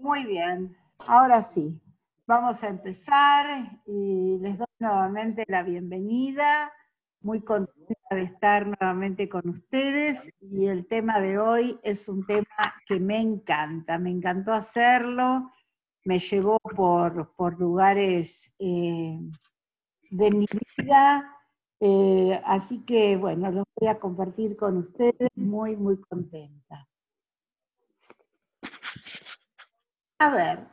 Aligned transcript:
Muy 0.00 0.24
bien, 0.24 0.74
ahora 1.06 1.42
sí, 1.42 1.78
vamos 2.26 2.62
a 2.62 2.68
empezar 2.68 3.82
y 3.84 4.38
les 4.40 4.56
doy 4.56 4.66
nuevamente 4.78 5.44
la 5.46 5.62
bienvenida. 5.62 6.72
Muy 7.20 7.42
contenta 7.42 8.14
de 8.14 8.22
estar 8.22 8.66
nuevamente 8.66 9.28
con 9.28 9.46
ustedes 9.50 10.30
y 10.40 10.68
el 10.68 10.86
tema 10.86 11.20
de 11.20 11.38
hoy 11.38 11.78
es 11.82 12.08
un 12.08 12.24
tema 12.24 12.46
que 12.86 12.98
me 12.98 13.20
encanta, 13.20 13.98
me 13.98 14.08
encantó 14.08 14.54
hacerlo, 14.54 15.50
me 16.06 16.18
llevó 16.18 16.56
por, 16.60 17.34
por 17.34 17.60
lugares 17.60 18.54
eh, 18.58 19.18
de 20.10 20.30
mi 20.30 20.46
vida, 20.78 21.30
eh, 21.78 22.40
así 22.46 22.86
que 22.86 23.18
bueno, 23.18 23.50
lo 23.50 23.64
voy 23.78 23.88
a 23.90 23.98
compartir 23.98 24.56
con 24.56 24.78
ustedes, 24.78 25.28
muy, 25.34 25.76
muy 25.76 26.00
contenta. 26.00 26.88
A 30.22 30.28
ver, 30.28 30.68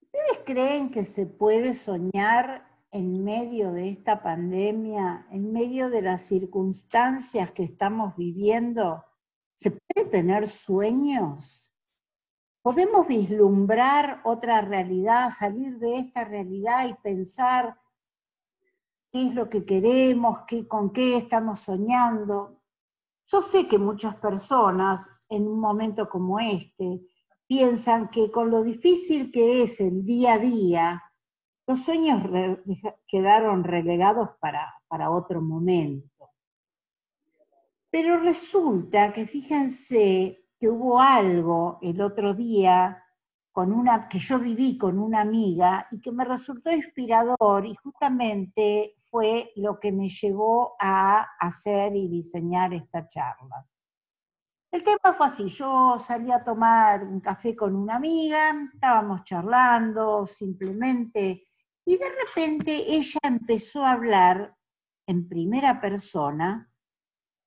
¿ustedes 0.00 0.38
creen 0.46 0.90
que 0.90 1.04
se 1.04 1.26
puede 1.26 1.74
soñar 1.74 2.66
en 2.90 3.22
medio 3.22 3.70
de 3.72 3.90
esta 3.90 4.22
pandemia, 4.22 5.26
en 5.30 5.52
medio 5.52 5.90
de 5.90 6.00
las 6.00 6.22
circunstancias 6.22 7.50
que 7.50 7.62
estamos 7.62 8.16
viviendo? 8.16 9.04
¿Se 9.56 9.72
puede 9.72 10.08
tener 10.08 10.48
sueños? 10.48 11.70
¿Podemos 12.62 13.06
vislumbrar 13.06 14.22
otra 14.24 14.62
realidad, 14.62 15.28
salir 15.30 15.78
de 15.78 15.98
esta 15.98 16.24
realidad 16.24 16.88
y 16.88 16.94
pensar 16.94 17.78
qué 19.12 19.26
es 19.26 19.34
lo 19.34 19.50
que 19.50 19.66
queremos, 19.66 20.44
qué, 20.46 20.66
con 20.66 20.94
qué 20.94 21.18
estamos 21.18 21.60
soñando? 21.60 22.58
Yo 23.26 23.42
sé 23.42 23.68
que 23.68 23.76
muchas 23.76 24.16
personas 24.16 25.06
en 25.28 25.46
un 25.46 25.60
momento 25.60 26.08
como 26.08 26.40
este 26.40 27.02
piensan 27.50 28.10
que 28.10 28.30
con 28.30 28.48
lo 28.48 28.62
difícil 28.62 29.32
que 29.32 29.64
es 29.64 29.80
el 29.80 30.04
día 30.04 30.34
a 30.34 30.38
día, 30.38 31.02
los 31.66 31.80
sueños 31.80 32.22
quedaron 33.08 33.64
relegados 33.64 34.28
para, 34.40 34.72
para 34.86 35.10
otro 35.10 35.42
momento. 35.42 36.30
Pero 37.90 38.20
resulta 38.20 39.12
que 39.12 39.26
fíjense 39.26 40.44
que 40.60 40.68
hubo 40.68 41.00
algo 41.00 41.80
el 41.82 42.00
otro 42.02 42.34
día 42.34 43.02
con 43.50 43.72
una, 43.72 44.08
que 44.08 44.20
yo 44.20 44.38
viví 44.38 44.78
con 44.78 45.00
una 45.00 45.22
amiga 45.22 45.88
y 45.90 46.00
que 46.00 46.12
me 46.12 46.24
resultó 46.24 46.70
inspirador 46.70 47.66
y 47.66 47.74
justamente 47.74 48.94
fue 49.10 49.50
lo 49.56 49.80
que 49.80 49.90
me 49.90 50.08
llevó 50.08 50.76
a 50.78 51.26
hacer 51.40 51.96
y 51.96 52.06
diseñar 52.06 52.72
esta 52.74 53.08
charla. 53.08 53.66
El 54.72 54.82
tema 54.82 55.12
fue 55.12 55.26
así, 55.26 55.48
yo 55.48 55.98
salí 55.98 56.30
a 56.30 56.44
tomar 56.44 57.02
un 57.02 57.20
café 57.20 57.56
con 57.56 57.74
una 57.74 57.96
amiga, 57.96 58.54
estábamos 58.72 59.24
charlando 59.24 60.28
simplemente, 60.28 61.48
y 61.84 61.96
de 61.96 62.08
repente 62.08 62.72
ella 62.72 63.18
empezó 63.24 63.84
a 63.84 63.92
hablar 63.92 64.54
en 65.08 65.28
primera 65.28 65.80
persona 65.80 66.70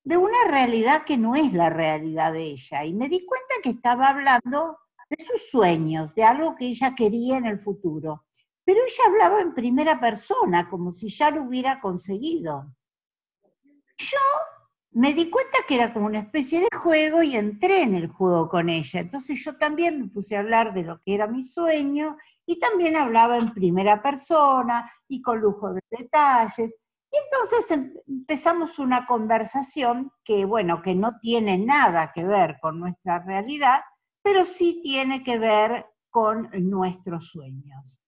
de 0.03 0.17
una 0.17 0.49
realidad 0.49 1.05
que 1.05 1.17
no 1.17 1.33
es 1.33 1.53
la 1.53 1.69
realidad 1.69 2.33
de 2.33 2.43
ella, 2.43 2.83
y 2.83 2.93
me 2.93 3.07
di 3.07 3.25
cuenta 3.25 3.55
que 3.63 3.69
estaba 3.69 4.09
hablando 4.09 4.79
de 5.09 5.23
sus 5.23 5.49
sueños, 5.49 6.13
de 6.15 6.25
algo 6.25 6.57
que 6.57 6.65
ella 6.65 6.93
quería 6.93 7.37
en 7.37 7.45
el 7.45 7.57
futuro. 7.57 8.25
Pero 8.65 8.81
ella 8.81 9.03
hablaba 9.07 9.39
en 9.39 9.53
primera 9.53 9.97
persona, 9.97 10.69
como 10.69 10.91
si 10.91 11.07
ya 11.07 11.31
lo 11.31 11.43
hubiera 11.43 11.79
conseguido. 11.79 12.75
Yo 13.97 14.17
me 14.95 15.13
di 15.13 15.29
cuenta 15.29 15.57
que 15.67 15.75
era 15.75 15.93
como 15.93 16.05
una 16.05 16.19
especie 16.19 16.61
de 16.61 16.77
juego 16.77 17.23
y 17.23 17.35
entré 17.35 17.81
en 17.81 17.95
el 17.95 18.07
juego 18.07 18.47
con 18.49 18.69
ella. 18.69 18.99
Entonces 18.99 19.43
yo 19.43 19.57
también 19.57 19.99
me 19.99 20.07
puse 20.07 20.35
a 20.35 20.41
hablar 20.41 20.73
de 20.73 20.83
lo 20.83 21.01
que 21.01 21.15
era 21.15 21.27
mi 21.27 21.41
sueño 21.41 22.17
y 22.45 22.59
también 22.59 22.95
hablaba 22.95 23.37
en 23.37 23.53
primera 23.53 24.01
persona 24.01 24.91
y 25.07 25.21
con 25.21 25.39
lujo 25.39 25.73
de 25.73 25.81
detalles. 25.89 26.75
Y 27.11 27.17
entonces 27.25 27.71
em, 27.71 27.93
empezamos 28.07 28.79
una 28.79 29.05
conversación 29.05 30.11
que, 30.23 30.45
bueno, 30.45 30.81
que 30.81 30.95
no 30.95 31.19
tiene 31.19 31.57
nada 31.57 32.11
que 32.13 32.25
ver 32.25 32.57
con 32.61 32.79
nuestra 32.79 33.19
realidad, 33.19 33.81
pero 34.21 34.45
sí 34.45 34.79
tiene 34.83 35.23
que 35.23 35.39
ver 35.39 35.85
con 36.09 36.49
nuestros 36.53 37.29
sueños. 37.29 38.02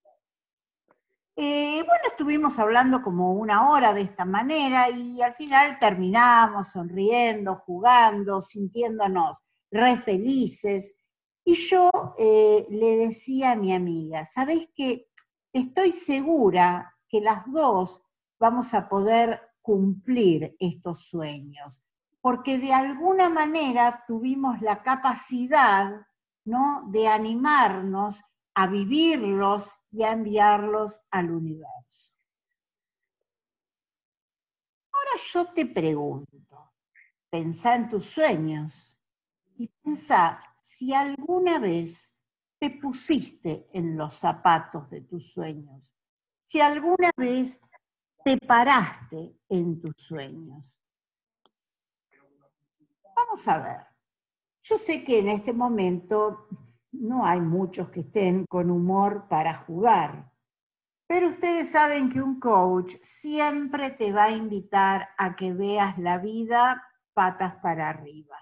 Eh, 1.38 1.84
bueno, 1.86 2.04
estuvimos 2.08 2.58
hablando 2.60 3.02
como 3.02 3.34
una 3.34 3.70
hora 3.70 3.94
de 3.94 4.02
esta 4.02 4.24
manera 4.24 4.90
y 4.90 5.22
al 5.22 5.36
final 5.36 5.78
terminamos 5.80 6.70
sonriendo, 6.72 7.58
jugando, 7.66 8.40
sintiéndonos 8.40 9.44
re 9.70 9.98
felices. 9.98 10.96
Y 11.44 11.56
yo 11.56 11.90
eh, 12.18 12.66
le 12.70 12.96
decía 12.98 13.52
a 13.52 13.56
mi 13.58 13.74
amiga, 13.74 14.24
¿sabés 14.24 14.70
qué? 14.74 15.10
Estoy 15.52 15.92
segura 15.92 16.96
que 17.10 17.20
las 17.20 17.44
dos 17.52 18.02
vamos 18.40 18.74
a 18.74 18.88
poder 18.88 19.42
cumplir 19.62 20.56
estos 20.60 21.08
sueños, 21.10 21.82
porque 22.22 22.58
de 22.58 22.72
alguna 22.72 23.30
manera 23.30 24.06
tuvimos 24.08 24.62
la 24.62 24.82
capacidad 24.84 26.08
¿no? 26.46 26.84
de 26.88 27.08
animarnos 27.10 28.24
a 28.56 28.68
vivirlos 28.68 29.76
y 29.92 30.04
a 30.04 30.14
enviarlos 30.14 31.02
al 31.12 31.32
universo. 31.32 32.14
Ahora 34.92 35.22
yo 35.24 35.54
te 35.54 35.66
pregunto, 35.66 36.74
pensá 37.30 37.76
en 37.76 37.90
tus 37.90 38.06
sueños 38.06 38.98
y 39.58 39.68
pensá 39.68 40.42
si 40.56 40.94
alguna 40.94 41.60
vez 41.60 42.14
te 42.58 42.72
pusiste 42.72 43.68
en 43.74 43.98
los 43.98 44.14
zapatos 44.14 44.90
de 44.90 45.02
tus 45.02 45.34
sueños, 45.34 45.94
si 46.46 46.62
alguna 46.62 47.12
vez 47.18 47.60
te 48.24 48.38
paraste 48.38 49.38
en 49.50 49.76
tus 49.76 49.96
sueños. 49.98 50.82
Vamos 53.16 53.48
a 53.48 53.60
ver. 53.60 53.86
Yo 54.64 54.78
sé 54.78 55.04
que 55.04 55.20
en 55.20 55.30
este 55.30 55.54
momento 55.54 56.48
no 57.00 57.26
hay 57.26 57.42
muchos 57.42 57.90
que 57.90 58.02
estén 58.02 58.46
con 58.46 58.70
humor 58.70 59.28
para 59.30 59.54
jugar. 59.54 60.32
Pero 61.08 61.30
ustedes 61.30 61.70
saben 61.70 62.10
que 62.10 62.22
un 62.22 62.40
coach 62.40 62.96
siempre 63.02 63.92
te 63.92 64.12
va 64.12 64.26
a 64.26 64.32
invitar 64.32 65.10
a 65.18 65.36
que 65.36 65.54
veas 65.54 65.98
la 66.00 66.18
vida 66.18 66.84
patas 67.14 67.56
para 67.58 67.90
arriba. 67.90 68.38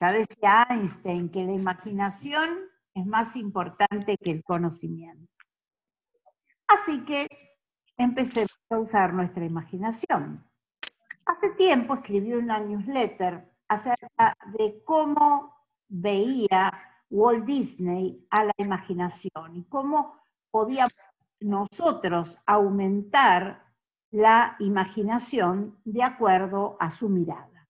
Ya 0.00 0.12
decía 0.12 0.66
Einstein 0.70 1.30
que 1.30 1.44
la 1.44 1.52
imaginación 1.52 2.70
es 2.94 3.06
más 3.06 3.36
importante 3.36 4.16
que 4.16 4.30
el 4.30 4.42
conocimiento. 4.42 5.30
Así 6.66 7.04
que 7.04 7.26
empecemos 7.96 8.58
a 8.70 8.78
usar 8.78 9.12
nuestra 9.12 9.44
imaginación. 9.44 10.42
Hace 11.26 11.50
tiempo 11.54 11.94
escribí 11.94 12.32
una 12.32 12.58
newsletter 12.60 13.46
acerca 13.68 14.34
de 14.58 14.82
cómo 14.84 15.54
veía 15.88 16.72
Walt 17.10 17.44
Disney 17.44 18.26
a 18.30 18.44
la 18.44 18.52
imaginación 18.58 19.56
y 19.56 19.64
cómo 19.64 20.14
podíamos 20.50 21.02
nosotros 21.40 22.38
aumentar 22.46 23.64
la 24.10 24.56
imaginación 24.60 25.78
de 25.84 26.02
acuerdo 26.02 26.76
a 26.80 26.90
su 26.90 27.08
mirada. 27.08 27.68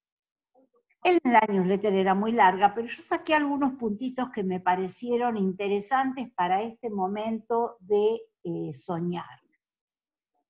El 1.03 1.19
la 1.25 1.41
newsletter 1.49 1.95
era 1.95 2.15
muy 2.15 2.33
larga, 2.33 2.75
pero 2.75 2.87
yo 2.87 3.03
saqué 3.03 3.34
algunos 3.34 3.73
puntitos 3.75 4.31
que 4.31 4.43
me 4.43 4.61
parecieron 4.61 5.39
interesantes 5.39 6.31
para 6.34 6.62
este 6.62 6.91
momento 6.91 7.77
de 7.81 8.21
eh, 8.45 8.72
soñar. 8.75 9.41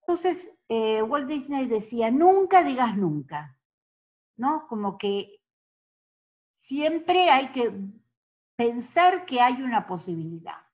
Entonces, 0.01 0.53
eh, 0.69 1.03
Walt 1.03 1.29
Disney 1.29 1.67
decía, 1.67 2.11
nunca 2.11 2.65
digas 2.65 2.97
nunca, 2.97 3.57
¿no? 4.37 4.67
Como 4.67 4.99
que 4.99 5.41
siempre 6.57 7.31
hay 7.31 7.53
que 7.53 7.73
pensar 8.61 9.25
que 9.25 9.41
hay 9.41 9.63
una 9.63 9.87
posibilidad. 9.87 10.67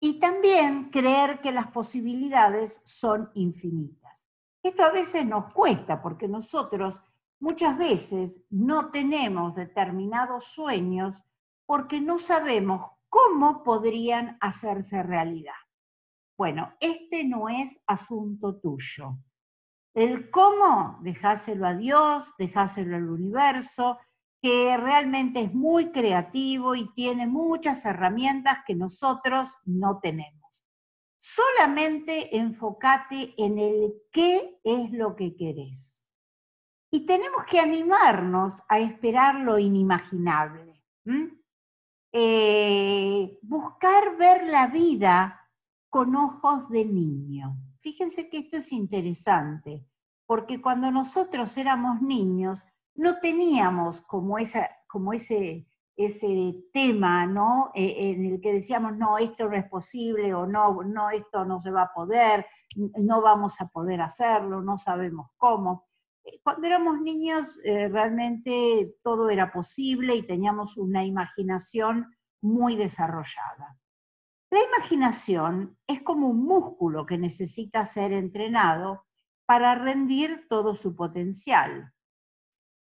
Y 0.00 0.20
también 0.20 0.88
creer 0.88 1.40
que 1.40 1.50
las 1.50 1.66
posibilidades 1.66 2.80
son 2.84 3.28
infinitas. 3.34 4.30
Esto 4.62 4.84
a 4.84 4.92
veces 4.92 5.26
nos 5.26 5.52
cuesta 5.52 6.00
porque 6.00 6.28
nosotros 6.28 7.02
muchas 7.40 7.76
veces 7.76 8.40
no 8.50 8.92
tenemos 8.92 9.52
determinados 9.56 10.44
sueños 10.44 11.20
porque 11.66 12.00
no 12.00 12.20
sabemos 12.20 12.92
cómo 13.08 13.64
podrían 13.64 14.38
hacerse 14.40 15.02
realidad. 15.02 15.58
Bueno, 16.38 16.72
este 16.78 17.24
no 17.24 17.48
es 17.48 17.80
asunto 17.88 18.60
tuyo. 18.60 19.18
El 19.92 20.30
cómo, 20.30 21.00
dejáselo 21.02 21.66
a 21.66 21.74
Dios, 21.74 22.32
dejáselo 22.38 22.94
al 22.94 23.10
universo, 23.10 23.98
que 24.42 24.76
realmente 24.76 25.40
es 25.40 25.54
muy 25.54 25.92
creativo 25.92 26.74
y 26.74 26.92
tiene 26.94 27.28
muchas 27.28 27.84
herramientas 27.84 28.58
que 28.66 28.74
nosotros 28.74 29.56
no 29.64 30.00
tenemos. 30.00 30.64
Solamente 31.16 32.36
enfócate 32.36 33.34
en 33.38 33.58
el 33.58 33.94
qué 34.10 34.58
es 34.64 34.90
lo 34.90 35.14
que 35.14 35.36
querés. 35.36 36.04
Y 36.90 37.06
tenemos 37.06 37.44
que 37.44 37.60
animarnos 37.60 38.60
a 38.68 38.80
esperar 38.80 39.36
lo 39.36 39.58
inimaginable. 39.58 40.82
eh, 42.14 43.38
buscar 43.42 44.18
ver 44.18 44.50
la 44.50 44.66
vida 44.66 45.48
con 45.88 46.14
ojos 46.16 46.68
de 46.68 46.84
niño. 46.84 47.56
Fíjense 47.80 48.28
que 48.28 48.38
esto 48.38 48.58
es 48.58 48.72
interesante, 48.72 49.86
porque 50.26 50.60
cuando 50.60 50.90
nosotros 50.90 51.56
éramos 51.56 52.02
niños 52.02 52.64
no 52.94 53.18
teníamos 53.18 54.02
como, 54.02 54.36
como 54.88 55.12
ese, 55.12 55.66
ese 55.96 56.64
tema, 56.72 57.26
¿no? 57.26 57.70
Eh, 57.74 58.10
en 58.10 58.24
el 58.26 58.40
que 58.40 58.54
decíamos, 58.54 58.96
no, 58.96 59.18
esto 59.18 59.48
no 59.48 59.56
es 59.56 59.68
posible, 59.68 60.34
o 60.34 60.46
no, 60.46 60.82
no, 60.82 61.10
esto 61.10 61.44
no 61.44 61.58
se 61.60 61.70
va 61.70 61.82
a 61.82 61.92
poder, 61.92 62.46
no 62.76 63.20
vamos 63.20 63.60
a 63.60 63.68
poder 63.68 64.00
hacerlo, 64.00 64.62
no 64.62 64.78
sabemos 64.78 65.30
cómo. 65.36 65.86
Eh, 66.24 66.40
cuando 66.42 66.66
éramos 66.66 67.00
niños 67.00 67.58
eh, 67.64 67.88
realmente 67.88 68.96
todo 69.02 69.30
era 69.30 69.52
posible 69.52 70.14
y 70.14 70.22
teníamos 70.22 70.76
una 70.76 71.04
imaginación 71.04 72.14
muy 72.40 72.76
desarrollada. 72.76 73.78
La 74.50 74.60
imaginación 74.62 75.78
es 75.86 76.02
como 76.02 76.28
un 76.28 76.44
músculo 76.44 77.06
que 77.06 77.16
necesita 77.16 77.86
ser 77.86 78.12
entrenado 78.12 79.06
para 79.46 79.74
rendir 79.74 80.46
todo 80.48 80.74
su 80.74 80.94
potencial. 80.94 81.92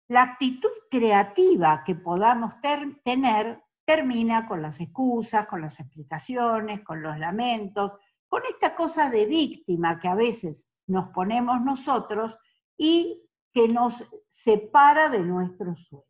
La 0.08 0.22
actitud 0.22 0.70
creativa 0.90 1.84
que 1.84 1.96
podamos 1.96 2.56
tener 3.04 3.64
termina 3.86 4.48
con 4.48 4.62
las 4.62 4.80
excusas, 4.80 5.48
con 5.48 5.62
las 5.62 5.80
explicaciones, 5.80 6.82
con 6.82 7.02
los 7.02 7.18
lamentos, 7.18 7.94
con 8.28 8.44
esta 8.48 8.76
cosa 8.76 9.10
de 9.10 9.26
víctima 9.26 10.00
que 10.00 10.08
a 10.08 10.16
veces 10.16 10.70
nos 10.88 11.10
ponemos 11.10 11.62
nosotros 11.62 12.38
y 12.78 13.24
que 13.52 13.68
nos 13.68 14.04
separa 14.28 15.10
de 15.10 15.20
nuestro 15.20 15.76
sueño. 15.76 16.06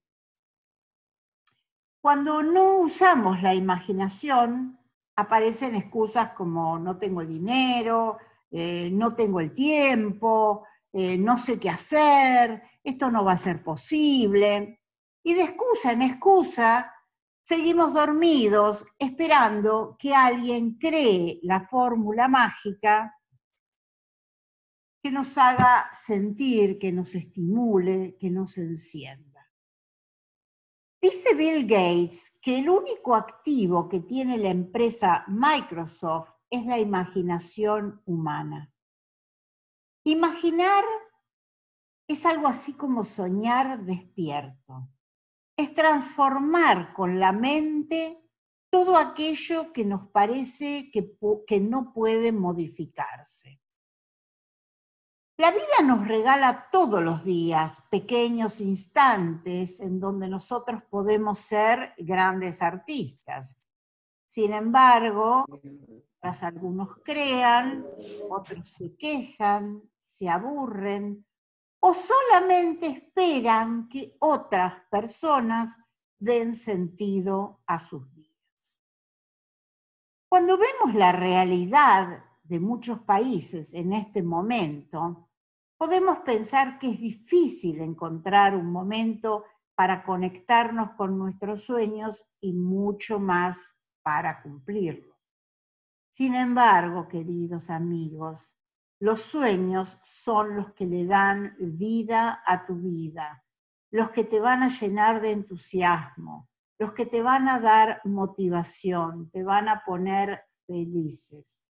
Cuando 2.01 2.43
no 2.43 2.79
usamos 2.79 3.41
la 3.41 3.55
imaginación, 3.55 4.79
aparecen 5.15 5.75
excusas 5.75 6.31
como 6.33 6.77
no 6.77 6.97
tengo 6.97 7.25
dinero, 7.25 8.17
eh, 8.51 8.89
no 8.91 9.15
tengo 9.15 9.39
el 9.39 9.53
tiempo, 9.53 10.65
eh, 10.91 11.17
no 11.17 11.37
sé 11.37 11.59
qué 11.59 11.69
hacer, 11.69 12.61
esto 12.85 13.09
no 13.09 13.25
va 13.25 13.33
a 13.33 13.37
ser 13.37 13.63
posible. 13.63 14.81
Y 15.23 15.33
de 15.33 15.41
excusa 15.41 15.91
en 15.91 16.03
excusa, 16.03 16.91
seguimos 17.41 17.93
dormidos 17.93 18.85
esperando 18.97 19.95
que 19.99 20.13
alguien 20.13 20.77
cree 20.77 21.39
la 21.41 21.67
fórmula 21.67 22.27
mágica 22.27 23.11
que 25.01 25.11
nos 25.11 25.37
haga 25.37 25.89
sentir, 25.93 26.79
que 26.79 26.91
nos 26.91 27.13
estimule, 27.15 28.17
que 28.19 28.29
nos 28.29 28.57
encienda. 28.57 29.51
Dice 31.01 31.35
Bill 31.35 31.67
Gates 31.67 32.39
que 32.41 32.59
el 32.59 32.69
único 32.69 33.15
activo 33.15 33.87
que 33.87 33.99
tiene 33.99 34.37
la 34.37 34.49
empresa 34.49 35.23
Microsoft 35.27 36.29
es 36.49 36.65
la 36.65 36.79
imaginación 36.79 38.01
humana. 38.05 38.71
Imaginar 40.03 40.83
es 42.07 42.25
algo 42.25 42.47
así 42.47 42.73
como 42.73 43.03
soñar 43.03 43.83
despierto. 43.83 44.89
Es 45.57 45.73
transformar 45.73 46.93
con 46.93 47.19
la 47.19 47.31
mente 47.31 48.21
todo 48.69 48.97
aquello 48.97 49.71
que 49.71 49.85
nos 49.85 50.09
parece 50.09 50.91
que, 50.91 51.59
no 51.61 51.93
puede 51.93 52.31
modificarse. 52.31 53.61
La 55.37 55.51
vida 55.51 55.81
nos 55.83 56.07
regala 56.07 56.69
todos 56.71 57.03
los 57.03 57.23
días 57.23 57.83
pequeños 57.89 58.61
instantes 58.61 59.79
en 59.79 59.99
donde 59.99 60.29
nosotros 60.29 60.83
podemos 60.89 61.39
ser 61.39 61.93
grandes 61.97 62.61
artistas. 62.61 63.57
Sin 64.25 64.53
embargo, 64.53 65.45
algunos 66.41 66.97
crean, 67.03 67.85
otros 68.29 68.69
se 68.69 68.95
quejan, 68.95 69.81
se 69.99 70.29
aburren 70.29 71.25
o 71.87 71.93
solamente 71.93 72.87
esperan 72.87 73.87
que 73.87 74.17
otras 74.19 74.73
personas 74.89 75.77
den 76.17 76.55
sentido 76.55 77.61
a 77.67 77.77
sus 77.77 78.11
días. 78.15 78.81
Cuando 80.27 80.57
vemos 80.57 80.95
la 80.95 81.11
realidad 81.11 82.25
de 82.41 82.59
muchos 82.59 83.01
países 83.01 83.71
en 83.75 83.93
este 83.93 84.23
momento, 84.23 85.29
podemos 85.77 86.21
pensar 86.21 86.79
que 86.79 86.89
es 86.89 86.99
difícil 86.99 87.79
encontrar 87.81 88.55
un 88.55 88.71
momento 88.71 89.43
para 89.75 90.03
conectarnos 90.03 90.93
con 90.97 91.19
nuestros 91.19 91.65
sueños 91.65 92.25
y 92.41 92.53
mucho 92.53 93.19
más 93.19 93.77
para 94.01 94.41
cumplirlos. 94.41 95.15
Sin 96.09 96.33
embargo, 96.33 97.07
queridos 97.07 97.69
amigos, 97.69 98.57
los 98.99 99.21
sueños 99.21 99.99
son 100.03 100.55
los 100.55 100.73
que 100.73 100.85
le 100.85 101.05
dan 101.05 101.55
vida 101.59 102.41
a 102.45 102.65
tu 102.65 102.75
vida, 102.75 103.43
los 103.91 104.09
que 104.09 104.23
te 104.23 104.39
van 104.39 104.63
a 104.63 104.69
llenar 104.69 105.21
de 105.21 105.31
entusiasmo, 105.31 106.49
los 106.79 106.93
que 106.93 107.05
te 107.05 107.21
van 107.21 107.47
a 107.47 107.59
dar 107.59 108.01
motivación, 108.05 109.29
te 109.31 109.43
van 109.43 109.69
a 109.69 109.83
poner 109.85 110.43
felices. 110.65 111.69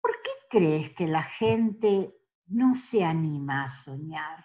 ¿Por 0.00 0.12
qué 0.22 0.30
crees 0.48 0.90
que 0.90 1.06
la 1.06 1.22
gente 1.22 2.16
no 2.46 2.74
se 2.74 3.04
anima 3.04 3.64
a 3.64 3.68
soñar? 3.68 4.44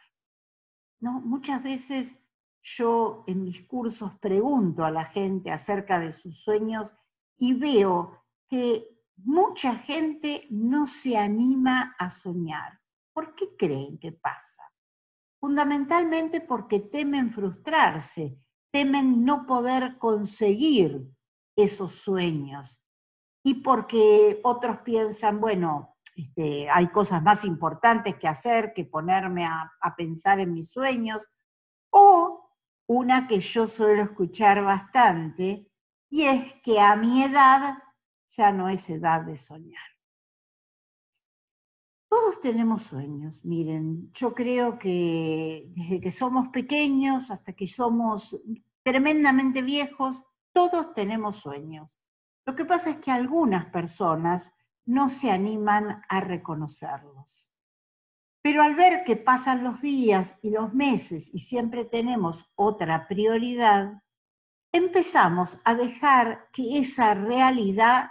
¿No? 1.00 1.22
Muchas 1.22 1.64
veces 1.64 2.20
yo 2.62 3.24
en 3.28 3.44
mis 3.44 3.62
cursos 3.64 4.18
pregunto 4.20 4.84
a 4.84 4.92
la 4.92 5.06
gente 5.06 5.52
acerca 5.52 6.00
de 6.00 6.12
sus 6.12 6.44
sueños 6.44 6.94
y 7.38 7.54
veo 7.54 8.24
que 8.50 8.95
mucha 9.18 9.76
gente 9.76 10.48
no 10.50 10.88
se 10.88 11.18
anima 11.18 11.96
a 12.00 12.10
soñar. 12.10 12.80
¿Por 13.14 13.36
qué 13.36 13.56
creen 13.58 13.98
que 13.98 14.12
pasa? 14.12 14.64
Fundamentalmente 15.40 16.42
porque 16.42 16.80
temen 16.80 17.32
frustrarse, 17.32 18.38
temen 18.72 19.24
no 19.24 19.46
poder 19.46 19.98
conseguir 19.98 21.08
esos 21.56 21.94
sueños, 21.94 22.82
y 23.46 23.62
porque 23.62 24.42
otros 24.44 24.80
piensan, 24.80 25.40
bueno, 25.40 25.96
este, 26.16 26.68
hay 26.70 26.88
cosas 26.88 27.22
más 27.22 27.46
importantes 27.46 28.16
que 28.16 28.28
hacer 28.28 28.74
que 28.74 28.86
ponerme 28.86 29.46
a, 29.46 29.72
a 29.80 29.96
pensar 29.96 30.40
en 30.40 30.52
mis 30.52 30.72
sueños, 30.72 31.22
o 31.92 32.50
una 32.88 33.28
que 33.28 33.40
yo 33.40 33.68
suelo 33.68 34.02
escuchar 34.02 34.64
bastante, 34.64 35.72
y 36.10 36.24
es 36.24 36.56
que 36.64 36.82
a 36.82 36.96
mi 36.96 37.24
edad 37.24 37.78
ya 38.36 38.52
no 38.52 38.70
es 38.70 38.90
edad 38.90 39.22
de 39.22 39.38
soñar. 39.38 39.84
Todos 42.10 42.40
tenemos 42.40 42.84
sueños, 42.84 43.44
miren, 43.44 44.12
yo 44.14 44.34
creo 44.34 44.78
que 44.78 45.66
desde 45.76 46.00
que 46.00 46.12
somos 46.12 46.50
pequeños 46.50 47.32
hasta 47.32 47.54
que 47.54 47.68
somos 47.68 48.40
tremendamente 48.84 49.62
viejos, 49.62 50.22
todos 50.54 50.94
tenemos 50.94 51.38
sueños. 51.38 52.00
Lo 52.46 52.56
que 52.56 52.64
pasa 52.64 52.92
es 52.92 52.98
que 52.98 53.12
algunas 53.12 53.66
personas 53.66 54.54
no 54.86 55.10
se 55.10 55.32
animan 55.32 56.04
a 56.08 56.22
reconocerlos. 56.22 57.52
Pero 58.42 58.62
al 58.62 58.76
ver 58.76 59.04
que 59.04 59.16
pasan 59.16 59.64
los 59.64 59.82
días 59.82 60.38
y 60.44 60.52
los 60.52 60.74
meses 60.74 61.34
y 61.34 61.40
siempre 61.40 61.84
tenemos 61.84 62.52
otra 62.56 63.08
prioridad, 63.08 64.04
empezamos 64.72 65.60
a 65.66 65.74
dejar 65.74 66.50
que 66.54 66.78
esa 66.78 67.16
realidad 67.16 68.10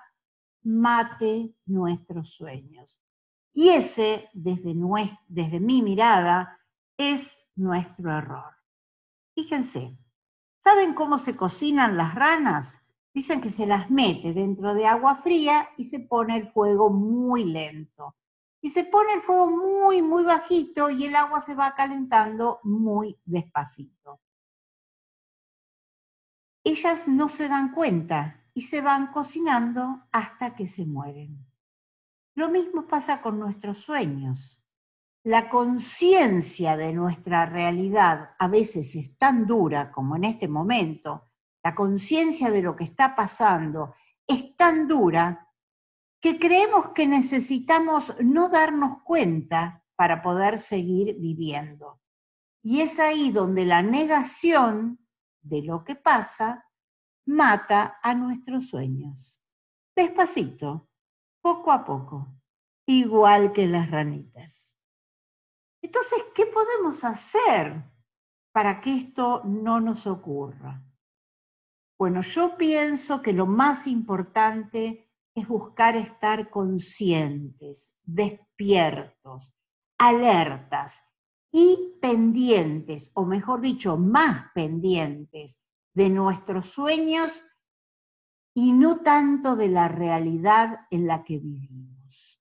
mate 0.64 1.54
nuestros 1.66 2.30
sueños. 2.30 3.00
Y 3.52 3.68
ese, 3.68 4.28
desde, 4.32 4.74
desde 5.28 5.60
mi 5.60 5.82
mirada, 5.82 6.58
es 6.96 7.38
nuestro 7.54 8.16
error. 8.16 8.52
Fíjense, 9.34 9.96
¿saben 10.58 10.94
cómo 10.94 11.18
se 11.18 11.36
cocinan 11.36 11.96
las 11.96 12.14
ranas? 12.14 12.80
Dicen 13.12 13.40
que 13.40 13.50
se 13.50 13.66
las 13.66 13.90
mete 13.90 14.32
dentro 14.32 14.74
de 14.74 14.86
agua 14.86 15.14
fría 15.14 15.68
y 15.76 15.84
se 15.84 16.00
pone 16.00 16.36
el 16.36 16.48
fuego 16.48 16.90
muy 16.90 17.44
lento. 17.44 18.16
Y 18.60 18.70
se 18.70 18.84
pone 18.84 19.12
el 19.14 19.22
fuego 19.22 19.50
muy, 19.50 20.02
muy 20.02 20.24
bajito 20.24 20.90
y 20.90 21.04
el 21.04 21.14
agua 21.14 21.40
se 21.40 21.54
va 21.54 21.74
calentando 21.74 22.60
muy 22.64 23.16
despacito. 23.24 24.20
Ellas 26.64 27.06
no 27.06 27.28
se 27.28 27.48
dan 27.48 27.72
cuenta 27.72 28.43
y 28.54 28.62
se 28.62 28.80
van 28.80 29.08
cocinando 29.08 30.06
hasta 30.12 30.54
que 30.54 30.66
se 30.66 30.86
mueren. 30.86 31.44
Lo 32.36 32.48
mismo 32.48 32.86
pasa 32.86 33.20
con 33.20 33.38
nuestros 33.38 33.78
sueños. 33.78 34.60
La 35.24 35.48
conciencia 35.48 36.76
de 36.76 36.92
nuestra 36.92 37.46
realidad 37.46 38.34
a 38.38 38.48
veces 38.48 38.94
es 38.94 39.16
tan 39.16 39.46
dura 39.46 39.90
como 39.90 40.16
en 40.16 40.24
este 40.24 40.48
momento, 40.48 41.30
la 41.64 41.74
conciencia 41.74 42.50
de 42.50 42.62
lo 42.62 42.76
que 42.76 42.84
está 42.84 43.14
pasando 43.14 43.94
es 44.26 44.54
tan 44.56 44.86
dura 44.86 45.48
que 46.20 46.38
creemos 46.38 46.90
que 46.90 47.06
necesitamos 47.06 48.14
no 48.20 48.48
darnos 48.48 49.02
cuenta 49.02 49.82
para 49.96 50.22
poder 50.22 50.58
seguir 50.58 51.16
viviendo. 51.18 52.00
Y 52.62 52.80
es 52.80 52.98
ahí 52.98 53.30
donde 53.30 53.64
la 53.64 53.82
negación 53.82 55.06
de 55.42 55.62
lo 55.62 55.84
que 55.84 55.96
pasa 55.96 56.66
mata 57.26 57.98
a 58.02 58.14
nuestros 58.14 58.68
sueños. 58.68 59.42
Despacito, 59.96 60.88
poco 61.40 61.72
a 61.72 61.84
poco, 61.84 62.28
igual 62.86 63.52
que 63.52 63.66
las 63.66 63.90
ranitas. 63.90 64.76
Entonces, 65.82 66.24
¿qué 66.34 66.46
podemos 66.46 67.04
hacer 67.04 67.84
para 68.52 68.80
que 68.80 68.96
esto 68.96 69.42
no 69.44 69.80
nos 69.80 70.06
ocurra? 70.06 70.82
Bueno, 71.98 72.22
yo 72.22 72.56
pienso 72.56 73.22
que 73.22 73.32
lo 73.32 73.46
más 73.46 73.86
importante 73.86 75.10
es 75.34 75.46
buscar 75.46 75.96
estar 75.96 76.50
conscientes, 76.50 77.96
despiertos, 78.02 79.54
alertas 79.98 81.02
y 81.52 81.94
pendientes, 82.00 83.10
o 83.14 83.24
mejor 83.24 83.60
dicho, 83.60 83.96
más 83.96 84.50
pendientes 84.54 85.63
de 85.94 86.10
nuestros 86.10 86.68
sueños 86.68 87.44
y 88.54 88.72
no 88.72 89.00
tanto 89.00 89.56
de 89.56 89.68
la 89.68 89.88
realidad 89.88 90.86
en 90.90 91.06
la 91.06 91.24
que 91.24 91.38
vivimos. 91.38 92.40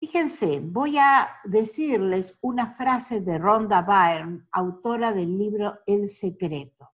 Fíjense, 0.00 0.60
voy 0.60 0.98
a 0.98 1.30
decirles 1.44 2.36
una 2.42 2.74
frase 2.74 3.22
de 3.22 3.38
Rhonda 3.38 3.82
Byrne, 3.82 4.46
autora 4.52 5.12
del 5.14 5.38
libro 5.38 5.78
El 5.86 6.10
Secreto. 6.10 6.92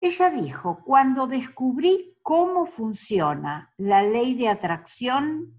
Ella 0.00 0.28
dijo, 0.28 0.82
cuando 0.84 1.26
descubrí 1.26 2.18
cómo 2.20 2.66
funciona 2.66 3.72
la 3.78 4.02
ley 4.02 4.34
de 4.34 4.50
atracción, 4.50 5.58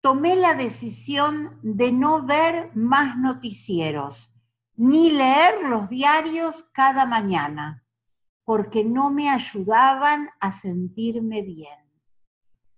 tomé 0.00 0.36
la 0.36 0.54
decisión 0.54 1.58
de 1.62 1.90
no 1.90 2.24
ver 2.24 2.70
más 2.76 3.16
noticieros, 3.16 4.32
ni 4.76 5.10
leer 5.10 5.68
los 5.68 5.88
diarios 5.88 6.68
cada 6.72 7.04
mañana, 7.04 7.83
porque 8.44 8.84
no 8.84 9.10
me 9.10 9.30
ayudaban 9.30 10.28
a 10.40 10.52
sentirme 10.52 11.42
bien. 11.42 11.78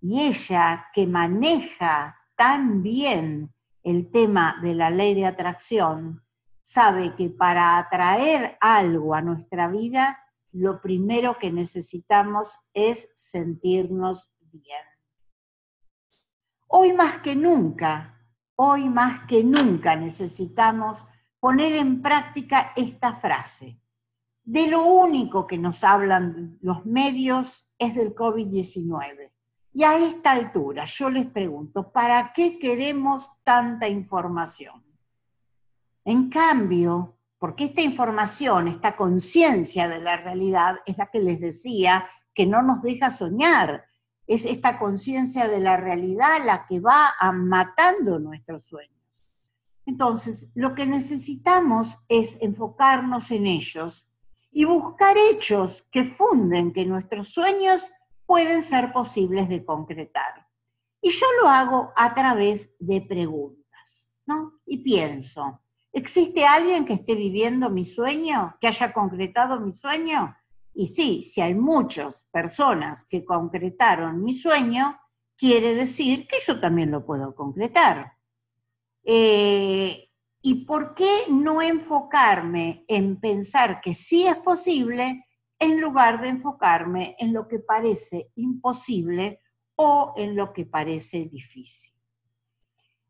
Y 0.00 0.22
ella, 0.22 0.86
que 0.92 1.06
maneja 1.06 2.16
tan 2.36 2.82
bien 2.82 3.52
el 3.82 4.10
tema 4.10 4.58
de 4.62 4.74
la 4.74 4.90
ley 4.90 5.14
de 5.14 5.26
atracción, 5.26 6.22
sabe 6.62 7.14
que 7.16 7.30
para 7.30 7.78
atraer 7.78 8.56
algo 8.60 9.14
a 9.14 9.22
nuestra 9.22 9.68
vida, 9.68 10.18
lo 10.52 10.80
primero 10.80 11.38
que 11.38 11.52
necesitamos 11.52 12.56
es 12.72 13.08
sentirnos 13.14 14.32
bien. 14.40 14.82
Hoy 16.68 16.92
más 16.92 17.18
que 17.18 17.36
nunca, 17.36 18.20
hoy 18.56 18.88
más 18.88 19.26
que 19.26 19.44
nunca 19.44 19.96
necesitamos 19.96 21.04
poner 21.38 21.74
en 21.74 22.02
práctica 22.02 22.72
esta 22.74 23.12
frase. 23.12 23.80
De 24.46 24.68
lo 24.68 24.84
único 24.84 25.44
que 25.44 25.58
nos 25.58 25.82
hablan 25.82 26.56
los 26.62 26.86
medios 26.86 27.68
es 27.80 27.96
del 27.96 28.14
COVID-19. 28.14 29.32
Y 29.72 29.82
a 29.82 29.98
esta 29.98 30.30
altura 30.30 30.84
yo 30.84 31.10
les 31.10 31.26
pregunto, 31.26 31.90
¿para 31.90 32.32
qué 32.32 32.56
queremos 32.56 33.28
tanta 33.42 33.88
información? 33.88 34.84
En 36.04 36.30
cambio, 36.30 37.18
porque 37.40 37.64
esta 37.64 37.82
información, 37.82 38.68
esta 38.68 38.94
conciencia 38.94 39.88
de 39.88 39.98
la 39.98 40.16
realidad 40.16 40.76
es 40.86 40.96
la 40.96 41.06
que 41.06 41.18
les 41.18 41.40
decía 41.40 42.06
que 42.32 42.46
no 42.46 42.62
nos 42.62 42.82
deja 42.82 43.10
soñar. 43.10 43.84
Es 44.28 44.44
esta 44.44 44.78
conciencia 44.78 45.48
de 45.48 45.58
la 45.58 45.76
realidad 45.76 46.44
la 46.44 46.66
que 46.68 46.78
va 46.78 47.16
matando 47.34 48.20
nuestros 48.20 48.64
sueños. 48.64 48.94
Entonces, 49.86 50.52
lo 50.54 50.72
que 50.76 50.86
necesitamos 50.86 51.98
es 52.08 52.38
enfocarnos 52.40 53.32
en 53.32 53.46
ellos 53.46 54.12
y 54.56 54.64
buscar 54.64 55.14
hechos 55.18 55.86
que 55.90 56.02
funden 56.02 56.72
que 56.72 56.86
nuestros 56.86 57.28
sueños 57.28 57.92
pueden 58.24 58.62
ser 58.62 58.90
posibles 58.90 59.50
de 59.50 59.62
concretar. 59.62 60.48
Y 61.02 61.10
yo 61.10 61.26
lo 61.42 61.48
hago 61.50 61.92
a 61.94 62.14
través 62.14 62.74
de 62.78 63.02
preguntas, 63.02 64.16
¿no? 64.24 64.54
Y 64.64 64.78
pienso, 64.78 65.60
¿Existe 65.92 66.46
alguien 66.46 66.86
que 66.86 66.94
esté 66.94 67.14
viviendo 67.14 67.68
mi 67.68 67.82
sueño, 67.82 68.56
que 68.60 68.68
haya 68.68 68.94
concretado 68.94 69.60
mi 69.60 69.72
sueño? 69.72 70.36
Y 70.74 70.86
sí, 70.86 71.22
si 71.22 71.40
hay 71.42 71.54
muchas 71.54 72.26
personas 72.30 73.04
que 73.04 73.24
concretaron 73.24 74.22
mi 74.22 74.32
sueño, 74.32 74.98
quiere 75.36 75.74
decir 75.74 76.26
que 76.26 76.36
yo 76.46 76.60
también 76.60 76.90
lo 76.90 77.04
puedo 77.04 77.34
concretar. 77.34 78.12
Eh, 79.04 80.05
¿Y 80.48 80.64
por 80.64 80.94
qué 80.94 81.24
no 81.28 81.60
enfocarme 81.60 82.84
en 82.86 83.18
pensar 83.18 83.80
que 83.80 83.94
sí 83.94 84.28
es 84.28 84.36
posible 84.36 85.26
en 85.58 85.80
lugar 85.80 86.20
de 86.20 86.28
enfocarme 86.28 87.16
en 87.18 87.32
lo 87.32 87.48
que 87.48 87.58
parece 87.58 88.30
imposible 88.36 89.40
o 89.74 90.14
en 90.16 90.36
lo 90.36 90.52
que 90.52 90.64
parece 90.64 91.24
difícil? 91.24 91.96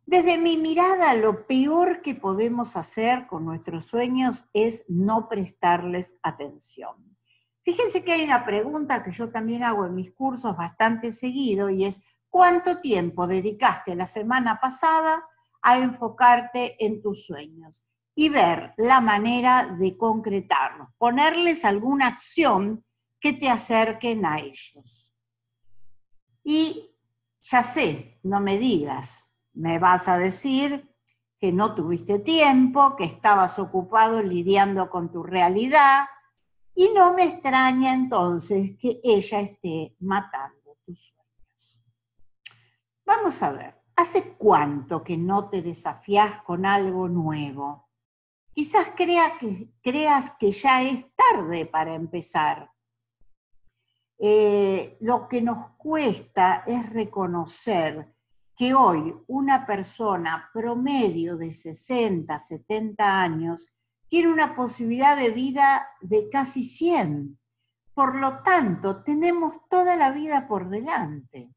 Desde 0.06 0.38
mi 0.38 0.56
mirada, 0.56 1.12
lo 1.12 1.46
peor 1.46 2.00
que 2.00 2.14
podemos 2.14 2.74
hacer 2.74 3.26
con 3.26 3.44
nuestros 3.44 3.84
sueños 3.84 4.46
es 4.54 4.86
no 4.88 5.28
prestarles 5.28 6.16
atención. 6.22 7.18
Fíjense 7.62 8.02
que 8.02 8.14
hay 8.14 8.24
una 8.24 8.46
pregunta 8.46 9.04
que 9.04 9.10
yo 9.10 9.30
también 9.30 9.62
hago 9.62 9.84
en 9.84 9.94
mis 9.94 10.10
cursos 10.10 10.56
bastante 10.56 11.12
seguido 11.12 11.68
y 11.68 11.84
es, 11.84 12.00
¿cuánto 12.30 12.80
tiempo 12.80 13.26
dedicaste 13.26 13.94
la 13.94 14.06
semana 14.06 14.58
pasada 14.58 15.22
a 15.66 15.78
enfocarte 15.78 16.76
en 16.84 17.02
tus 17.02 17.26
sueños? 17.26 17.84
Y 18.14 18.28
ver 18.28 18.72
la 18.78 19.00
manera 19.00 19.76
de 19.78 19.98
concretarlos, 19.98 20.88
ponerles 20.96 21.64
alguna 21.64 22.06
acción 22.06 22.84
que 23.20 23.32
te 23.32 23.50
acerquen 23.50 24.24
a 24.24 24.38
ellos. 24.38 25.12
Y 26.42 26.94
ya 27.42 27.62
sé, 27.62 28.20
no 28.22 28.40
me 28.40 28.58
digas, 28.58 29.34
me 29.52 29.78
vas 29.78 30.06
a 30.08 30.18
decir 30.18 30.88
que 31.38 31.52
no 31.52 31.74
tuviste 31.74 32.20
tiempo, 32.20 32.96
que 32.96 33.04
estabas 33.04 33.58
ocupado 33.58 34.22
lidiando 34.22 34.88
con 34.88 35.10
tu 35.10 35.22
realidad, 35.22 36.06
y 36.74 36.90
no 36.94 37.12
me 37.12 37.24
extraña 37.24 37.92
entonces 37.92 38.76
que 38.78 39.00
ella 39.02 39.40
esté 39.40 39.96
matando 39.98 40.78
tus 40.84 41.06
sueños. 41.08 41.82
Vamos 43.04 43.42
a 43.42 43.50
ver, 43.52 43.74
¿hace 43.96 44.34
cuánto 44.34 45.02
que 45.02 45.16
no 45.16 45.48
te 45.48 45.62
desafías 45.62 46.42
con 46.42 46.66
algo 46.66 47.08
nuevo? 47.08 47.88
Quizás 48.52 48.92
creas 48.96 50.30
que 50.38 50.50
ya 50.52 50.82
es 50.82 51.06
tarde 51.14 51.66
para 51.66 51.94
empezar. 51.94 52.70
Eh, 54.18 54.96
lo 55.00 55.28
que 55.28 55.42
nos 55.42 55.72
cuesta 55.76 56.64
es 56.66 56.88
reconocer 56.90 58.14
que 58.56 58.72
hoy 58.72 59.14
una 59.26 59.66
persona 59.66 60.48
promedio 60.52 61.36
de 61.36 61.52
60, 61.52 62.38
70 62.38 63.20
años 63.20 63.70
tiene 64.08 64.32
una 64.32 64.56
posibilidad 64.56 65.16
de 65.16 65.30
vida 65.30 65.86
de 66.00 66.30
casi 66.30 66.64
100. 66.64 67.38
Por 67.92 68.16
lo 68.16 68.42
tanto, 68.42 69.02
tenemos 69.02 69.68
toda 69.68 69.96
la 69.96 70.10
vida 70.12 70.48
por 70.48 70.70
delante. 70.70 71.50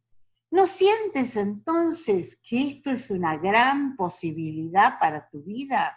¿No 0.51 0.65
sientes 0.65 1.35
entonces 1.35 2.39
que 2.41 2.69
esto 2.69 2.89
es 2.89 3.11
una 3.11 3.37
gran 3.37 3.95
posibilidad 3.95 4.97
para 4.99 5.29
tu 5.29 5.43
vida? 5.43 5.95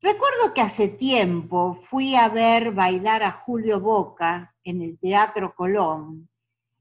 Recuerdo 0.00 0.54
que 0.54 0.62
hace 0.62 0.88
tiempo 0.88 1.78
fui 1.82 2.14
a 2.14 2.30
ver 2.30 2.72
bailar 2.72 3.22
a 3.22 3.32
Julio 3.32 3.80
Boca 3.80 4.56
en 4.64 4.80
el 4.80 4.98
Teatro 4.98 5.54
Colón 5.54 6.28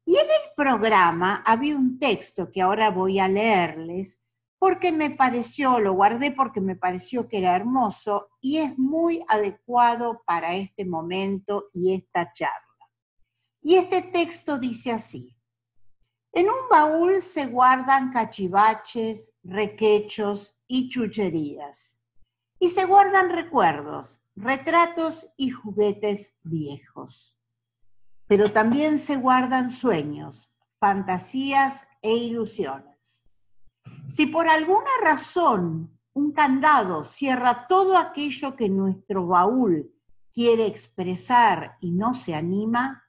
y 0.05 0.15
en 0.15 0.25
el 0.25 0.55
programa 0.55 1.43
había 1.45 1.75
un 1.75 2.00
texto 2.00 2.50
que 2.50 2.61
ahora 2.61 2.89
voy 2.89 3.19
a 3.19 3.27
leerles 3.27 4.17
porque 4.57 4.91
me 4.91 5.09
pareció, 5.09 5.79
lo 5.79 5.93
guardé 5.93 6.31
porque 6.31 6.61
me 6.61 6.77
pareció 6.77 7.27
que 7.27 7.39
era 7.39 7.55
hermoso 7.55 8.29
y 8.39 8.57
es 8.57 8.77
muy 8.77 9.21
adecuado 9.27 10.23
para 10.25 10.55
este 10.55 10.85
momento 10.85 11.69
y 11.73 11.93
esta 11.93 12.31
charla. 12.31 12.89
Y 13.61 13.75
este 13.75 14.01
texto 14.01 14.57
dice 14.57 14.91
así, 14.91 15.35
en 16.33 16.45
un 16.47 16.69
baúl 16.69 17.21
se 17.21 17.47
guardan 17.47 18.11
cachivaches, 18.11 19.33
requechos 19.43 20.57
y 20.67 20.89
chucherías. 20.89 22.01
Y 22.59 22.69
se 22.69 22.85
guardan 22.85 23.29
recuerdos, 23.29 24.21
retratos 24.35 25.29
y 25.35 25.50
juguetes 25.50 26.35
viejos 26.43 27.38
pero 28.31 28.50
también 28.50 28.97
se 28.97 29.17
guardan 29.17 29.71
sueños, 29.71 30.55
fantasías 30.79 31.85
e 32.01 32.15
ilusiones. 32.15 33.29
Si 34.07 34.27
por 34.27 34.47
alguna 34.47 34.89
razón 35.03 36.00
un 36.13 36.31
candado 36.31 37.03
cierra 37.03 37.67
todo 37.67 37.97
aquello 37.97 38.55
que 38.55 38.69
nuestro 38.69 39.27
baúl 39.27 39.93
quiere 40.31 40.65
expresar 40.65 41.75
y 41.81 41.91
no 41.91 42.13
se 42.13 42.33
anima, 42.33 43.03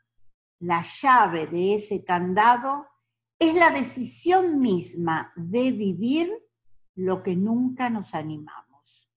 la 0.58 0.82
llave 0.82 1.46
de 1.46 1.74
ese 1.74 2.02
candado 2.02 2.88
es 3.48 3.54
la 3.54 3.70
decisión 3.70 4.60
misma 4.60 5.32
de 5.36 5.72
vivir 5.72 6.32
lo 6.94 7.22
que 7.22 7.36
nunca 7.36 7.90
nos 7.90 8.14
animamos. 8.14 9.10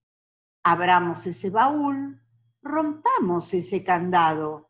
Abramos 0.63 1.25
ese 1.27 1.49
baúl, 1.49 2.21
rompamos 2.61 3.53
ese 3.53 3.83
candado 3.83 4.65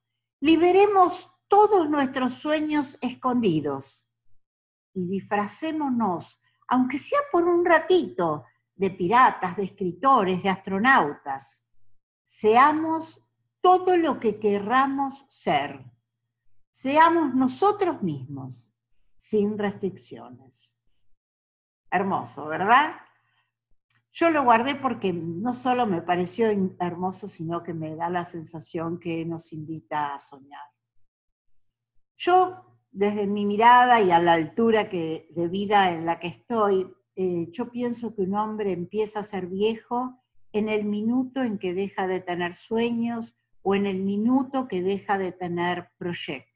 Liberemos 0.45 1.31
todos 1.47 1.89
nuestros 1.89 2.33
sueños 2.33 2.99
escondidos 3.01 4.07
y 4.93 5.07
disfracémonos, 5.07 6.39
aunque 6.67 6.99
sea 6.99 7.19
por 7.31 7.45
un 7.45 7.65
ratito, 7.65 8.45
de 8.75 8.91
piratas, 8.91 9.55
de 9.55 9.63
escritores, 9.63 10.43
de 10.43 10.49
astronautas. 10.49 11.67
Seamos 12.25 13.25
todo 13.59 13.97
lo 13.97 14.19
que 14.19 14.37
querramos 14.37 15.25
ser. 15.29 15.83
Seamos 16.69 17.33
nosotros 17.33 18.03
mismos, 18.03 18.74
sin 19.27 19.57
restricciones. 19.57 20.77
Hermoso, 21.89 22.45
¿verdad? 22.45 22.93
Yo 24.11 24.29
lo 24.29 24.43
guardé 24.43 24.75
porque 24.75 25.13
no 25.13 25.51
solo 25.55 25.87
me 25.87 26.03
pareció 26.03 26.47
hermoso, 26.79 27.27
sino 27.27 27.63
que 27.63 27.73
me 27.73 27.95
da 27.95 28.11
la 28.11 28.23
sensación 28.23 28.99
que 28.99 29.25
nos 29.25 29.51
invita 29.51 30.13
a 30.13 30.19
soñar. 30.19 30.67
Yo, 32.15 32.77
desde 32.91 33.25
mi 33.25 33.47
mirada 33.47 33.99
y 33.99 34.11
a 34.11 34.19
la 34.19 34.33
altura 34.33 34.89
que, 34.89 35.27
de 35.35 35.47
vida 35.47 35.89
en 35.89 36.05
la 36.05 36.19
que 36.19 36.27
estoy, 36.27 36.93
eh, 37.15 37.47
yo 37.51 37.71
pienso 37.71 38.13
que 38.13 38.21
un 38.21 38.35
hombre 38.35 38.73
empieza 38.73 39.21
a 39.21 39.23
ser 39.23 39.47
viejo 39.47 40.23
en 40.51 40.69
el 40.69 40.85
minuto 40.85 41.41
en 41.41 41.57
que 41.57 41.73
deja 41.73 42.05
de 42.05 42.19
tener 42.19 42.53
sueños 42.53 43.35
o 43.63 43.73
en 43.73 43.87
el 43.87 44.03
minuto 44.03 44.67
que 44.67 44.83
deja 44.83 45.17
de 45.17 45.31
tener 45.31 45.89
proyectos. 45.97 46.54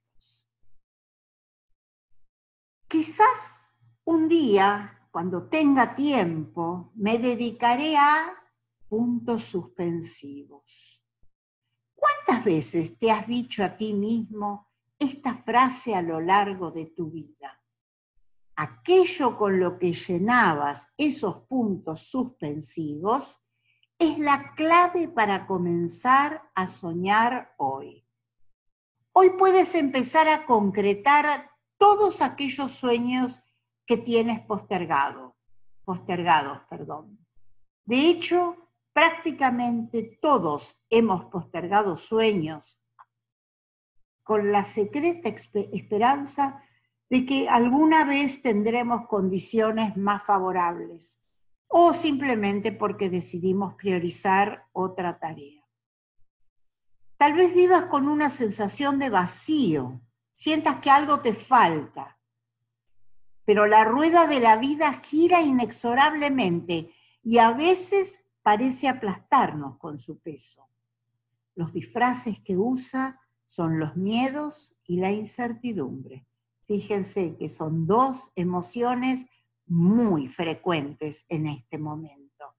Quizás 2.89 3.75
un 4.05 4.27
día 4.27 5.08
cuando 5.12 5.48
tenga 5.48 5.93
tiempo, 5.93 6.91
me 6.96 7.19
dedicaré 7.19 7.96
a 7.96 8.34
puntos 8.88 9.43
suspensivos. 9.43 11.05
¿Cuántas 11.93 12.43
veces 12.43 12.98
te 12.98 13.12
has 13.12 13.27
dicho 13.27 13.63
a 13.63 13.77
ti 13.77 13.93
mismo 13.93 14.72
esta 14.98 15.36
frase 15.36 15.93
a 15.93 16.01
lo 16.01 16.19
largo 16.19 16.72
de 16.72 16.88
tu 16.88 17.12
vida? 17.12 17.62
Aquello 18.55 19.38
con 19.38 19.60
lo 19.60 19.77
que 19.77 19.93
llenabas 19.93 20.88
esos 20.98 21.46
puntos 21.46 22.10
suspensivos 22.10 23.38
es 24.00 24.17
la 24.17 24.55
clave 24.55 25.08
para 25.10 25.46
comenzar 25.46 26.41
a 26.55 26.65
soñar 26.65 27.53
hoy. 27.58 28.03
Hoy 29.12 29.29
puedes 29.38 29.75
empezar 29.75 30.27
a 30.27 30.48
concretar 30.48 31.51
todos 31.79 32.21
aquellos 32.21 32.74
sueños 32.74 33.41
que 33.88 33.98
tienes 33.98 34.41
postergado, 34.41 35.36
postergados, 35.83 36.59
perdón. 36.69 37.17
De 37.86 38.09
hecho, 38.09 38.69
prácticamente 38.93 40.19
todos 40.21 40.83
hemos 40.91 41.25
postergado 41.25 41.98
sueños 41.98 42.79
con 44.21 44.51
la 44.51 44.63
secreta 44.63 45.29
esperanza 45.29 46.63
de 47.09 47.25
que 47.25 47.50
alguna 47.50 48.03
vez 48.03 48.41
tendremos 48.41 49.07
condiciones 49.07 49.98
más 49.98 50.21
favorables 50.21 51.25
o 51.67 51.93
simplemente 51.93 52.71
porque 52.71 53.09
decidimos 53.09 53.74
priorizar 53.75 54.67
otra 54.74 55.17
tarea. 55.17 55.63
Tal 57.17 57.33
vez 57.33 57.53
vivas 57.53 57.86
con 57.86 58.07
una 58.07 58.29
sensación 58.29 59.00
de 59.00 59.09
vacío, 59.09 60.01
sientas 60.39 60.77
que 60.77 60.89
algo 60.89 61.19
te 61.19 61.34
falta, 61.34 62.17
pero 63.43 63.65
la 63.65 63.84
rueda 63.84 64.25
de 64.25 64.39
la 64.39 64.55
vida 64.55 64.93
gira 64.93 65.41
inexorablemente 65.41 66.93
y 67.22 67.39
a 67.39 67.51
veces 67.51 68.25
parece 68.41 68.88
aplastarnos 68.88 69.77
con 69.77 70.00
su 70.00 70.19
peso. 70.19 70.65
Los 71.55 71.74
disfraces 71.74 72.39
que 72.39 72.55
usa 72.55 73.19
son 73.46 73.79
los 73.79 73.98
miedos 73.98 74.77
y 74.86 75.01
la 75.01 75.12
incertidumbre. 75.12 76.25
Fíjense 76.65 77.36
que 77.36 77.50
son 77.50 77.85
dos 77.85 78.31
emociones 78.33 79.25
muy 79.66 80.29
frecuentes 80.29 81.25
en 81.27 81.48
este 81.48 81.77
momento. 81.77 82.55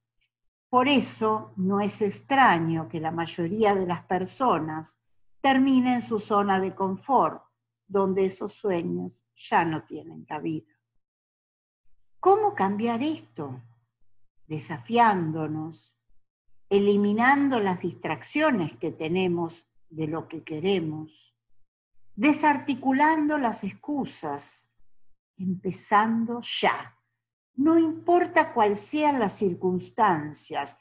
Por 0.68 0.86
eso 0.86 1.54
no 1.56 1.80
es 1.80 2.02
extraño 2.02 2.90
que 2.90 3.00
la 3.00 3.10
mayoría 3.10 3.74
de 3.74 3.86
las 3.86 4.04
personas 4.04 4.98
terminen 5.40 5.94
en 5.94 6.02
su 6.02 6.18
zona 6.18 6.60
de 6.60 6.74
confort, 6.74 7.49
donde 7.90 8.26
esos 8.26 8.54
sueños 8.54 9.20
ya 9.34 9.64
no 9.64 9.82
tienen 9.82 10.24
cabida. 10.24 10.72
¿Cómo 12.20 12.54
cambiar 12.54 13.02
esto? 13.02 13.60
Desafiándonos, 14.46 15.96
eliminando 16.68 17.58
las 17.58 17.80
distracciones 17.80 18.76
que 18.76 18.92
tenemos 18.92 19.66
de 19.88 20.06
lo 20.06 20.28
que 20.28 20.44
queremos, 20.44 21.34
desarticulando 22.14 23.38
las 23.38 23.64
excusas, 23.64 24.70
empezando 25.36 26.40
ya. 26.42 26.96
No 27.54 27.76
importa 27.76 28.54
cuáles 28.54 28.78
sean 28.78 29.18
las 29.18 29.32
circunstancias, 29.32 30.78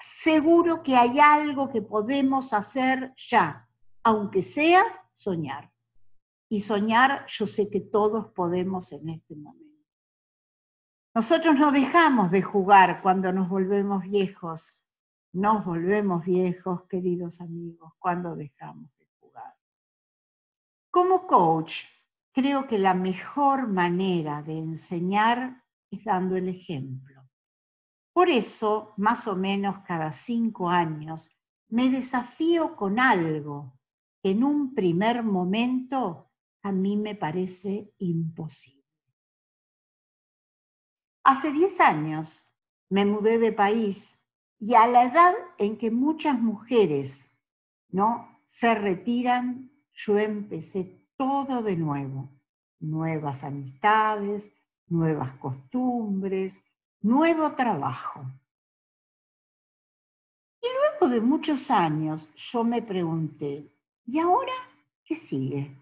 seguro 0.00 0.82
que 0.82 0.96
hay 0.96 1.20
algo 1.20 1.68
que 1.68 1.82
podemos 1.82 2.52
hacer 2.52 3.14
ya, 3.16 3.68
aunque 4.02 4.42
sea 4.42 4.82
soñar. 5.14 5.70
Y 6.52 6.60
soñar 6.60 7.24
yo 7.28 7.46
sé 7.46 7.70
que 7.70 7.80
todos 7.80 8.32
podemos 8.32 8.90
en 8.90 9.08
este 9.08 9.36
momento. 9.36 9.86
Nosotros 11.14 11.56
no 11.56 11.70
dejamos 11.70 12.30
de 12.32 12.42
jugar 12.42 13.00
cuando 13.02 13.32
nos 13.32 13.48
volvemos 13.48 14.02
viejos. 14.02 14.82
Nos 15.32 15.64
volvemos 15.64 16.24
viejos, 16.24 16.82
queridos 16.88 17.40
amigos, 17.40 17.92
cuando 18.00 18.34
dejamos 18.34 18.90
de 18.98 19.06
jugar. 19.20 19.56
Como 20.90 21.28
coach, 21.28 21.84
creo 22.32 22.66
que 22.66 22.80
la 22.80 22.94
mejor 22.94 23.68
manera 23.68 24.42
de 24.42 24.58
enseñar 24.58 25.64
es 25.88 26.04
dando 26.04 26.34
el 26.36 26.48
ejemplo. 26.48 27.28
Por 28.12 28.28
eso, 28.28 28.92
más 28.96 29.28
o 29.28 29.36
menos 29.36 29.84
cada 29.86 30.10
cinco 30.10 30.68
años, 30.68 31.30
me 31.68 31.88
desafío 31.90 32.74
con 32.74 32.98
algo 32.98 33.78
que 34.20 34.30
en 34.32 34.42
un 34.42 34.74
primer 34.74 35.22
momento 35.22 36.29
a 36.62 36.72
mí 36.72 36.96
me 36.96 37.14
parece 37.14 37.92
imposible. 37.98 38.80
Hace 41.24 41.52
10 41.52 41.80
años 41.80 42.48
me 42.88 43.04
mudé 43.04 43.38
de 43.38 43.52
país 43.52 44.18
y 44.58 44.74
a 44.74 44.86
la 44.86 45.04
edad 45.04 45.34
en 45.58 45.78
que 45.78 45.90
muchas 45.90 46.38
mujeres 46.38 47.32
¿no? 47.88 48.40
se 48.44 48.74
retiran, 48.74 49.70
yo 49.92 50.18
empecé 50.18 51.06
todo 51.16 51.62
de 51.62 51.76
nuevo. 51.76 52.28
Nuevas 52.80 53.44
amistades, 53.44 54.52
nuevas 54.88 55.32
costumbres, 55.32 56.62
nuevo 57.00 57.52
trabajo. 57.52 58.24
Y 60.62 60.66
luego 60.66 61.14
de 61.14 61.20
muchos 61.20 61.70
años 61.70 62.28
yo 62.34 62.64
me 62.64 62.82
pregunté, 62.82 63.70
¿y 64.06 64.18
ahora 64.18 64.52
qué 65.04 65.14
sigue? 65.14 65.79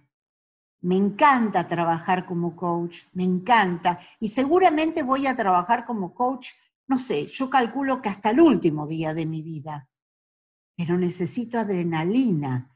Me 0.80 0.96
encanta 0.96 1.66
trabajar 1.66 2.24
como 2.24 2.54
coach, 2.54 3.04
me 3.12 3.24
encanta. 3.24 3.98
Y 4.20 4.28
seguramente 4.28 5.02
voy 5.02 5.26
a 5.26 5.34
trabajar 5.34 5.84
como 5.84 6.14
coach, 6.14 6.50
no 6.86 6.98
sé, 6.98 7.26
yo 7.26 7.50
calculo 7.50 8.00
que 8.00 8.08
hasta 8.08 8.30
el 8.30 8.40
último 8.40 8.86
día 8.86 9.12
de 9.12 9.26
mi 9.26 9.42
vida. 9.42 9.88
Pero 10.76 10.96
necesito 10.96 11.58
adrenalina, 11.58 12.74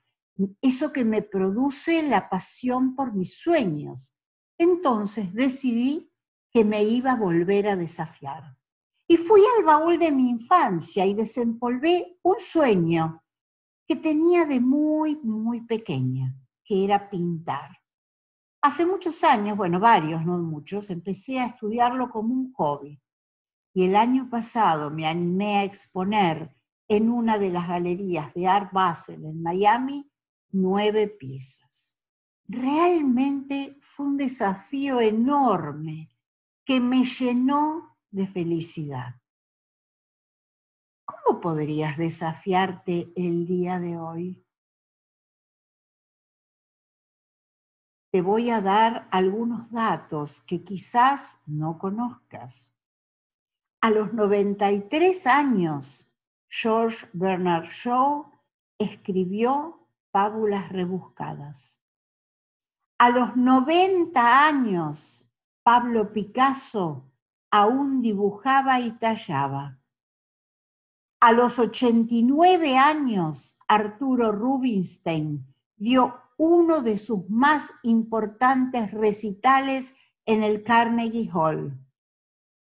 eso 0.60 0.92
que 0.92 1.04
me 1.04 1.22
produce 1.22 2.02
la 2.02 2.28
pasión 2.28 2.96
por 2.96 3.14
mis 3.14 3.38
sueños. 3.38 4.14
Entonces 4.58 5.32
decidí 5.32 6.10
que 6.50 6.64
me 6.64 6.82
iba 6.84 7.12
a 7.12 7.16
volver 7.16 7.68
a 7.68 7.76
desafiar. 7.76 8.56
Y 9.06 9.16
fui 9.16 9.40
al 9.56 9.64
baúl 9.64 9.98
de 9.98 10.12
mi 10.12 10.28
infancia 10.28 11.06
y 11.06 11.14
desempolvé 11.14 12.18
un 12.22 12.36
sueño 12.38 13.22
que 13.86 13.96
tenía 13.96 14.44
de 14.44 14.60
muy, 14.60 15.16
muy 15.16 15.60
pequeña, 15.62 16.34
que 16.64 16.84
era 16.84 17.08
pintar. 17.10 17.81
Hace 18.62 18.86
muchos 18.86 19.24
años, 19.24 19.56
bueno, 19.56 19.80
varios, 19.80 20.24
no 20.24 20.38
muchos, 20.38 20.88
empecé 20.90 21.40
a 21.40 21.46
estudiarlo 21.46 22.08
como 22.08 22.32
un 22.32 22.52
hobby. 22.52 23.00
Y 23.74 23.86
el 23.86 23.96
año 23.96 24.30
pasado 24.30 24.90
me 24.90 25.04
animé 25.04 25.58
a 25.58 25.64
exponer 25.64 26.54
en 26.86 27.10
una 27.10 27.38
de 27.38 27.50
las 27.50 27.66
galerías 27.66 28.32
de 28.34 28.46
Art 28.46 28.72
Basel 28.72 29.24
en 29.24 29.42
Miami 29.42 30.08
nueve 30.52 31.08
piezas. 31.08 31.98
Realmente 32.46 33.78
fue 33.82 34.06
un 34.06 34.16
desafío 34.16 35.00
enorme 35.00 36.10
que 36.64 36.78
me 36.78 37.04
llenó 37.04 37.96
de 38.10 38.28
felicidad. 38.28 39.14
¿Cómo 41.04 41.40
podrías 41.40 41.96
desafiarte 41.96 43.12
el 43.16 43.46
día 43.46 43.80
de 43.80 43.96
hoy? 43.96 44.44
Te 48.12 48.20
voy 48.20 48.50
a 48.50 48.60
dar 48.60 49.08
algunos 49.10 49.70
datos 49.70 50.42
que 50.42 50.62
quizás 50.62 51.40
no 51.46 51.78
conozcas. 51.78 52.74
A 53.80 53.88
los 53.88 54.12
93 54.12 55.26
años, 55.26 56.12
George 56.46 57.06
Bernard 57.14 57.64
Shaw 57.64 58.30
escribió 58.78 59.88
fábulas 60.12 60.68
rebuscadas. 60.68 61.82
A 62.98 63.08
los 63.08 63.34
90 63.34 64.46
años, 64.46 65.24
Pablo 65.62 66.12
Picasso 66.12 67.10
aún 67.50 68.02
dibujaba 68.02 68.78
y 68.78 68.90
tallaba. 68.90 69.78
A 71.18 71.32
los 71.32 71.58
89 71.58 72.76
años, 72.76 73.56
Arturo 73.66 74.32
Rubinstein 74.32 75.46
dio 75.76 76.21
uno 76.44 76.82
de 76.82 76.98
sus 76.98 77.30
más 77.30 77.72
importantes 77.84 78.90
recitales 78.90 79.94
en 80.26 80.42
el 80.42 80.64
Carnegie 80.64 81.30
Hall. 81.32 81.78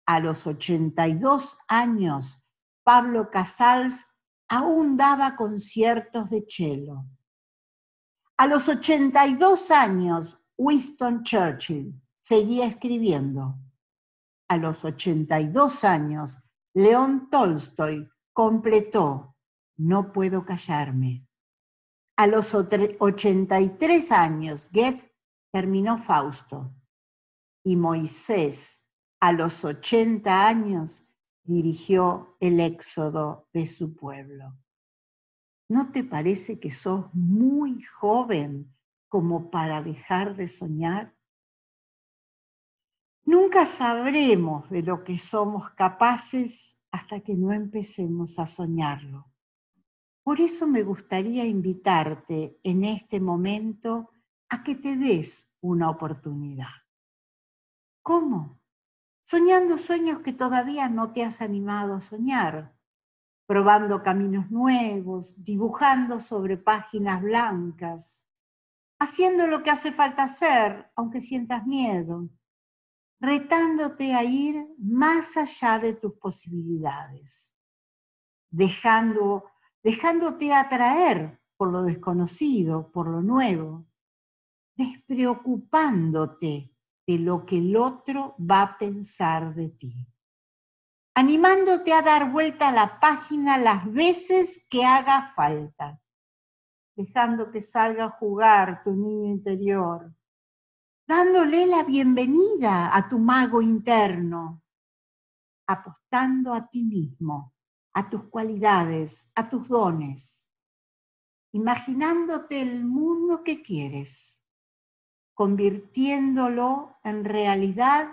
A 0.06 0.20
los 0.20 0.46
82 0.46 1.60
años, 1.70 2.44
Pablo 2.84 3.30
Casals 3.32 4.06
aún 4.50 4.98
daba 4.98 5.38
conciertos 5.38 6.30
de 6.30 6.46
cello. 6.46 7.06
A 8.36 8.48
los 8.48 8.68
82 8.68 9.72
años, 9.72 10.38
Winston 10.58 11.24
Churchill 11.24 11.94
seguía 12.18 12.66
escribiendo. 12.66 13.58
A 14.50 14.58
los 14.58 14.84
82 14.84 15.86
años, 15.86 16.38
León 16.74 17.30
Tolstoy 17.30 18.10
completó 18.34 19.38
No 19.78 20.12
puedo 20.12 20.44
callarme. 20.44 21.26
A 22.16 22.28
los 22.28 22.54
83 22.54 24.12
años, 24.12 24.70
Goethe 24.72 25.12
terminó 25.52 25.98
Fausto. 25.98 26.72
Y 27.64 27.76
Moisés, 27.76 28.86
a 29.20 29.32
los 29.32 29.66
80 29.66 30.48
años, 30.48 31.08
dirigió 31.44 32.38
el 32.40 32.60
éxodo 32.60 33.50
de 33.52 33.66
su 33.66 33.96
pueblo. 33.96 34.56
¿No 35.70 35.92
te 35.92 36.04
parece 36.04 36.60
que 36.60 36.70
sos 36.70 37.12
muy 37.14 37.82
joven 37.82 38.76
como 39.08 39.50
para 39.50 39.82
dejar 39.82 40.36
de 40.36 40.48
soñar? 40.48 41.16
Nunca 43.26 43.66
sabremos 43.66 44.70
de 44.70 44.84
lo 44.84 45.04
que 45.04 45.18
somos 45.18 45.72
capaces 45.72 46.80
hasta 46.92 47.22
que 47.22 47.34
no 47.34 47.52
empecemos 47.52 48.38
a 48.38 48.46
soñarlo. 48.46 49.33
Por 50.24 50.40
eso 50.40 50.68
me 50.68 50.84
gustaría 50.84 51.46
invitarte 51.46 52.60
en 52.64 52.86
este 52.86 53.20
momento 53.20 54.12
a 54.50 54.64
que 54.64 54.76
te 54.76 54.96
des 54.96 55.50
una 55.62 55.90
oportunidad. 55.90 56.74
¿Cómo? 58.02 58.62
Soñando 59.22 59.78
sueños 59.78 60.20
que 60.20 60.34
todavía 60.34 60.90
no 60.90 61.12
te 61.12 61.24
has 61.24 61.42
animado 61.42 61.96
a 61.96 62.02
soñar, 62.02 62.76
probando 63.46 64.02
caminos 64.04 64.50
nuevos, 64.50 65.42
dibujando 65.44 66.20
sobre 66.20 66.58
páginas 66.58 67.22
blancas, 67.22 68.28
haciendo 69.00 69.48
lo 69.48 69.64
que 69.64 69.72
hace 69.72 69.92
falta 69.92 70.24
hacer, 70.24 70.90
aunque 70.96 71.20
sientas 71.20 71.66
miedo, 71.66 72.30
retándote 73.20 74.14
a 74.14 74.24
ir 74.24 74.66
más 74.78 75.38
allá 75.38 75.80
de 75.80 75.94
tus 75.94 76.14
posibilidades, 76.14 77.58
dejando, 78.50 79.46
dejándote 79.84 80.54
atraer 80.54 81.40
por 81.58 81.72
lo 81.72 81.84
desconocido, 81.84 82.92
por 82.92 83.08
lo 83.08 83.22
nuevo, 83.22 83.86
despreocupándote 84.76 86.74
de 87.06 87.20
lo 87.20 87.46
que 87.46 87.58
el 87.58 87.76
otro 87.76 88.36
va 88.40 88.62
a 88.62 88.78
pensar 88.78 89.54
de 89.54 89.70
ti. 89.70 90.08
Animándote 91.16 91.94
a 91.94 92.02
dar 92.02 92.32
vuelta 92.32 92.70
a 92.70 92.72
la 92.72 93.00
página 93.00 93.58
las 93.58 93.92
veces 93.92 94.66
que 94.70 94.84
haga 94.84 95.32
falta, 95.36 96.02
dejando 96.96 97.52
que 97.52 97.62
salga 97.62 98.06
a 98.06 98.12
jugar 98.12 98.84
tu 98.84 98.96
niño 98.96 99.30
interior, 99.30 100.12
dándole 101.08 101.68
la 101.68 101.84
bienvenida 101.84 102.96
a 102.96 103.08
tu 103.10 103.20
mago 103.20 103.62
interno, 103.62 104.64
apostando 105.68 106.54
a 106.54 106.68
ti 106.68 106.84
mismo, 106.84 107.54
a 107.94 108.10
tus 108.10 108.24
cualidades, 108.24 109.32
a 109.36 109.50
tus 109.50 109.68
dones, 109.68 110.50
imaginándote 111.52 112.62
el 112.62 112.84
mundo 112.84 113.44
que 113.44 113.62
quieres 113.62 114.44
convirtiéndolo 115.34 116.98
en 117.04 117.26
realidad 117.26 118.08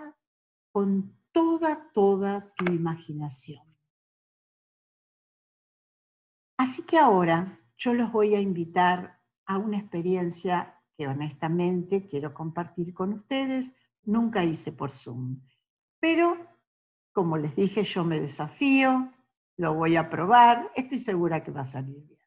con 0.71 1.15
toda, 1.31 1.91
toda 1.93 2.53
tu 2.55 2.65
imaginación. 2.71 3.65
Así 6.57 6.83
que 6.83 6.97
ahora 6.97 7.59
yo 7.77 7.93
los 7.93 8.11
voy 8.11 8.35
a 8.35 8.39
invitar 8.39 9.19
a 9.45 9.57
una 9.57 9.77
experiencia 9.77 10.79
que 10.93 11.07
honestamente 11.07 12.05
quiero 12.05 12.33
compartir 12.33 12.93
con 12.93 13.13
ustedes. 13.13 13.75
Nunca 14.03 14.43
hice 14.43 14.71
por 14.71 14.91
Zoom, 14.91 15.41
pero 15.99 16.37
como 17.11 17.37
les 17.37 17.55
dije, 17.55 17.83
yo 17.83 18.03
me 18.03 18.19
desafío, 18.19 19.11
lo 19.61 19.75
voy 19.75 19.95
a 19.95 20.09
probar, 20.09 20.71
estoy 20.75 20.99
segura 20.99 21.43
que 21.43 21.51
va 21.51 21.61
a 21.61 21.65
salir 21.65 22.03
bien. 22.07 22.19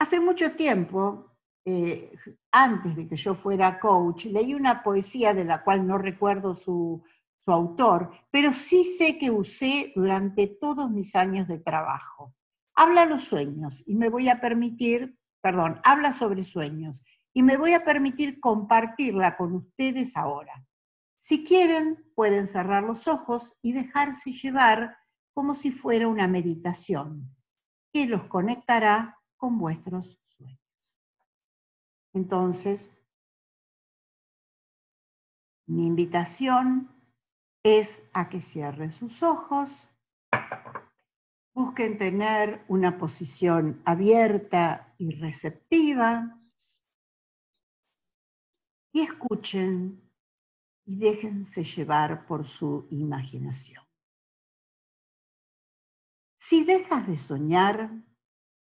Hace 0.00 0.18
mucho 0.18 0.56
tiempo 0.56 1.36
eh, 1.64 2.10
antes 2.50 2.96
de 2.96 3.06
que 3.06 3.14
yo 3.14 3.36
fuera 3.36 3.78
coach, 3.78 4.24
leí 4.24 4.54
una 4.54 4.82
poesía 4.82 5.32
de 5.32 5.44
la 5.44 5.62
cual 5.62 5.86
no 5.86 5.96
recuerdo 5.96 6.56
su, 6.56 7.04
su 7.38 7.52
autor, 7.52 8.10
pero 8.32 8.52
sí 8.52 8.82
sé 8.82 9.16
que 9.16 9.30
usé 9.30 9.92
durante 9.94 10.48
todos 10.48 10.90
mis 10.90 11.14
años 11.14 11.46
de 11.46 11.60
trabajo. 11.60 12.34
Habla 12.74 13.04
los 13.04 13.22
sueños 13.22 13.84
y 13.86 13.94
me 13.94 14.08
voy 14.08 14.28
a 14.28 14.40
permitir, 14.40 15.16
perdón, 15.40 15.80
habla 15.84 16.12
sobre 16.12 16.42
sueños 16.42 17.04
y 17.32 17.44
me 17.44 17.58
voy 17.58 17.74
a 17.74 17.84
permitir 17.84 18.40
compartirla 18.40 19.36
con 19.36 19.54
ustedes 19.54 20.16
ahora. 20.16 20.66
Si 21.16 21.44
quieren, 21.44 22.10
pueden 22.16 22.48
cerrar 22.48 22.82
los 22.82 23.06
ojos 23.06 23.56
y 23.62 23.70
dejarse 23.70 24.32
llevar 24.32 24.96
como 25.40 25.54
si 25.54 25.72
fuera 25.72 26.06
una 26.06 26.28
meditación 26.28 27.34
que 27.90 28.06
los 28.06 28.24
conectará 28.24 29.18
con 29.38 29.56
vuestros 29.56 30.20
sueños. 30.26 31.00
Entonces, 32.12 32.92
mi 35.64 35.86
invitación 35.86 36.90
es 37.62 38.06
a 38.12 38.28
que 38.28 38.42
cierren 38.42 38.92
sus 38.92 39.22
ojos, 39.22 39.88
busquen 41.54 41.96
tener 41.96 42.62
una 42.68 42.98
posición 42.98 43.80
abierta 43.86 44.94
y 44.98 45.12
receptiva 45.12 46.38
y 48.92 49.00
escuchen 49.00 50.02
y 50.84 50.96
déjense 50.98 51.64
llevar 51.64 52.26
por 52.26 52.46
su 52.46 52.86
imaginación. 52.90 53.89
Si 56.50 56.64
dejas 56.64 57.06
de 57.06 57.16
soñar, 57.16 57.92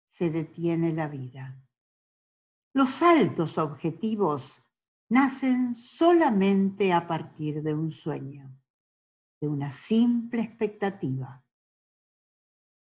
se 0.07 0.31
detiene 0.31 0.93
la 0.93 1.09
vida. 1.09 1.61
Los 2.73 3.03
altos 3.03 3.59
objetivos 3.59 4.63
nacen 5.09 5.75
solamente 5.75 6.93
a 6.93 7.09
partir 7.09 7.65
de 7.65 7.75
un 7.75 7.91
sueño, 7.91 8.57
de 9.41 9.49
una 9.49 9.73
simple 9.73 10.43
expectativa. 10.43 11.45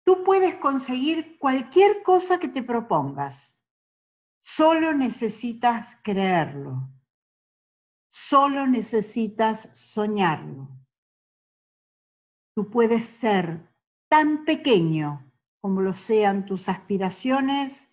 Tú 0.03 0.23
puedes 0.23 0.55
conseguir 0.55 1.37
cualquier 1.37 2.01
cosa 2.01 2.39
que 2.39 2.47
te 2.47 2.63
propongas. 2.63 3.63
Solo 4.39 4.93
necesitas 4.95 5.95
creerlo. 6.03 6.89
Solo 8.09 8.65
necesitas 8.65 9.69
soñarlo. 9.73 10.75
Tú 12.55 12.67
puedes 12.71 13.05
ser 13.05 13.70
tan 14.11 14.43
pequeño 14.43 15.31
como 15.61 15.79
lo 15.79 15.93
sean 15.93 16.45
tus 16.45 16.67
aspiraciones 16.67 17.87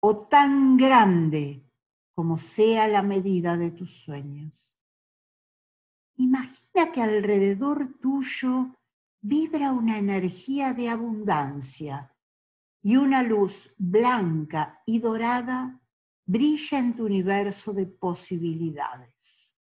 o 0.00 0.16
tan 0.16 0.78
grande 0.78 1.62
como 2.14 2.38
sea 2.38 2.88
la 2.88 3.02
medida 3.02 3.58
de 3.58 3.70
tus 3.70 4.02
sueños. 4.02 4.80
Imagina 6.16 6.90
que 6.90 7.02
alrededor 7.02 7.98
tuyo 8.00 8.74
vibra 9.20 9.72
una 9.72 9.98
energía 9.98 10.72
de 10.72 10.88
abundancia 10.88 12.16
y 12.80 12.96
una 12.96 13.22
luz 13.22 13.74
blanca 13.76 14.80
y 14.86 15.00
dorada 15.00 15.78
brilla 16.24 16.78
en 16.78 16.96
tu 16.96 17.04
universo 17.04 17.74
de 17.74 17.84
posibilidades. 17.84 19.60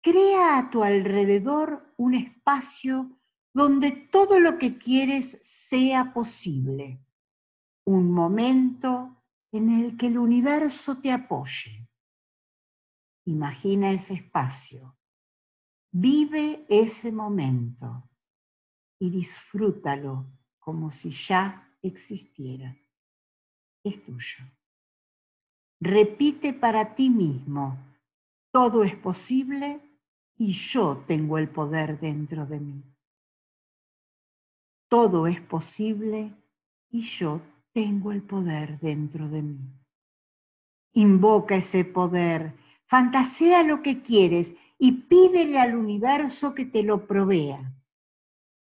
Crea 0.00 0.58
a 0.58 0.70
tu 0.70 0.84
alrededor 0.84 1.92
un 1.96 2.14
espacio 2.14 3.19
donde 3.52 3.90
todo 3.90 4.38
lo 4.38 4.58
que 4.58 4.78
quieres 4.78 5.38
sea 5.42 6.12
posible. 6.12 7.04
Un 7.84 8.12
momento 8.12 9.24
en 9.52 9.70
el 9.70 9.96
que 9.96 10.06
el 10.06 10.18
universo 10.18 10.98
te 11.00 11.10
apoye. 11.10 11.88
Imagina 13.26 13.90
ese 13.90 14.14
espacio, 14.14 14.96
vive 15.92 16.64
ese 16.68 17.12
momento 17.12 18.08
y 18.98 19.10
disfrútalo 19.10 20.26
como 20.58 20.90
si 20.90 21.10
ya 21.10 21.76
existiera. 21.82 22.76
Es 23.82 24.04
tuyo. 24.04 24.44
repite 25.80 26.52
para 26.52 26.94
ti 26.94 27.08
mismo, 27.08 27.78
todo 28.52 28.84
es 28.84 28.94
posible 28.96 29.80
y 30.36 30.52
yo 30.52 31.04
tengo 31.06 31.38
el 31.38 31.48
poder 31.48 31.98
dentro 31.98 32.44
de 32.44 32.60
mí. 32.60 32.89
Todo 34.90 35.28
es 35.28 35.40
posible 35.40 36.34
y 36.90 37.02
yo 37.02 37.40
tengo 37.72 38.10
el 38.10 38.24
poder 38.24 38.80
dentro 38.80 39.28
de 39.28 39.40
mí. 39.40 39.72
Invoca 40.94 41.54
ese 41.54 41.84
poder, 41.84 42.56
fantasea 42.86 43.62
lo 43.62 43.82
que 43.82 44.02
quieres 44.02 44.56
y 44.78 45.02
pídele 45.02 45.60
al 45.60 45.76
universo 45.76 46.56
que 46.56 46.64
te 46.64 46.82
lo 46.82 47.06
provea. 47.06 47.72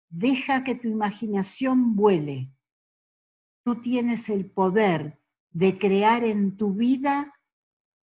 Deja 0.08 0.64
que 0.64 0.74
tu 0.74 0.88
imaginación 0.88 1.94
vuele. 1.94 2.50
Tú 3.62 3.82
tienes 3.82 4.30
el 4.30 4.50
poder 4.50 5.20
de 5.50 5.78
crear 5.78 6.24
en 6.24 6.56
tu 6.56 6.72
vida 6.72 7.38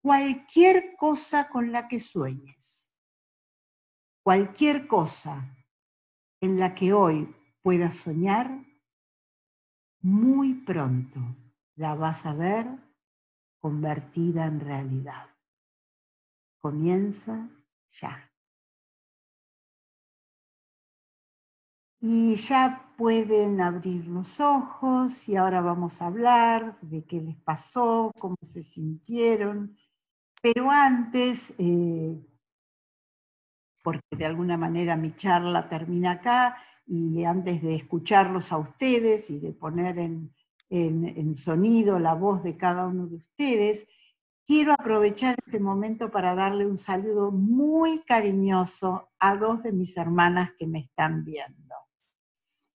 cualquier 0.02 0.98
cosa 0.98 1.48
con 1.48 1.72
la 1.72 1.88
que 1.88 2.02
sueñes. 2.02 2.94
Cualquier 4.22 4.86
cosa 4.86 5.56
en 6.42 6.60
la 6.60 6.76
que 6.76 6.92
hoy 6.92 7.34
puedas 7.62 7.96
soñar, 7.96 8.66
muy 10.02 10.54
pronto 10.54 11.20
la 11.76 11.96
vas 11.96 12.26
a 12.26 12.34
ver 12.34 12.68
convertida 13.60 14.46
en 14.46 14.60
realidad. 14.60 15.28
Comienza 16.60 17.50
ya. 17.92 18.28
Y 22.04 22.36
ya 22.36 22.94
pueden 22.98 23.62
abrir 23.62 24.08
los 24.08 24.40
ojos 24.40 25.30
y 25.30 25.36
ahora 25.36 25.62
vamos 25.62 26.02
a 26.02 26.08
hablar 26.08 26.80
de 26.82 27.06
qué 27.06 27.22
les 27.22 27.38
pasó, 27.38 28.12
cómo 28.18 28.38
se 28.42 28.64
sintieron. 28.64 29.78
Pero 30.42 30.72
antes, 30.72 31.54
eh, 31.60 32.20
porque 33.84 34.16
de 34.18 34.26
alguna 34.26 34.58
manera 34.58 34.96
mi 34.96 35.16
charla 35.16 35.70
termina 35.70 36.14
acá, 36.14 36.58
y 36.94 37.24
antes 37.24 37.62
de 37.62 37.74
escucharlos 37.74 38.52
a 38.52 38.58
ustedes 38.58 39.30
y 39.30 39.40
de 39.40 39.54
poner 39.54 39.98
en, 39.98 41.36
sonido 41.36 42.00
la 42.00 42.16
voz 42.16 42.44
de 42.44 42.58
cada 42.58 42.86
uno 42.86 43.08
de 43.08 43.16
ustedes, 43.16 43.88
quiero 44.46 44.74
aprovechar 44.74 45.38
este 45.46 45.62
momento 45.62 46.12
para 46.12 46.36
darle 46.36 46.66
un 46.66 46.78
saludo 46.78 47.32
muy 47.32 48.04
cariñoso 48.04 49.10
a 49.20 49.38
dos 49.38 49.64
de 49.64 49.72
mis 49.72 49.96
hermanas 49.96 50.52
que 50.60 50.68
me 50.68 50.80
están 50.80 51.24
viendo. 51.24 51.76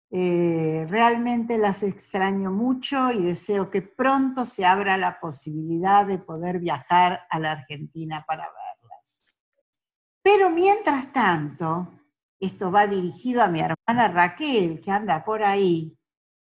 Eh, 0.10 0.86
realmente 0.88 1.58
las 1.58 1.84
extraño 1.84 2.52
mucho 2.52 3.12
y 3.12 3.22
deseo 3.22 3.70
que 3.70 3.82
pronto 3.82 4.46
se 4.46 4.64
abra 4.64 4.98
la 4.98 5.20
posibilidad 5.20 6.06
de 6.06 6.20
poder 6.20 6.60
viajar 6.60 7.28
a 7.30 7.38
la 7.38 7.52
Argentina 7.52 8.24
para 8.26 8.46
verlas. 8.46 9.26
Pero 10.24 10.50
mientras 10.50 11.12
tanto, 11.12 11.90
esto 12.40 12.72
va 12.72 12.88
dirigido 12.88 13.44
a 13.44 13.48
mi 13.48 13.60
hermana 13.60 14.08
Raquel, 14.08 14.82
que 14.82 14.92
anda 14.92 15.24
por 15.24 15.44
ahí, 15.44 15.98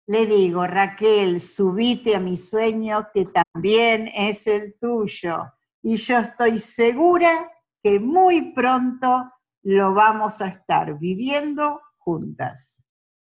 le 0.09 0.27
digo, 0.27 0.67
Raquel, 0.67 1.41
subite 1.41 2.15
a 2.15 2.21
mi 2.21 2.37
sueño 2.37 3.09
que 3.13 3.27
también 3.27 4.09
es 4.15 4.47
el 4.47 4.79
tuyo. 4.81 5.53
Y 5.83 5.97
yo 5.97 6.19
estoy 6.19 6.61
segura 6.61 7.51
que 7.83 7.99
muy 7.99 8.53
pronto 8.53 9.31
lo 9.63 9.95
vamos 9.95 10.41
a 10.41 10.47
estar 10.47 10.97
viviendo 10.99 11.81
juntas. 11.99 12.83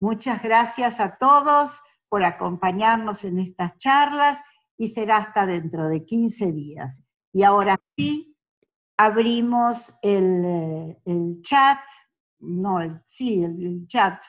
Muchas 0.01 0.43
gracias 0.43 0.99
a 0.99 1.17
todos 1.19 1.81
por 2.09 2.25
acompañarnos 2.25 3.25
en 3.25 3.39
estas 3.39 3.77
charlas 3.79 4.41
y 4.79 4.89
será 4.89 5.19
hasta 5.19 5.47
dentro 5.47 5.89
de 5.89 6.05
15 6.05 6.53
días. 6.53 7.03
Y 7.35 7.43
ahora 7.43 7.77
sí, 7.97 8.35
abrimos 8.97 9.95
el, 10.03 10.97
el 11.05 11.43
chat, 11.43 11.81
no, 12.43 12.81
el, 12.81 13.01
sí, 13.07 13.43
el 13.43 13.87
chat 13.89 14.23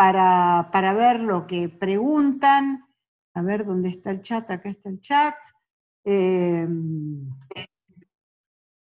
para, 0.00 0.92
ver 0.94 1.20
lo 1.20 1.46
que 1.46 1.68
preguntan. 1.68 2.86
A 3.34 3.42
ver, 3.42 3.66
¿dónde 3.66 3.90
está 3.90 4.10
el 4.10 4.22
chat? 4.22 4.50
Acá 4.50 4.70
está 4.70 4.88
el 4.88 5.00
chat. 5.00 5.34
Em, 6.04 7.28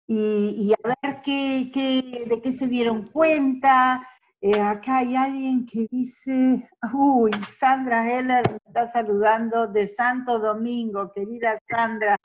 y, 0.08 0.74
a 0.74 0.88
ver 0.88 1.22
qué, 1.24 2.26
de 2.28 2.42
qué 2.42 2.52
se 2.52 2.68
dieron 2.68 3.08
cuenta. 3.08 4.06
Eh, 4.42 4.60
acá 4.60 4.98
hay 4.98 5.16
alguien 5.16 5.66
que 5.66 5.88
dice, 5.90 6.70
uy, 6.94 7.32
Sandra 7.58 8.12
Heller 8.12 8.44
está 8.68 8.86
saludando 8.86 9.68
de 9.68 9.88
Santo 9.88 10.38
Domingo, 10.38 11.12
querida 11.14 11.58
Sandra, 11.68 12.18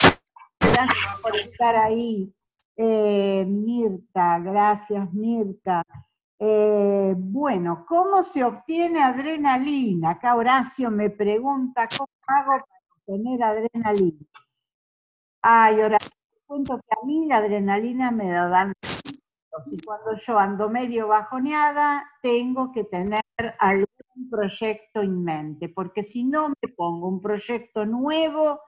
gracias 0.59 1.21
por 1.23 1.37
estar 1.37 1.77
ahí. 1.77 2.35
Eh, 2.77 3.47
Mirta, 3.47 4.39
gracias 4.41 5.11
Mirta. 5.15 5.83
Eh, 6.43 7.15
bueno, 7.19 7.85
¿cómo 7.87 8.23
se 8.23 8.43
obtiene 8.43 9.03
adrenalina? 9.03 10.13
Acá 10.13 10.35
Horacio 10.35 10.91
me 10.91 11.11
pregunta, 11.11 11.87
¿cómo 11.97 12.09
hago 12.27 12.53
para 12.53 12.65
obtener 12.97 13.43
adrenalina? 13.43 14.27
Ay, 15.43 15.81
Horacio, 15.81 16.11
te 16.33 16.41
cuento 16.47 16.79
que 16.79 16.99
a 16.99 17.07
mí 17.07 17.27
la 17.27 17.37
adrenalina 17.37 18.11
me 18.11 18.31
da 18.31 18.73
y 19.67 19.77
cuando 19.85 20.17
yo 20.17 20.39
ando 20.39 20.71
medio 20.71 21.09
bajoneada, 21.09 22.09
tengo 22.23 22.73
que 22.73 22.85
tener 22.85 23.21
algún 23.59 24.31
proyecto 24.31 25.03
en 25.03 25.23
mente, 25.23 25.69
porque 25.69 26.03
si 26.03 26.25
no 26.25 26.49
me 26.49 26.69
pongo 26.75 27.09
un 27.09 27.21
proyecto 27.21 27.85
nuevo, 27.85 28.61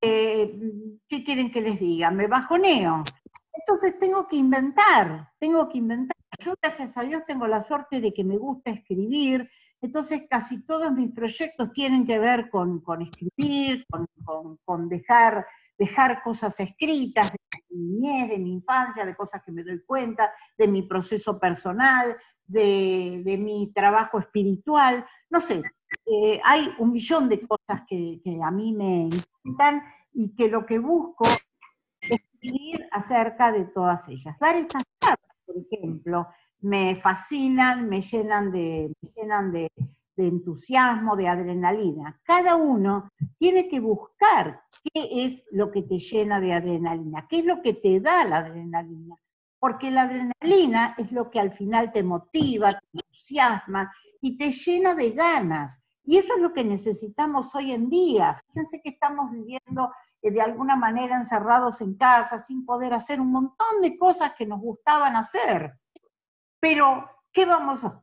eh, 0.00 0.58
¿qué 1.06 1.22
quieren 1.22 1.52
que 1.52 1.60
les 1.60 1.78
diga? 1.78 2.10
Me 2.10 2.26
bajoneo. 2.26 3.04
Entonces 3.52 3.98
tengo 3.98 4.26
que 4.26 4.36
inventar, 4.36 5.30
tengo 5.38 5.68
que 5.68 5.78
inventar. 5.78 6.17
Yo, 6.40 6.54
gracias 6.62 6.96
a 6.96 7.02
Dios, 7.02 7.24
tengo 7.26 7.48
la 7.48 7.60
suerte 7.60 8.00
de 8.00 8.14
que 8.14 8.22
me 8.22 8.36
gusta 8.36 8.70
escribir, 8.70 9.50
entonces 9.80 10.22
casi 10.30 10.64
todos 10.64 10.92
mis 10.92 11.10
proyectos 11.10 11.72
tienen 11.72 12.06
que 12.06 12.18
ver 12.20 12.48
con, 12.48 12.80
escribir, 13.00 13.84
con, 14.64 14.88
dejar, 14.88 16.22
cosas 16.22 16.60
escritas 16.60 17.32
de 17.32 17.38
mi 17.70 17.80
niñez, 17.80 18.30
de 18.30 18.38
mi 18.38 18.52
infancia, 18.52 19.04
de 19.04 19.16
cosas 19.16 19.42
que 19.44 19.50
me 19.50 19.64
doy 19.64 19.82
cuenta, 19.84 20.32
de 20.56 20.68
mi 20.68 20.82
proceso 20.82 21.40
personal, 21.40 22.16
de, 22.46 23.36
mi 23.40 23.72
trabajo 23.72 24.20
espiritual, 24.20 25.04
no 25.30 25.40
sé, 25.40 25.60
eh, 26.06 26.40
hay 26.44 26.72
un 26.78 26.92
millón 26.92 27.28
de 27.28 27.44
cosas 27.46 27.82
que, 27.84 28.20
a 28.44 28.50
mí 28.52 28.72
me 28.72 29.08
encantan 29.08 29.82
y 30.12 30.36
que 30.36 30.48
lo 30.48 30.64
que 30.64 30.78
busco 30.78 31.24
es 32.00 32.12
escribir 32.12 32.86
acerca 32.92 33.50
de 33.50 33.64
todas 33.64 34.08
ellas. 34.08 34.36
Dar 34.38 34.54
estas 34.54 34.84
charlas 35.00 35.27
ejemplo, 35.58 36.28
me 36.60 36.96
fascinan, 36.96 37.88
me 37.88 38.00
llenan 38.00 38.50
de, 38.50 38.92
llenan 39.14 39.52
de, 39.52 39.70
entusiasmo, 40.16 41.14
de 41.14 41.28
adrenalina. 41.28 42.20
Cada 42.24 42.56
uno 42.56 43.08
tiene 43.38 43.68
que 43.68 43.78
buscar 43.78 44.62
qué 44.92 45.08
es 45.24 45.44
lo 45.52 45.70
que 45.70 45.82
te 45.82 46.00
llena 46.00 46.40
de 46.40 46.52
adrenalina, 46.52 47.28
qué 47.28 47.38
es 47.38 47.44
lo 47.44 47.62
que 47.62 47.74
te 47.74 48.00
da 48.00 48.24
la 48.24 48.38
adrenalina. 48.38 49.14
Porque 49.60 49.92
la 49.92 50.02
adrenalina 50.02 50.96
es 50.98 51.12
lo 51.12 51.30
que 51.30 51.38
al 51.38 51.52
final 51.52 51.92
te 51.92 52.02
motiva, 52.02 52.72
te 52.72 52.88
entusiasma 52.94 53.92
y 54.20 54.36
te 54.36 54.50
llena 54.50 54.94
de 54.96 55.10
ganas. 55.12 55.80
Y 56.04 56.16
eso 56.16 56.34
es 56.34 56.42
lo 56.42 56.52
que 56.52 56.64
necesitamos 56.64 57.54
hoy 57.54 57.72
en 57.72 57.88
día. 57.88 58.42
Fíjense 58.48 58.80
que 58.82 58.90
estamos 58.90 59.30
viviendo 59.30 59.92
de 60.22 60.40
alguna 60.40 60.76
manera 60.76 61.16
encerrados 61.16 61.80
en 61.80 61.94
casa, 61.94 62.38
sin 62.38 62.64
poder 62.64 62.92
hacer 62.94 63.20
un 63.20 63.30
montón 63.30 63.80
de 63.82 63.96
cosas 63.96 64.34
que 64.36 64.46
nos 64.46 64.60
gustaban 64.60 65.16
hacer. 65.16 65.78
Pero, 66.60 67.08
¿qué 67.32 67.46
vamos 67.46 67.84
a, 67.84 68.02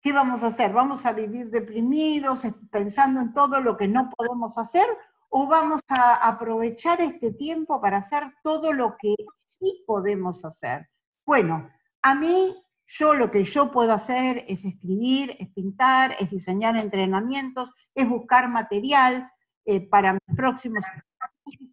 qué 0.00 0.12
vamos 0.12 0.42
a 0.42 0.48
hacer? 0.48 0.72
¿Vamos 0.72 1.06
a 1.06 1.12
vivir 1.12 1.50
deprimidos, 1.50 2.46
pensando 2.70 3.20
en 3.20 3.32
todo 3.32 3.60
lo 3.60 3.76
que 3.76 3.88
no 3.88 4.10
podemos 4.10 4.58
hacer? 4.58 4.86
¿O 5.28 5.46
vamos 5.46 5.80
a 5.88 6.28
aprovechar 6.28 7.00
este 7.00 7.32
tiempo 7.32 7.80
para 7.80 7.98
hacer 7.98 8.34
todo 8.42 8.72
lo 8.72 8.96
que 8.98 9.14
sí 9.34 9.84
podemos 9.86 10.44
hacer? 10.44 10.90
Bueno, 11.24 11.70
a 12.02 12.14
mí, 12.14 12.62
yo 12.86 13.14
lo 13.14 13.30
que 13.30 13.44
yo 13.44 13.70
puedo 13.70 13.92
hacer 13.92 14.44
es 14.48 14.64
escribir, 14.64 15.36
es 15.38 15.48
pintar, 15.50 16.16
es 16.18 16.30
diseñar 16.30 16.78
entrenamientos, 16.78 17.72
es 17.94 18.06
buscar 18.06 18.50
material 18.50 19.30
eh, 19.64 19.88
para 19.88 20.14
mis 20.14 20.36
próximos 20.36 20.84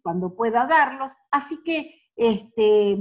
cuando 0.02 0.34
pueda 0.34 0.66
darlos. 0.66 1.12
Así 1.30 1.62
que 1.62 1.94
este, 2.16 2.98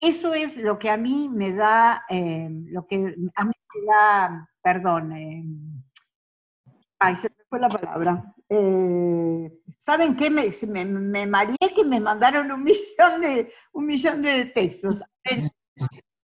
eso 0.00 0.34
es 0.34 0.56
lo 0.56 0.78
que 0.78 0.90
a 0.90 0.96
mí 0.96 1.28
me 1.32 1.52
da, 1.52 2.04
eh, 2.08 2.48
lo 2.50 2.86
que 2.86 2.96
a 3.34 3.44
mí 3.44 3.52
me 3.74 3.86
da, 3.86 4.50
perdón, 4.62 5.12
eh, 5.12 5.44
ay, 6.98 7.16
se 7.16 7.28
me 7.30 7.44
fue 7.48 7.60
la 7.60 7.68
palabra. 7.68 8.34
Eh, 8.48 9.50
¿Saben 9.78 10.16
qué? 10.16 10.30
Me, 10.30 10.48
me, 10.68 10.84
me, 10.84 11.26
mareé 11.26 11.56
que 11.74 11.84
me 11.84 12.00
mandaron 12.00 12.50
un 12.50 12.64
millón 12.64 13.20
de, 13.20 13.52
un 13.72 13.86
millón 13.86 14.20
de 14.22 14.46
textos. 14.46 15.02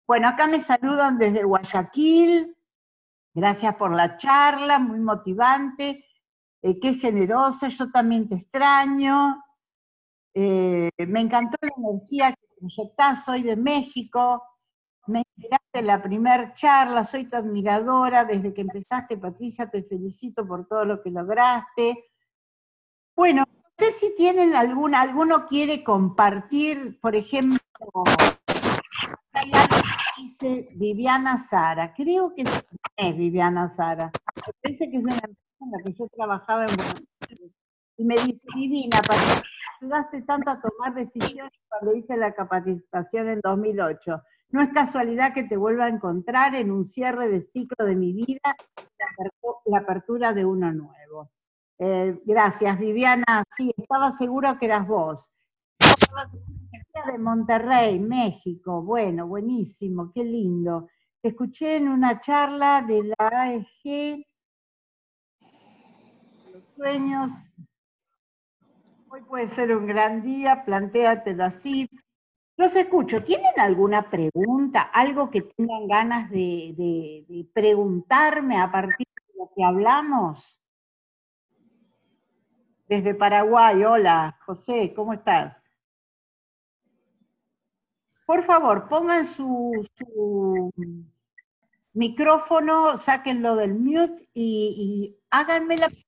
Bueno, 0.07 0.27
acá 0.27 0.47
me 0.47 0.59
saludan 0.59 1.17
desde 1.17 1.43
Guayaquil. 1.43 2.55
Gracias 3.33 3.75
por 3.75 3.91
la 3.93 4.15
charla, 4.15 4.79
muy 4.79 4.99
motivante. 4.99 6.05
Qué 6.81 6.95
generosa, 6.95 7.67
yo 7.69 7.91
también 7.91 8.27
te 8.27 8.35
extraño. 8.35 9.43
me 10.33 11.21
encantó 11.21 11.57
la 11.61 11.69
energía 11.77 12.31
que 12.33 12.47
proyectás, 12.59 13.25
soy 13.25 13.43
de 13.43 13.55
México, 13.55 14.43
me 15.07 15.19
inspiraste 15.19 15.79
en 15.79 15.87
la 15.87 16.01
primer 16.01 16.53
charla, 16.53 17.03
soy 17.03 17.25
tu 17.25 17.37
admiradora 17.37 18.25
desde 18.25 18.53
que 18.53 18.61
empezaste, 18.61 19.17
Patricia, 19.17 19.69
te 19.69 19.83
felicito 19.83 20.47
por 20.47 20.67
todo 20.67 20.85
lo 20.85 21.01
que 21.01 21.11
lograste. 21.11 22.05
Bueno, 23.15 23.43
no 23.47 23.69
sé 23.77 23.91
si 23.91 24.15
tienen 24.15 24.55
alguna, 24.55 25.01
alguno 25.01 25.45
quiere 25.45 25.83
compartir, 25.83 26.99
por 26.99 27.15
ejemplo, 27.15 27.59
hay 29.33 29.51
algo 29.53 29.75
que 29.77 30.21
dice 30.21 30.69
Viviana 30.75 31.37
Sara, 31.37 31.93
creo 31.93 32.33
que 32.33 32.43
es 32.97 33.17
Viviana 33.17 33.69
Sara, 33.69 34.11
me 34.35 34.53
parece 34.61 34.89
que 34.89 34.97
es 34.97 35.03
una 35.03 35.19
en 35.65 35.71
la 35.71 35.83
que 35.83 35.93
yo 35.93 36.07
trabajaba 36.09 36.65
en 36.65 36.75
Buenos 36.75 37.03
Aires, 37.29 37.51
y 37.97 38.05
me 38.05 38.15
dice, 38.15 38.47
Divina, 38.55 38.97
Patricia, 39.07 39.43
ayudaste 39.81 40.21
tanto 40.23 40.51
a 40.51 40.61
tomar 40.61 40.93
decisiones 40.93 41.51
cuando 41.69 41.95
hice 41.95 42.17
la 42.17 42.33
capacitación 42.33 43.29
en 43.29 43.39
2008. 43.41 44.21
No 44.49 44.61
es 44.61 44.69
casualidad 44.69 45.33
que 45.33 45.43
te 45.43 45.57
vuelva 45.57 45.85
a 45.85 45.89
encontrar 45.89 46.55
en 46.55 46.71
un 46.71 46.85
cierre 46.85 47.29
de 47.29 47.41
ciclo 47.41 47.85
de 47.85 47.95
mi 47.95 48.13
vida, 48.13 48.55
la 49.65 49.79
apertura 49.79 50.33
de 50.33 50.45
uno 50.45 50.71
nuevo. 50.71 51.31
Eh, 51.79 52.19
gracias, 52.25 52.79
Viviana. 52.79 53.43
Sí, 53.49 53.73
estaba 53.75 54.11
segura 54.11 54.57
que 54.57 54.65
eras 54.65 54.87
vos. 54.87 55.31
De 57.11 57.17
Monterrey, 57.17 57.99
México. 57.99 58.81
Bueno, 58.81 59.27
buenísimo, 59.27 60.11
qué 60.13 60.23
lindo. 60.23 60.87
Te 61.21 61.29
escuché 61.29 61.77
en 61.77 61.89
una 61.89 62.21
charla 62.21 62.81
de 62.81 63.03
la 63.03 63.27
AEG, 63.27 64.25
sueños. 66.75 67.31
Hoy 69.09 69.21
puede 69.21 69.47
ser 69.47 69.75
un 69.75 69.87
gran 69.87 70.21
día, 70.21 70.65
plantéatelo 70.65 71.45
así. 71.45 71.89
Los 72.57 72.75
escucho. 72.75 73.23
¿Tienen 73.23 73.59
alguna 73.59 74.09
pregunta, 74.09 74.81
algo 74.81 75.29
que 75.29 75.41
tengan 75.41 75.87
ganas 75.87 76.29
de, 76.29 77.47
preguntarme 77.53 78.57
a 78.57 78.71
partir 78.71 79.07
de 79.07 79.33
lo 79.37 79.51
que 79.55 79.63
hablamos? 79.63 80.61
Desde 82.87 83.15
Paraguay, 83.15 83.83
hola, 83.83 84.37
José, 84.45 84.93
¿cómo 84.95 85.13
estás? 85.13 85.61
Por 88.25 88.43
favor, 88.43 88.87
pongan 88.87 89.25
su, 89.25 89.85
micrófono, 91.93 92.97
sáquenlo 92.97 93.55
del 93.55 93.75
mute 93.75 94.29
y, 94.33 95.13
y 95.13 95.23
háganme 95.29 95.77
la 95.77 95.87
pregunta 95.87 96.04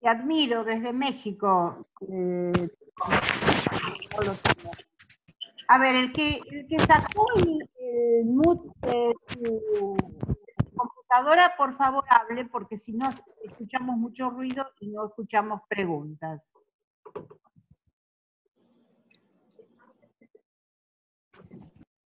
Te 0.00 0.08
admiro 0.08 0.64
desde 0.64 0.92
México. 0.92 1.86
Eh, 2.08 2.68
a 5.68 5.78
ver, 5.78 5.96
el 5.96 6.12
que, 6.12 6.40
el 6.50 6.66
que 6.66 6.78
sacó 6.80 7.26
el, 7.36 8.26
mood 8.26 8.72
de 8.82 9.14
su 9.28 9.96
computadora, 10.76 11.54
por 11.56 11.76
favor 11.76 12.04
hable, 12.08 12.44
porque 12.46 12.76
si 12.76 12.92
no 12.92 13.08
escuchamos 13.44 13.96
mucho 13.96 14.30
ruido 14.30 14.66
y 14.80 14.88
no 14.88 15.06
escuchamos 15.06 15.62
preguntas. 15.68 16.42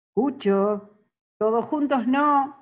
Escucho. 0.09 0.95
Todos 1.39 1.65
juntos 1.67 2.07
no. 2.09 2.58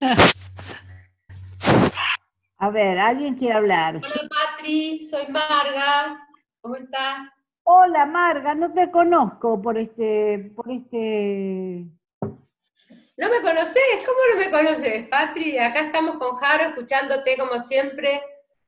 A 2.58 2.70
ver, 2.70 2.98
¿alguien 2.98 3.34
quiere 3.34 3.54
hablar? 3.54 3.96
Hola 3.96 4.28
Patri, 4.28 5.08
soy 5.08 5.26
Marga. 5.28 6.28
¿Cómo 6.60 6.76
estás? 6.76 7.30
Hola 7.62 8.04
Marga, 8.06 8.54
no 8.54 8.72
te 8.72 8.90
conozco 8.90 9.60
por 9.60 9.76
este, 9.78 10.52
por 10.54 10.70
este. 10.70 11.86
¿No 12.20 13.30
me 13.30 13.40
conoces? 13.40 14.04
¿Cómo 14.04 14.18
no 14.34 14.38
me 14.38 14.50
conoces, 14.50 15.08
Patri? 15.08 15.58
Acá 15.58 15.86
estamos 15.86 16.18
con 16.18 16.36
Jaro 16.36 16.68
escuchándote 16.70 17.38
como 17.38 17.62
siempre. 17.64 18.20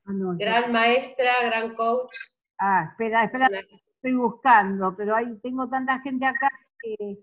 Ah, 0.06 0.12
gran 0.38 0.72
maestra, 0.72 1.42
gran 1.44 1.74
coach. 1.74 2.16
Ah, 2.58 2.88
espera, 2.90 3.24
espera, 3.24 3.50
estoy 3.94 4.14
buscando, 4.14 4.96
pero 4.96 5.14
ahí 5.14 5.38
tengo 5.42 5.68
tanta 5.68 6.00
gente 6.00 6.24
acá 6.24 6.50
que 6.80 7.18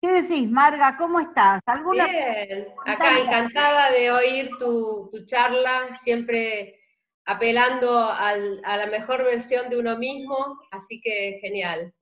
¿Qué 0.00 0.22
decís, 0.22 0.48
Marga? 0.48 0.96
¿Cómo 0.96 1.18
estás? 1.18 1.60
¿Alguna 1.66 2.06
Bien, 2.06 2.68
acá 2.86 3.18
encantada 3.18 3.90
de 3.90 4.12
oír 4.12 4.50
tu, 4.58 5.10
charla, 5.26 5.94
siempre 6.00 6.80
apelando 7.24 7.98
a 7.98 8.36
la 8.36 8.86
mejor 8.86 9.24
versión 9.24 9.68
de 9.68 9.78
uno 9.78 9.98
mismo, 9.98 10.36
así 10.70 11.00
que 11.00 11.38
genial, 11.42 11.92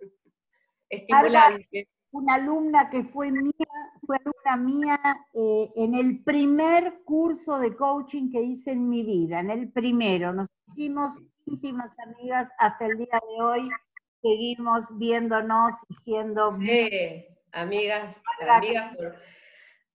estimulante. 0.91 1.89
una 2.11 2.35
alumna 2.35 2.91
que 2.91 3.03
fue 3.03 3.33
mía, 3.33 3.53
fue 4.07 4.19
alumna 4.19 4.57
mía 4.57 5.01
eh, 5.35 5.71
en 5.77 5.95
el 5.95 6.23
primer 6.23 7.03
curso 7.03 7.59
de 7.59 7.75
coaching 7.75 8.31
que 8.31 8.43
hice 8.43 8.73
en 8.73 8.89
mi 8.89 9.05
vida, 9.05 9.41
en 9.41 9.51
el 9.51 9.73
primero. 9.73 10.33
Nos 10.35 10.49
hicimos 10.69 11.23
íntimas 11.47 11.91
amigas 11.99 12.51
hasta 12.59 12.87
el 12.87 12.99
día 12.99 13.21
de 13.29 13.43
hoy, 13.43 13.69
seguimos 14.21 14.87
viéndonos 14.99 15.75
y 15.89 15.95
siendo... 15.95 16.53
Sí 16.53 17.27
amigas, 17.53 18.17
amigas 18.41 18.97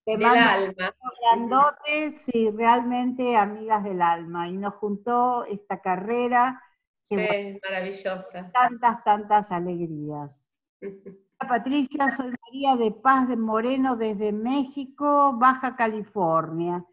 del 0.05 0.25
alma. 0.25 0.95
Grandotes, 1.21 2.21
sí, 2.21 2.51
realmente 2.51 3.35
amigas 3.35 3.83
del 3.83 4.01
alma. 4.01 4.47
Y 4.47 4.57
nos 4.57 4.75
juntó 4.75 5.45
esta 5.45 5.81
carrera. 5.81 6.61
sí, 7.03 7.15
maravillosa. 7.63 8.51
Tantas, 8.51 9.03
tantas 9.03 9.51
alegrías. 9.51 10.47
Patricia, 11.47 12.11
soy 12.11 12.33
María 12.45 12.75
de 12.75 12.91
Paz 12.91 13.27
de 13.27 13.35
Moreno 13.35 13.95
desde 13.95 14.31
México, 14.31 15.33
Baja 15.33 15.75
California. 15.75 16.85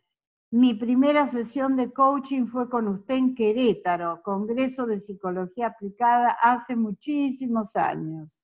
Mi 0.51 0.73
primera 0.73 1.27
sesión 1.27 1.77
de 1.77 1.92
coaching 1.92 2.47
fue 2.47 2.71
con 2.71 2.88
usted 2.88 3.16
en 3.16 3.35
Querétaro, 3.35 4.23
Congreso 4.23 4.87
de 4.87 4.99
Psicología 4.99 5.66
Aplicada, 5.66 6.31
hace 6.40 6.75
muchísimos 6.75 7.77
años. 7.77 8.40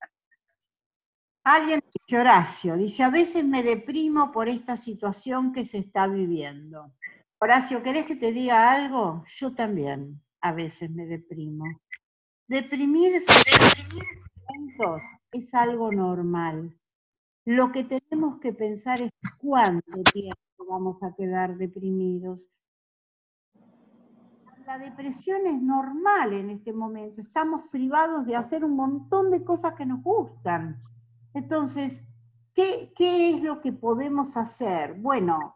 Alguien 1.45 1.81
dice, 1.93 2.19
Horacio, 2.19 2.77
dice, 2.77 3.03
a 3.03 3.11
veces 3.11 3.45
me 3.45 3.63
deprimo 3.63 4.33
por 4.33 4.49
esta 4.49 4.79
situación 4.79 5.53
que 5.53 5.67
se 5.67 5.77
está 5.77 6.07
viviendo. 6.07 6.95
Horacio, 7.39 7.83
¿querés 7.83 8.07
que 8.07 8.17
te 8.17 8.33
diga 8.33 8.73
algo? 8.73 9.25
Yo 9.29 9.55
también 9.55 10.23
a 10.41 10.53
veces 10.53 10.91
me 10.91 11.05
deprimo. 11.05 11.67
Deprimirse 12.49 13.31
es 15.33 15.55
algo 15.55 15.93
normal. 15.93 16.75
Lo 17.45 17.73
que 17.73 17.85
tenemos 17.85 18.41
que 18.41 18.55
pensar 18.55 19.03
es 19.03 19.11
cuánto 19.39 20.03
tiempo 20.13 20.39
vamos 20.67 21.03
a 21.03 21.15
quedar 21.15 21.59
deprimidos. 21.59 22.41
La 24.67 24.79
depresión 24.79 25.47
es 25.47 25.61
normal 25.61 26.33
en 26.33 26.49
este 26.49 26.73
momento. 26.73 27.21
Estamos 27.21 27.69
privados 27.71 28.25
de 28.25 28.35
hacer 28.35 28.65
un 28.65 28.77
montón 28.77 29.31
de 29.31 29.45
cosas 29.45 29.75
que 29.75 29.85
nos 29.85 30.03
gustan. 30.03 30.83
Entonces, 31.35 32.05
¿qué, 32.55 32.93
es 32.97 33.43
lo 33.43 33.61
que 33.61 33.73
podemos 33.73 34.37
hacer? 34.37 34.95
Bueno, 34.95 35.55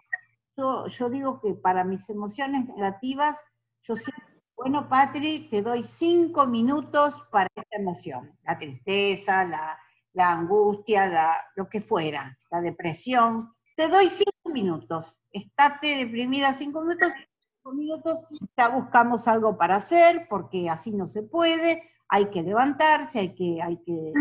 yo, 0.56 1.08
digo 1.08 1.40
que 1.40 1.54
para 1.54 1.84
mis 1.84 2.10
emociones 2.10 2.66
negativas, 2.66 3.38
yo 3.82 3.94
siempre, 3.94 4.42
bueno, 4.56 4.88
Patri, 4.88 5.48
te 5.48 5.62
doy 5.62 5.84
cinco 5.84 6.48
minutos 6.48 7.22
para 7.30 7.48
esta 7.54 7.76
emoción, 7.76 8.36
la 8.42 8.58
tristeza, 8.58 9.44
la, 9.44 9.78
angustia, 10.16 11.36
lo 11.54 11.68
que 11.68 11.80
fuera, 11.80 12.36
la 12.50 12.60
depresión, 12.60 13.54
te 13.76 13.88
doy 13.88 14.10
cinco 14.10 14.50
minutos, 14.52 15.20
estate 15.30 15.94
deprimida 15.94 16.52
cinco 16.54 16.82
minutos, 16.82 17.12
cinco 17.14 17.72
minutos, 17.72 18.18
ya 18.56 18.68
buscamos 18.70 19.28
algo 19.28 19.56
para 19.56 19.76
hacer, 19.76 20.26
porque 20.28 20.68
así 20.68 20.90
no 20.90 21.06
se 21.06 21.22
puede, 21.22 21.84
hay 22.08 22.30
que 22.30 22.42
levantarse, 22.42 23.20
hay 23.20 23.34
que, 23.36 23.62
hay 23.62 23.80
que, 23.84 24.12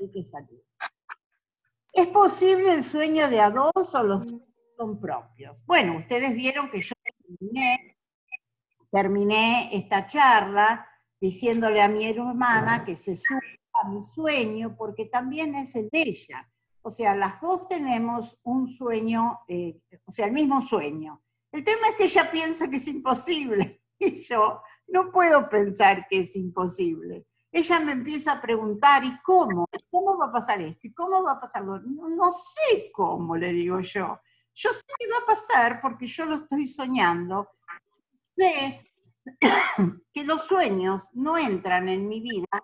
hay 0.00 0.10
que 0.10 0.22
salir. 0.24 0.65
¿Es 1.96 2.08
posible 2.08 2.74
el 2.74 2.84
sueño 2.84 3.26
de 3.30 3.40
a 3.40 3.48
dos 3.48 3.94
o 3.94 4.02
los 4.02 4.26
son 4.76 5.00
propios? 5.00 5.56
Bueno, 5.64 5.96
ustedes 5.96 6.34
vieron 6.34 6.70
que 6.70 6.82
yo 6.82 6.92
terminé, 8.90 9.74
esta 9.74 10.04
charla 10.04 10.86
diciéndole 11.18 11.80
a 11.80 11.88
mi 11.88 12.04
hermana 12.04 12.84
que 12.84 12.94
se 12.96 13.16
suba 13.16 13.40
a 13.82 13.88
mi 13.88 14.02
sueño 14.02 14.76
porque 14.76 15.06
también 15.06 15.54
es 15.54 15.74
el 15.74 15.88
de 15.90 16.02
ella. 16.02 16.46
O 16.82 16.90
sea, 16.90 17.16
las 17.16 17.40
dos 17.40 17.66
tenemos 17.66 18.38
un 18.42 18.68
sueño, 18.68 19.40
eh, 19.48 19.80
o 20.04 20.12
sea, 20.12 20.26
el 20.26 20.32
mismo 20.32 20.60
sueño. 20.60 21.22
El 21.50 21.64
tema 21.64 21.88
es 21.88 21.96
que 21.96 22.04
ella 22.04 22.30
piensa 22.30 22.68
que 22.68 22.76
es 22.76 22.88
imposible 22.88 23.80
y 23.98 24.20
yo 24.20 24.60
no 24.88 25.10
puedo 25.10 25.48
pensar 25.48 26.06
que 26.10 26.20
es 26.20 26.36
imposible 26.36 27.24
ella 27.56 27.80
me 27.80 27.92
empieza 27.92 28.32
a 28.32 28.40
preguntar, 28.42 29.02
¿y 29.02 29.18
cómo? 29.22 29.66
¿Cómo 29.90 30.18
va 30.18 30.26
a 30.26 30.32
pasar 30.32 30.60
esto? 30.60 30.86
¿Y 30.86 30.92
cómo 30.92 31.22
va 31.22 31.32
a 31.32 31.40
pasar 31.40 31.64
No, 31.64 32.30
sé 32.30 32.90
cómo, 32.92 33.34
le 33.34 33.50
digo 33.54 33.80
yo. 33.80 34.20
Yo 34.54 34.72
sé 34.74 34.82
que 34.98 35.08
va 35.08 35.18
a 35.22 35.26
pasar 35.26 35.80
porque 35.80 36.06
yo 36.06 36.26
lo 36.26 36.34
estoy 36.34 36.66
soñando. 36.66 37.48
Sé 38.36 38.92
los 40.24 40.46
sueños 40.46 41.08
no 41.14 41.38
entran 41.38 41.88
en 41.88 42.06
mi 42.06 42.20
vida 42.20 42.62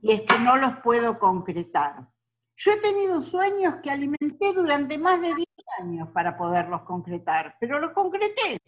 y 0.00 0.12
es 0.12 0.22
que 0.22 0.38
no 0.38 0.56
los 0.56 0.78
puedo 0.78 1.18
concretar. 1.18 2.08
Yo 2.56 2.72
he 2.72 2.76
tenido 2.78 3.20
sueños 3.20 3.76
que 3.82 3.90
alimenté 3.90 4.54
durante 4.54 4.96
más 4.96 5.20
de 5.20 5.34
10 5.34 5.46
años 5.80 6.08
para 6.14 6.38
poderlos 6.38 6.82
concretar, 6.82 7.54
pero 7.60 7.78
los 7.78 7.92
concreté. 7.92 8.58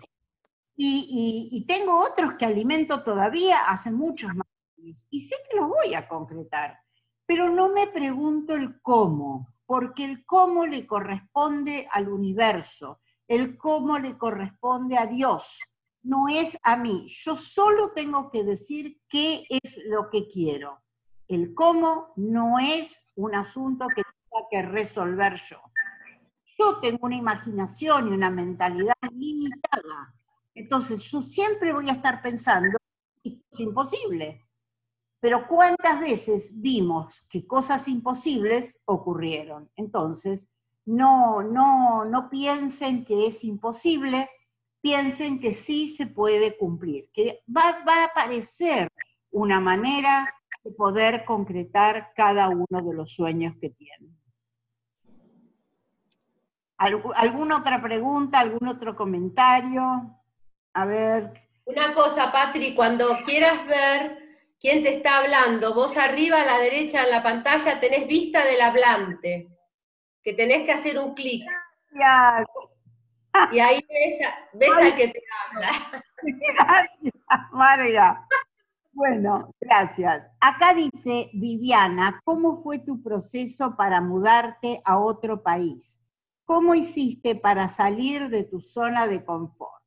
Y, 0.77 1.65
tengo 1.69 2.01
otros 2.01 2.35
que 2.35 2.47
alimento 2.47 3.03
todavía 3.03 3.61
hace 3.69 3.93
muchos 3.93 4.35
más 4.35 4.47
años 4.79 5.07
y 5.09 5.21
sé 5.21 5.37
que 5.49 5.57
los 5.57 5.69
voy 5.69 5.95
a 5.95 6.09
concretar, 6.09 6.79
pero 7.27 7.49
no 7.49 7.69
me 7.69 7.87
pregunto 7.87 8.55
el 8.55 8.81
cómo, 8.83 9.55
porque 9.67 10.05
el 10.05 10.25
cómo 10.27 10.67
le 10.67 10.87
corresponde 10.87 11.89
al 11.93 12.09
universo, 12.09 13.01
el 13.29 13.57
cómo 13.57 13.99
le 13.99 14.19
corresponde 14.19 14.99
a 14.99 15.07
Dios, 15.07 15.61
no 16.03 16.27
es 16.29 16.59
a 16.63 16.77
mí. 16.77 17.07
Yo 17.09 17.35
solo 17.35 17.93
tengo 17.93 18.31
que 18.31 18.45
decir 18.45 19.01
qué 19.09 19.45
es 19.49 19.79
lo 19.87 20.11
que 20.11 20.29
quiero. 20.29 20.83
El 21.29 21.55
cómo 21.55 22.13
no 22.17 22.59
es 22.59 23.03
un 23.17 23.35
asunto 23.35 23.87
que 23.89 24.03
tenga 24.03 24.47
que 24.51 24.63
resolver 24.63 25.35
yo. 25.37 25.61
Yo 26.59 26.79
tengo 26.81 27.07
una 27.07 27.17
imaginación 27.17 28.09
y 28.09 28.11
una 28.13 28.31
mentalidad 28.31 28.95
limitada. 29.13 30.15
Entonces 30.55 31.03
yo 31.05 31.21
siempre 31.21 31.73
voy 31.73 31.89
a 31.89 31.93
estar 31.93 32.23
pensando, 32.23 32.79
es 33.23 33.61
imposible. 33.61 34.45
Pero 35.21 35.47
¿cuántas 35.49 36.01
veces 36.01 36.53
vimos 36.55 37.23
que 37.31 37.47
cosas 37.47 37.89
imposibles 37.89 38.79
ocurrieron? 38.85 39.71
Entonces, 39.77 40.49
no, 40.85 41.43
no, 41.43 42.05
no 42.05 42.29
piensen 42.29 43.05
que 43.05 43.27
es 43.27 43.43
imposible, 43.43 44.29
piensen 44.83 45.41
que 45.41 45.55
sí 45.55 45.89
se 45.89 46.07
puede 46.07 46.59
cumplir, 46.59 47.09
que 47.11 47.43
va, 47.49 47.83
va 47.89 48.03
a 48.03 48.05
aparecer 48.05 48.89
una 49.31 49.61
manera 49.61 50.33
de 50.63 50.71
poder 50.73 51.25
concretar 51.25 52.13
cada 52.15 52.49
uno 52.49 52.67
de 52.71 52.95
los 52.95 53.13
sueños 53.13 53.55
que 53.61 53.71
tienen. 53.71 54.15
¿Alguna 56.77 57.59
otra 57.59 57.81
pregunta, 57.81 58.41
algún 58.41 58.69
otro 58.69 58.95
comentario? 58.95 60.21
A 60.75 60.87
ver. 60.87 61.33
Una 61.65 61.95
cosa, 61.95 62.31
Patri, 62.31 62.75
cuando 62.75 63.17
quieras 63.25 63.67
ver 63.67 64.19
quién 64.61 64.83
te 64.83 64.97
está 64.97 65.19
hablando, 65.19 65.75
vos 65.75 65.97
arriba 65.97 66.43
a 66.43 66.47
la 66.47 66.59
derecha 66.59 67.05
en 67.05 67.11
la 67.11 67.23
pantalla 67.23 67.81
tenés 67.81 68.07
vista 68.07 68.45
del 68.45 68.61
hablante 68.61 69.49
que 70.23 70.35
tenés 70.35 70.65
que 70.65 70.73
hacer 70.73 70.99
un 70.99 71.15
clic. 71.15 71.45
Y 73.51 73.59
ahí 73.59 73.81
ves, 74.55 74.71
al 74.77 74.97
que 74.97 75.09
te 75.09 75.23
habla. 75.53 76.03
Gracias, 76.23 77.15
María. 77.53 78.27
Bueno, 78.93 79.53
gracias. 79.61 80.23
Acá 80.41 80.73
dice 80.73 81.31
Viviana, 81.35 82.21
¿cómo 82.25 82.57
fue 82.57 82.79
tu 82.79 83.03
proceso 83.03 83.77
para 83.77 84.01
mudarte 84.01 84.81
a 84.85 84.99
otro 84.99 85.43
país? 85.43 86.01
¿Cómo 86.45 86.75
hiciste 86.75 87.35
para 87.35 87.69
salir 87.69 88.29
de 88.29 88.45
tu 88.45 88.61
zona 88.61 89.07
de 89.07 89.25
confort? 89.25 89.84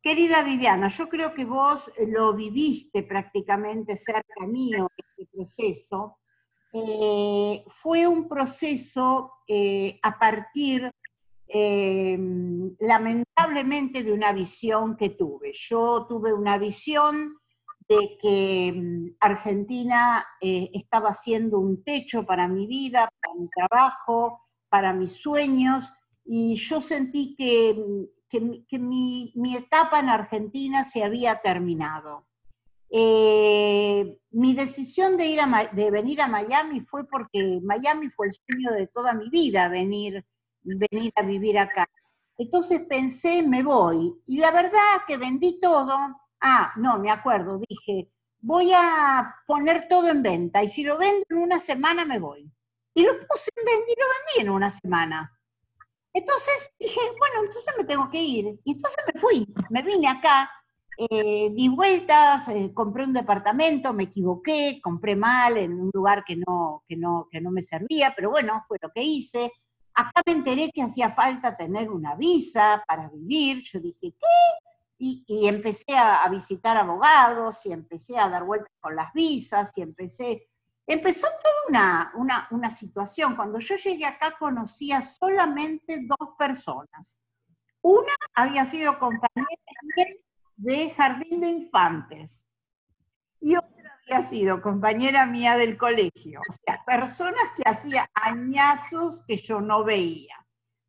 Querida 0.00 0.42
Viviana, 0.42 0.88
yo 0.88 1.08
creo 1.08 1.34
que 1.34 1.44
vos 1.44 1.90
lo 2.06 2.32
viviste 2.34 3.02
prácticamente 3.02 3.96
cerca 3.96 4.46
mío, 4.46 4.88
este 4.96 5.26
proceso, 5.32 6.18
eh, 6.72 7.64
fue 7.66 8.06
un 8.06 8.28
proceso 8.28 9.32
eh, 9.46 9.98
a 10.02 10.18
partir, 10.18 10.90
eh, 11.48 12.18
lamentablemente, 12.78 14.02
de 14.02 14.12
una 14.12 14.32
visión 14.32 14.96
que 14.96 15.10
tuve. 15.10 15.52
Yo 15.54 16.06
tuve 16.06 16.32
una 16.32 16.58
visión 16.58 17.38
de 17.88 18.18
que 18.20 18.72
mm, 18.72 19.16
Argentina 19.20 20.24
estaba 20.40 21.12
siendo 21.12 21.58
un 21.58 21.82
techo 21.82 22.24
para 22.24 22.46
mi 22.46 22.66
vida, 22.66 23.10
para 23.20 23.34
mi 23.34 23.48
trabajo, 23.48 24.40
para 24.68 24.92
mis 24.92 25.12
sueños, 25.12 25.90
y 26.24 26.56
yo 26.56 26.82
sentí 26.82 27.34
que, 27.34 27.82
mm, 28.32 29.32
mi 29.34 29.54
etapa 29.56 30.00
en 30.00 30.08
Argentina 30.08 30.84
se 30.84 31.04
había 31.04 31.36
terminado. 31.36 32.28
Eh, 32.90 34.18
mi 34.30 34.54
decisión 34.54 35.16
de, 35.18 35.26
ir 35.26 35.40
a, 35.40 35.70
de 35.72 35.90
venir 35.90 36.22
a 36.22 36.28
Miami 36.28 36.80
fue 36.80 37.06
porque 37.06 37.60
Miami 37.62 38.08
fue 38.10 38.28
el 38.28 38.32
sueño 38.32 38.70
de 38.72 38.86
toda 38.86 39.12
mi 39.12 39.28
vida, 39.28 39.68
venir, 39.68 40.24
venir 40.62 41.12
a 41.16 41.22
vivir 41.22 41.58
acá. 41.58 41.86
Entonces 42.38 42.82
pensé, 42.88 43.42
me 43.42 43.62
voy. 43.62 44.14
Y 44.26 44.38
la 44.38 44.52
verdad 44.52 45.02
que 45.06 45.16
vendí 45.16 45.60
todo. 45.60 45.96
Ah, 46.40 46.72
no, 46.76 46.98
me 46.98 47.10
acuerdo, 47.10 47.60
dije, 47.68 48.10
voy 48.40 48.70
a 48.74 49.34
poner 49.46 49.88
todo 49.88 50.08
en 50.08 50.22
venta 50.22 50.62
y 50.62 50.68
si 50.68 50.84
lo 50.84 50.96
vendo 50.96 51.24
en 51.30 51.38
una 51.38 51.58
semana 51.58 52.04
me 52.04 52.18
voy. 52.18 52.50
Y 52.94 53.04
lo 53.04 53.12
puse 53.26 53.50
en 53.56 53.64
venta 53.64 53.92
y 53.92 54.00
lo 54.00 54.06
vendí 54.06 54.48
en 54.48 54.50
una 54.50 54.70
semana. 54.70 55.37
Entonces 56.18 56.72
dije, 56.78 57.00
bueno, 57.18 57.44
entonces 57.44 57.74
me 57.76 57.84
tengo 57.84 58.10
que 58.10 58.20
ir. 58.20 58.58
Y 58.64 58.72
entonces 58.72 59.04
me 59.12 59.20
fui, 59.20 59.46
me 59.70 59.82
vine 59.82 60.08
acá 60.08 60.50
eh, 61.00 61.50
di 61.54 61.68
vueltas, 61.68 62.48
eh, 62.48 62.72
compré 62.74 63.04
un 63.04 63.12
departamento, 63.12 63.92
me 63.92 64.04
equivoqué, 64.04 64.80
compré 64.82 65.14
mal 65.14 65.56
en 65.56 65.78
un 65.78 65.90
lugar 65.94 66.24
que 66.24 66.34
no, 66.34 66.82
que, 66.88 66.96
no, 66.96 67.28
que 67.30 67.40
no 67.40 67.52
me 67.52 67.62
servía, 67.62 68.12
pero 68.16 68.30
bueno, 68.30 68.64
fue 68.66 68.78
lo 68.82 68.90
que 68.90 69.04
hice. 69.04 69.52
Acá 69.94 70.22
me 70.26 70.32
enteré 70.32 70.72
que 70.74 70.82
hacía 70.82 71.14
falta 71.14 71.56
tener 71.56 71.88
una 71.88 72.16
visa 72.16 72.82
para 72.88 73.08
vivir. 73.10 73.62
Yo 73.62 73.78
dije, 73.78 74.10
¿qué? 74.10 74.66
Y, 74.98 75.46
empecé 75.46 75.96
a, 75.96 76.28
visitar 76.28 76.76
abogados 76.76 77.64
y 77.64 77.72
empecé 77.72 78.18
a 78.18 78.28
dar 78.28 78.42
vueltas 78.42 78.72
con 78.80 78.96
las 78.96 79.12
visas 79.12 79.70
y 79.76 79.82
empecé... 79.82 80.47
Empezó 80.90 81.26
toda 81.26 81.54
una, 81.68 82.12
una, 82.14 82.48
una 82.50 82.70
situación. 82.70 83.36
Cuando 83.36 83.58
yo 83.58 83.76
llegué 83.76 84.06
acá 84.06 84.36
conocía 84.38 85.02
solamente 85.02 86.00
dos 86.00 86.30
personas. 86.38 87.20
Una 87.82 88.14
había 88.34 88.64
sido 88.64 88.98
compañera 88.98 89.46
de 90.56 90.90
Jardín 90.96 91.40
de 91.40 91.48
Infantes. 91.48 92.48
Y 93.38 93.56
otra 93.56 94.00
había 94.02 94.22
sido 94.22 94.62
compañera 94.62 95.26
mía 95.26 95.58
del 95.58 95.76
colegio. 95.76 96.40
O 96.40 96.52
sea, 96.64 96.82
personas 96.86 97.42
que 97.54 97.68
hacía 97.68 98.10
añazos 98.14 99.22
que 99.28 99.36
yo 99.36 99.60
no 99.60 99.84
veía. 99.84 100.42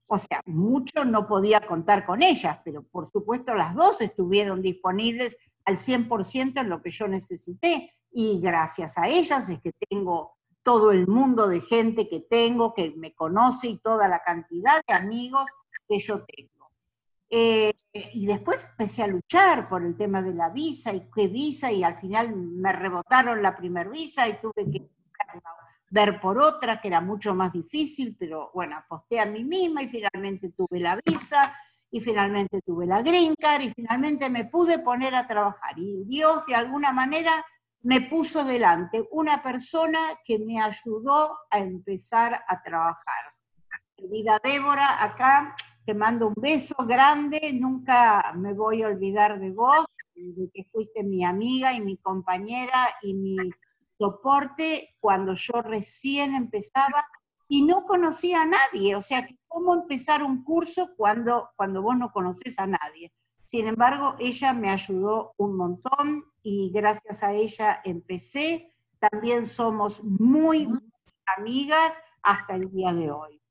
O 0.07 0.17
sea, 0.17 0.39
mucho 0.45 1.03
no 1.03 1.27
podía 1.27 1.59
contar 1.59 2.05
con 2.05 2.23
ellas, 2.23 2.57
pero 2.63 2.83
por 2.83 3.11
supuesto 3.11 3.53
las 3.53 3.75
dos 3.75 3.99
estuvieron 3.99 4.61
disponibles 4.61 5.35
al 5.65 5.75
100% 5.75 6.61
en 6.61 6.69
lo 6.69 6.81
que 6.81 6.89
yo 6.89 7.09
necesité. 7.09 7.93
Y 8.11 8.39
gracias 8.41 8.97
a 8.97 9.07
ellas 9.07 9.49
es 9.49 9.59
que 9.59 9.71
tengo 9.89 10.37
todo 10.63 10.91
el 10.91 11.07
mundo 11.07 11.47
de 11.47 11.61
gente 11.61 12.07
que 12.09 12.19
tengo, 12.19 12.73
que 12.73 12.93
me 12.97 13.13
conoce 13.13 13.67
y 13.67 13.77
toda 13.77 14.07
la 14.07 14.21
cantidad 14.23 14.81
de 14.87 14.93
amigos 14.93 15.49
que 15.87 15.99
yo 15.99 16.25
tengo. 16.25 16.71
Eh, 17.29 17.73
y 18.13 18.25
después 18.25 18.67
empecé 18.71 19.03
a 19.03 19.07
luchar 19.07 19.69
por 19.69 19.83
el 19.83 19.95
tema 19.95 20.21
de 20.21 20.33
la 20.33 20.49
visa 20.49 20.93
y 20.93 21.09
qué 21.15 21.27
visa, 21.27 21.71
y 21.71 21.83
al 21.83 21.99
final 21.99 22.35
me 22.35 22.71
rebotaron 22.73 23.41
la 23.41 23.55
primer 23.55 23.89
visa 23.89 24.27
y 24.27 24.39
tuve 24.39 24.69
que 24.71 24.89
ver 25.91 26.19
por 26.21 26.39
otra, 26.39 26.79
que 26.79 26.87
era 26.87 27.01
mucho 27.01 27.33
más 27.33 27.51
difícil, 27.51 28.15
pero 28.17 28.51
bueno, 28.53 28.77
aposté 28.77 29.19
a 29.19 29.25
mí 29.25 29.43
misma 29.43 29.83
y 29.83 29.89
finalmente 29.89 30.51
tuve 30.55 30.79
la 30.79 30.99
visa, 31.03 31.55
y 31.91 31.99
finalmente 32.01 32.61
tuve 32.61 32.85
la 32.85 33.01
green 33.01 33.33
card, 33.35 33.61
y 33.61 33.73
finalmente 33.73 34.29
me 34.29 34.45
pude 34.45 34.79
poner 34.79 35.15
a 35.15 35.27
trabajar. 35.27 35.73
Y 35.77 36.05
Dios 36.05 36.45
de 36.45 36.55
alguna 36.55 36.91
manera 36.91 37.43
me 37.81 38.01
puso 38.01 38.43
delante 38.43 39.07
una 39.11 39.41
persona 39.41 39.99
que 40.23 40.39
me 40.39 40.59
ayudó 40.61 41.37
a 41.49 41.59
empezar 41.59 42.43
a 42.47 42.61
trabajar. 42.61 43.33
Querida 43.95 44.39
Débora, 44.43 45.03
acá 45.03 45.55
te 45.85 45.93
mando 45.93 46.27
un 46.27 46.35
beso 46.37 46.75
grande, 46.85 47.51
nunca 47.53 48.33
me 48.35 48.53
voy 48.53 48.83
a 48.83 48.87
olvidar 48.87 49.39
de 49.39 49.51
vos, 49.51 49.85
de 50.15 50.49
que 50.53 50.65
fuiste 50.71 51.03
mi 51.03 51.23
amiga 51.23 51.73
y 51.73 51.81
mi 51.81 51.97
compañera 51.97 52.89
y 53.01 53.13
mi 53.13 53.37
soporte 53.97 54.95
cuando 54.99 55.33
yo 55.33 55.61
recién 55.61 56.35
empezaba 56.35 57.05
y 57.47 57.63
no 57.63 57.85
conocía 57.85 58.43
a 58.43 58.45
nadie, 58.45 58.95
o 58.95 59.01
sea, 59.01 59.27
¿cómo 59.47 59.73
empezar 59.73 60.23
un 60.23 60.43
curso 60.43 60.91
cuando, 60.95 61.49
cuando 61.55 61.81
vos 61.81 61.97
no 61.97 62.11
conoces 62.11 62.59
a 62.59 62.67
nadie? 62.67 63.11
Sin 63.49 63.67
embargo, 63.67 64.15
ella 64.19 64.53
me 64.53 64.69
ayudó 64.69 65.33
un 65.37 65.57
montón 65.57 66.23
y 66.43 66.69
gracias 66.71 67.23
a 67.23 67.33
ella 67.33 67.81
empecé. 67.83 68.71
También 68.99 69.47
somos 69.47 70.03
muy, 70.03 70.67
amigas 71.35 71.97
hasta 72.21 72.53
el 72.53 72.69
día 72.69 72.93
de 72.93 73.09
hoy. 73.09 73.41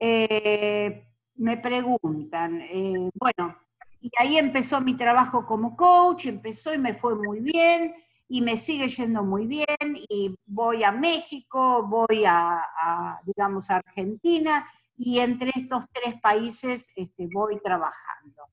Eh, 0.00 1.06
me 1.36 1.56
preguntan, 1.56 2.62
eh, 2.62 3.10
bueno, 3.14 3.56
y 4.00 4.10
ahí 4.18 4.38
empezó 4.38 4.80
mi 4.80 4.94
trabajo 4.94 5.46
como 5.46 5.76
coach, 5.76 6.26
empezó 6.26 6.74
y 6.74 6.78
me 6.78 6.94
fue 6.94 7.14
muy 7.14 7.38
bien, 7.38 7.94
y 8.26 8.42
me 8.42 8.56
sigue 8.56 8.88
yendo 8.88 9.22
muy 9.22 9.46
bien, 9.46 9.94
y 10.08 10.34
voy 10.46 10.82
a 10.82 10.90
México, 10.90 11.86
voy 11.86 12.24
a, 12.26 13.20
digamos, 13.24 13.70
a 13.70 13.76
Argentina, 13.76 14.66
y 14.96 15.20
entre 15.20 15.52
estos 15.54 15.84
tres 15.92 16.20
países 16.20 16.90
este, 16.96 17.28
voy 17.32 17.60
trabajando. 17.60 18.48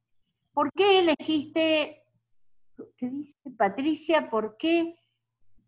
¿Por 0.56 0.72
qué 0.72 1.00
elegiste 1.00 2.02
¿qué 2.98 3.10
dice 3.10 3.36
Patricia? 3.58 4.30
¿Por 4.30 4.56
qué 4.58 4.96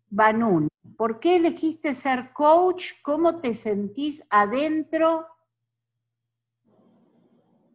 Banún? 0.08 0.68
¿Por 0.96 1.20
qué 1.20 1.36
elegiste 1.36 1.94
ser 1.94 2.32
coach? 2.32 2.92
¿Cómo 3.02 3.38
te 3.40 3.54
sentís 3.54 4.24
adentro? 4.30 5.26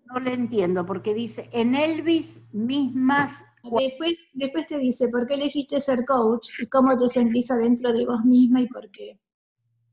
No 0.05 0.19
le 0.19 0.33
entiendo, 0.33 0.87
porque 0.87 1.13
dice, 1.13 1.49
en 1.53 1.75
Elvis 1.75 2.43
mismas... 2.51 3.45
Después, 3.63 4.19
después 4.33 4.67
te 4.67 4.77
dice, 4.77 5.07
¿por 5.07 5.25
qué 5.25 5.35
elegiste 5.35 5.79
ser 5.79 6.03
coach? 6.05 6.49
¿Y 6.59 6.65
cómo 6.65 6.97
te 6.97 7.07
sentís 7.07 7.49
adentro 7.49 7.93
de 7.93 8.05
vos 8.05 8.25
misma 8.25 8.59
y 8.59 8.67
por 8.67 8.91
qué? 8.91 9.17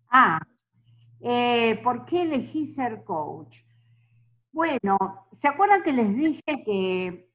Ah, 0.09 0.41
eh, 1.21 1.79
¿por 1.85 2.05
qué 2.05 2.23
elegí 2.23 2.67
ser 2.67 3.05
coach? 3.05 3.59
Bueno, 4.53 4.99
¿se 5.31 5.47
acuerdan 5.47 5.83
que 5.83 5.93
les 5.93 6.15
dije 6.15 6.43
que 6.65 7.31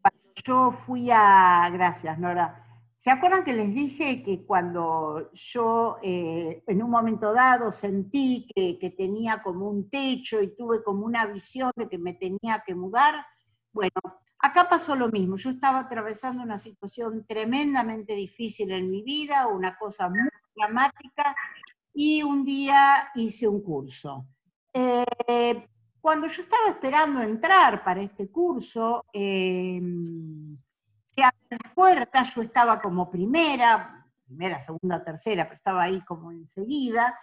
cuando 0.00 0.32
yo 0.44 0.70
fui 0.70 1.10
a... 1.10 1.68
Gracias, 1.72 2.18
Nora. 2.18 2.64
¿Se 2.94 3.10
acuerdan 3.10 3.42
que 3.42 3.52
les 3.52 3.74
dije 3.74 4.22
que 4.22 4.46
cuando 4.46 5.32
yo 5.32 5.96
eh, 6.02 6.62
en 6.68 6.82
un 6.82 6.90
momento 6.90 7.32
dado 7.32 7.72
sentí 7.72 8.46
que, 8.54 8.78
que, 8.78 8.90
tenía 8.90 9.42
como 9.42 9.68
un 9.68 9.90
techo 9.90 10.40
y 10.40 10.54
tuve 10.54 10.84
como 10.84 11.04
una 11.04 11.26
visión 11.26 11.72
de 11.74 11.88
que 11.88 11.98
me 11.98 12.12
tenía 12.12 12.62
que 12.64 12.76
mudar? 12.76 13.26
Bueno, 13.72 14.00
acá 14.38 14.68
pasó 14.68 14.94
lo 14.94 15.08
mismo. 15.08 15.36
Yo 15.36 15.50
estaba 15.50 15.80
atravesando 15.80 16.44
una 16.44 16.58
situación 16.58 17.26
tremendamente 17.26 18.14
difícil 18.14 18.70
en 18.70 18.88
mi 18.88 19.02
vida, 19.02 19.48
una 19.48 19.76
cosa 19.76 20.08
muy 20.08 20.28
dramática, 20.54 21.34
y 21.92 22.22
un 22.22 22.44
día 22.44 23.10
hice 23.16 23.48
un 23.48 23.62
curso. 23.62 24.26
Eh, 24.72 25.66
cuando 26.02 26.26
yo 26.26 26.42
estaba 26.42 26.68
esperando 26.68 27.22
entrar 27.22 27.84
para 27.84 28.02
este 28.02 28.28
curso, 28.28 29.06
eh, 29.12 29.80
se 31.06 31.22
abren 31.22 31.58
las 31.62 31.74
puertas, 31.74 32.34
yo 32.34 32.42
estaba 32.42 32.80
como 32.80 33.08
primera, 33.08 34.04
primera, 34.24 34.58
segunda, 34.58 35.04
tercera, 35.04 35.44
pero 35.44 35.54
estaba 35.54 35.84
ahí 35.84 36.04
como 36.04 36.32
enseguida, 36.32 37.16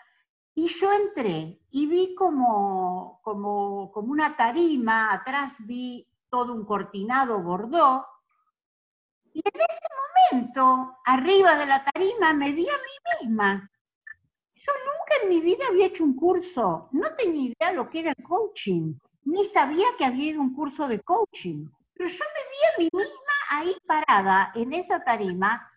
y 0.56 0.68
yo 0.70 0.94
entré 0.94 1.60
y 1.72 1.88
vi 1.88 2.16
como, 2.16 3.20
como, 3.22 3.92
como 3.92 4.14
una 4.14 4.38
tarima, 4.38 5.12
atrás 5.12 5.58
vi 5.66 6.08
todo 6.30 6.54
un 6.54 6.64
cortinado 6.66 7.44
bordó, 7.44 8.08
y 9.34 9.42
en 9.44 9.62
ese 9.62 9.88
momento, 10.32 10.98
arriba 11.04 11.56
de 11.56 11.66
la 11.66 11.84
tarima, 11.84 12.34
me 12.34 12.54
vi 12.54 12.66
a 12.68 12.78
mí 12.78 13.28
misma. 13.28 13.70
En 15.22 15.30
mi 15.30 15.42
vida 15.42 15.66
había 15.70 15.88
hecho 15.88 16.04
un 16.04 16.16
curso, 16.16 16.90
no 16.92 17.16
tenía 17.16 17.52
idea 17.52 17.74
lo 17.74 17.90
que 17.90 18.00
era 18.00 18.14
el 18.18 18.24
coaching, 18.24 18.94
ni 19.26 19.44
sabía 19.46 19.88
que 19.98 20.06
había 20.06 20.32
ido 20.32 20.42
un 20.42 20.54
curso 20.54 20.88
de 20.88 21.00
coaching. 21.02 21.68
Pero 21.94 22.10
yo 22.10 22.26
me 22.34 22.42
vi 22.50 22.66
a 22.66 22.78
mí 22.80 22.90
misma 22.94 23.34
ahí 23.52 23.76
parada 23.86 24.52
en 24.56 24.74
esa 24.74 25.04
tarima 25.04 25.70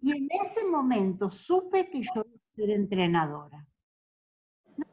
y 0.00 0.16
en 0.16 0.28
ese 0.42 0.64
momento 0.64 1.30
supe 1.30 1.88
que 1.90 2.02
yo 2.02 2.10
iba 2.14 2.22
a 2.22 2.56
ser 2.56 2.70
entrenadora. 2.70 3.66
No 4.76 4.86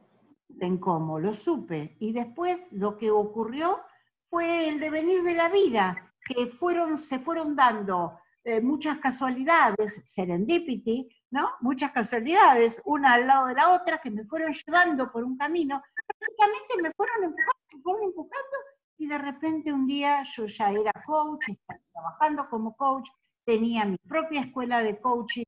en 0.60 0.78
cómo, 0.78 1.20
lo 1.20 1.34
supe. 1.34 1.98
Y 2.00 2.14
después 2.14 2.72
lo 2.72 2.98
que 2.98 3.12
ocurrió 3.12 3.82
fue 4.26 4.70
el 4.70 4.80
devenir 4.80 5.24
de 5.24 5.36
la 5.36 5.50
vida, 5.50 6.14
que 6.26 6.48
fueron, 6.48 6.98
se 6.98 7.20
fueron 7.20 7.56
dando 7.56 8.20
eh, 8.46 8.62
muchas 8.62 9.00
casualidades, 9.00 10.02
serendipity, 10.06 11.10
¿no? 11.32 11.50
Muchas 11.62 11.92
casualidades, 11.92 12.80
una 12.86 13.14
al 13.14 13.26
lado 13.26 13.48
de 13.48 13.56
la 13.56 13.74
otra, 13.74 13.98
que 13.98 14.12
me 14.12 14.24
fueron 14.26 14.54
llevando 14.54 15.12
por 15.12 15.24
un 15.24 15.36
camino, 15.36 15.82
prácticamente 16.06 16.82
me 16.84 16.92
fueron 16.96 17.24
empujando, 17.24 17.66
me 17.74 17.82
fueron 17.82 18.04
empujando, 18.04 18.58
y 18.98 19.08
de 19.08 19.18
repente 19.18 19.74
un 19.74 19.88
día 19.88 20.22
yo 20.24 20.46
ya 20.46 20.72
era 20.72 20.92
coach, 21.08 21.50
estaba 21.50 21.80
trabajando 21.92 22.48
como 22.48 22.76
coach, 22.76 23.10
tenía 23.44 23.84
mi 23.84 23.98
propia 23.98 24.42
escuela 24.42 24.84
de 24.84 25.02
coaching, 25.02 25.46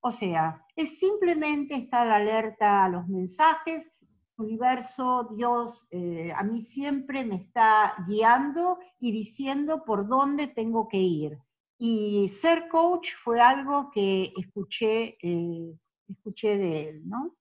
o 0.00 0.10
sea, 0.10 0.66
es 0.74 0.98
simplemente 0.98 1.76
estar 1.76 2.08
alerta 2.08 2.84
a 2.84 2.88
los 2.88 3.06
mensajes, 3.06 3.92
universo, 4.38 5.28
Dios, 5.36 5.86
eh, 5.90 6.32
a 6.34 6.42
mí 6.42 6.62
siempre 6.62 7.24
me 7.24 7.36
está 7.36 7.94
guiando 8.08 8.78
y 8.98 9.12
diciendo 9.12 9.84
por 9.84 10.08
dónde 10.08 10.48
tengo 10.48 10.88
que 10.88 10.98
ir. 10.98 11.38
Y 11.82 12.28
ser 12.28 12.68
coach 12.68 13.14
fue 13.16 13.40
algo 13.40 13.90
que 13.90 14.34
escuché, 14.36 15.16
eh, 15.22 15.74
escuché 16.06 16.58
de 16.58 16.88
él, 16.90 17.08
¿no? 17.08 17.38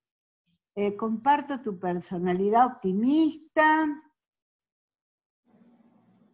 Eh, 0.75 0.95
comparto 0.95 1.61
tu 1.61 1.77
personalidad 1.77 2.67
optimista. 2.67 3.85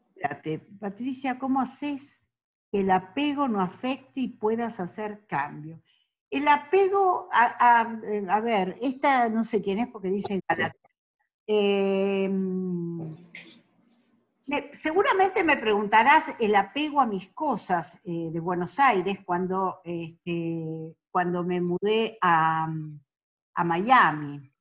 Espérate, 0.09 0.59
Patricia, 0.79 1.39
¿cómo 1.39 1.59
haces 1.59 2.21
que 2.71 2.81
el 2.81 2.91
apego 2.91 3.47
no 3.47 3.59
afecte 3.59 4.19
y 4.19 4.27
puedas 4.27 4.79
hacer 4.79 5.25
cambios? 5.25 6.13
El 6.29 6.47
apego, 6.47 7.27
a, 7.31 8.39
ver, 8.39 8.77
esta 8.83 9.29
no 9.29 9.43
sé 9.43 9.63
quién 9.63 9.79
es 9.79 9.87
porque 9.87 10.09
dice 10.09 10.39
eh, 11.47 12.29
seguramente 14.71 15.43
me 15.43 15.57
preguntarás 15.57 16.35
el 16.39 16.55
apego 16.55 17.01
a 17.01 17.07
mis 17.07 17.29
cosas 17.29 17.99
eh, 18.03 18.29
de 18.31 18.39
Buenos 18.39 18.79
Aires 18.79 19.19
cuando, 19.25 19.81
este, 19.83 20.95
cuando 21.09 21.43
me 21.43 21.61
mudé 21.61 22.17
a, 22.21 22.67
Miami. 23.63 24.51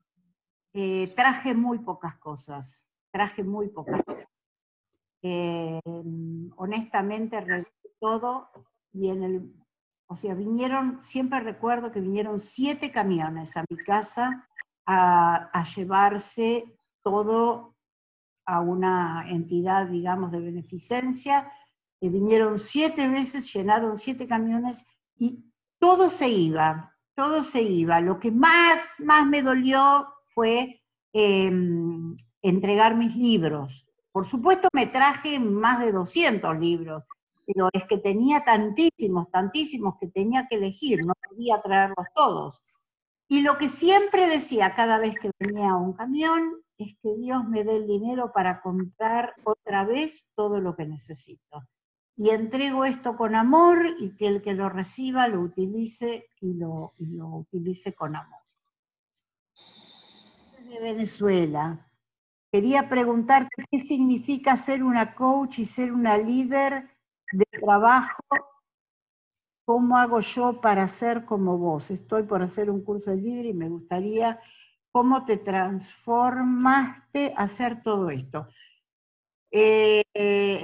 Eh, 0.72 1.12
traje 1.14 1.54
muy 1.54 1.80
pocas 1.80 2.16
cosas, 2.16 2.86
traje 3.10 3.44
muy 3.44 3.68
pocas 3.68 4.02
cosas. 4.04 4.26
Eh, 5.22 5.80
honestamente, 6.56 7.44
todo 7.98 8.50
y 8.92 9.10
en 9.10 9.22
el, 9.22 9.54
o 10.06 10.14
sea, 10.14 10.34
vinieron, 10.34 11.00
siempre 11.00 11.40
recuerdo 11.40 11.90
que 11.90 12.00
vinieron 12.00 12.40
siete 12.40 12.90
camiones 12.90 13.56
a 13.56 13.64
mi 13.68 13.76
casa 13.78 14.48
a, 14.86 15.50
a 15.52 15.64
llevarse 15.64 16.64
todo 17.02 17.73
a 18.46 18.60
una 18.60 19.24
entidad, 19.28 19.86
digamos, 19.88 20.30
de 20.32 20.40
beneficencia, 20.40 21.48
que 22.00 22.08
vinieron 22.10 22.58
siete 22.58 23.08
veces, 23.08 23.52
llenaron 23.52 23.98
siete 23.98 24.26
camiones 24.26 24.84
y 25.16 25.44
todo 25.78 26.10
se 26.10 26.28
iba, 26.28 26.94
todo 27.14 27.44
se 27.44 27.62
iba. 27.62 28.00
Lo 28.00 28.18
que 28.18 28.30
más, 28.30 29.00
más 29.00 29.26
me 29.26 29.42
dolió 29.42 30.06
fue 30.34 30.82
em, 31.12 32.16
entregar 32.42 32.96
mis 32.96 33.16
libros. 33.16 33.86
Por 34.12 34.26
supuesto 34.26 34.68
me 34.72 34.86
traje 34.86 35.40
más 35.40 35.80
de 35.80 35.92
200 35.92 36.58
libros, 36.58 37.04
pero 37.46 37.68
es 37.72 37.84
que 37.84 37.98
tenía 37.98 38.44
tantísimos, 38.44 39.30
tantísimos 39.30 39.96
que 40.00 40.08
tenía 40.08 40.46
que 40.48 40.56
elegir, 40.56 41.04
no 41.04 41.14
podía 41.28 41.60
traerlos 41.62 42.06
todos. 42.14 42.62
Y 43.28 43.42
lo 43.42 43.58
que 43.58 43.68
siempre 43.68 44.28
decía 44.28 44.74
cada 44.74 44.98
vez 44.98 45.16
que 45.18 45.30
venía 45.38 45.74
un 45.74 45.94
camión 45.94 46.63
es 46.78 46.96
que 47.02 47.14
Dios 47.16 47.46
me 47.48 47.64
dé 47.64 47.76
el 47.76 47.86
dinero 47.86 48.32
para 48.32 48.60
comprar 48.60 49.34
otra 49.44 49.84
vez 49.84 50.26
todo 50.34 50.60
lo 50.60 50.74
que 50.74 50.86
necesito. 50.86 51.62
Y 52.16 52.30
entrego 52.30 52.84
esto 52.84 53.16
con 53.16 53.34
amor 53.34 53.78
y 53.98 54.14
que 54.14 54.28
el 54.28 54.42
que 54.42 54.54
lo 54.54 54.68
reciba 54.68 55.26
lo 55.28 55.40
utilice 55.40 56.28
y 56.40 56.54
lo, 56.54 56.94
lo 56.98 57.28
utilice 57.28 57.92
con 57.94 58.16
amor. 58.16 58.40
De 60.68 60.80
Venezuela. 60.80 61.90
Quería 62.52 62.88
preguntarte 62.88 63.64
qué 63.68 63.78
significa 63.78 64.56
ser 64.56 64.84
una 64.84 65.14
coach 65.14 65.58
y 65.58 65.64
ser 65.64 65.92
una 65.92 66.16
líder 66.16 66.88
de 67.32 67.44
trabajo. 67.60 68.22
¿Cómo 69.66 69.96
hago 69.96 70.20
yo 70.20 70.60
para 70.60 70.86
ser 70.86 71.24
como 71.24 71.58
vos? 71.58 71.90
Estoy 71.90 72.22
por 72.24 72.42
hacer 72.42 72.70
un 72.70 72.84
curso 72.84 73.10
de 73.10 73.16
líder 73.16 73.46
y 73.46 73.54
me 73.54 73.68
gustaría 73.68 74.38
cómo 74.94 75.24
te 75.24 75.38
transformaste 75.38 77.34
a 77.36 77.42
hacer 77.42 77.82
todo 77.82 78.10
esto. 78.10 78.46
Eh, 79.50 80.04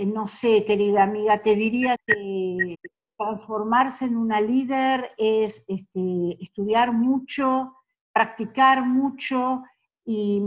no 0.07 0.28
sé, 0.28 0.64
querida 0.64 1.03
amiga, 1.03 1.43
te 1.43 1.57
diría 1.57 1.97
que 2.07 2.76
transformarse 3.18 4.05
en 4.05 4.16
una 4.16 4.41
líder 4.41 5.11
es 5.18 5.64
este, 5.66 6.41
estudiar 6.41 6.93
mucho, 6.93 7.74
practicar 8.12 8.87
mucho 8.87 9.64
y, 10.05 10.41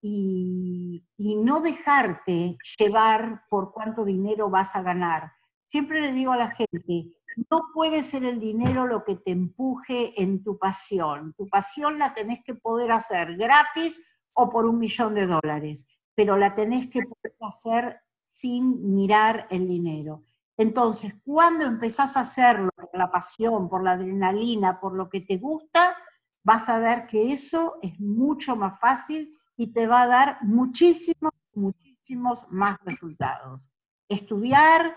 y, 0.00 1.02
no 1.42 1.60
dejarte 1.62 2.58
llevar 2.78 3.42
por 3.50 3.72
cuánto 3.72 4.04
dinero 4.04 4.50
vas 4.50 4.76
a 4.76 4.82
ganar. 4.82 5.32
Siempre 5.64 6.00
le 6.00 6.12
digo 6.12 6.30
a 6.30 6.36
la 6.36 6.50
gente, 6.50 7.10
no 7.36 7.70
puede 7.72 8.02
ser 8.02 8.24
el 8.24 8.40
dinero 8.40 8.86
lo 8.86 9.04
que 9.04 9.16
te 9.16 9.30
empuje 9.30 10.20
en 10.20 10.42
tu 10.42 10.58
pasión. 10.58 11.34
Tu 11.34 11.48
pasión 11.48 11.98
la 11.98 12.14
tenés 12.14 12.42
que 12.44 12.54
poder 12.54 12.92
hacer 12.92 13.36
gratis 13.36 14.00
o 14.32 14.48
por 14.48 14.66
un 14.66 14.78
millón 14.78 15.14
de 15.14 15.26
dólares, 15.26 15.86
pero 16.14 16.36
la 16.36 16.54
tenés 16.54 16.88
que 16.88 17.02
poder 17.02 17.36
hacer 17.40 18.00
sin 18.26 18.94
mirar 18.94 19.46
el 19.50 19.66
dinero. 19.66 20.24
Entonces, 20.56 21.16
cuando 21.24 21.64
empezás 21.64 22.16
a 22.16 22.20
hacerlo 22.20 22.70
por 22.74 22.90
la 22.92 23.10
pasión, 23.10 23.68
por 23.68 23.82
la 23.82 23.92
adrenalina, 23.92 24.78
por 24.78 24.94
lo 24.94 25.08
que 25.08 25.22
te 25.22 25.38
gusta, 25.38 25.96
vas 26.42 26.68
a 26.68 26.78
ver 26.78 27.06
que 27.06 27.32
eso 27.32 27.78
es 27.82 27.98
mucho 27.98 28.56
más 28.56 28.78
fácil 28.78 29.34
y 29.56 29.68
te 29.68 29.86
va 29.86 30.02
a 30.02 30.06
dar 30.06 30.38
muchísimos, 30.42 31.32
muchísimos 31.54 32.46
más 32.50 32.78
resultados. 32.84 33.62
Estudiar, 34.08 34.96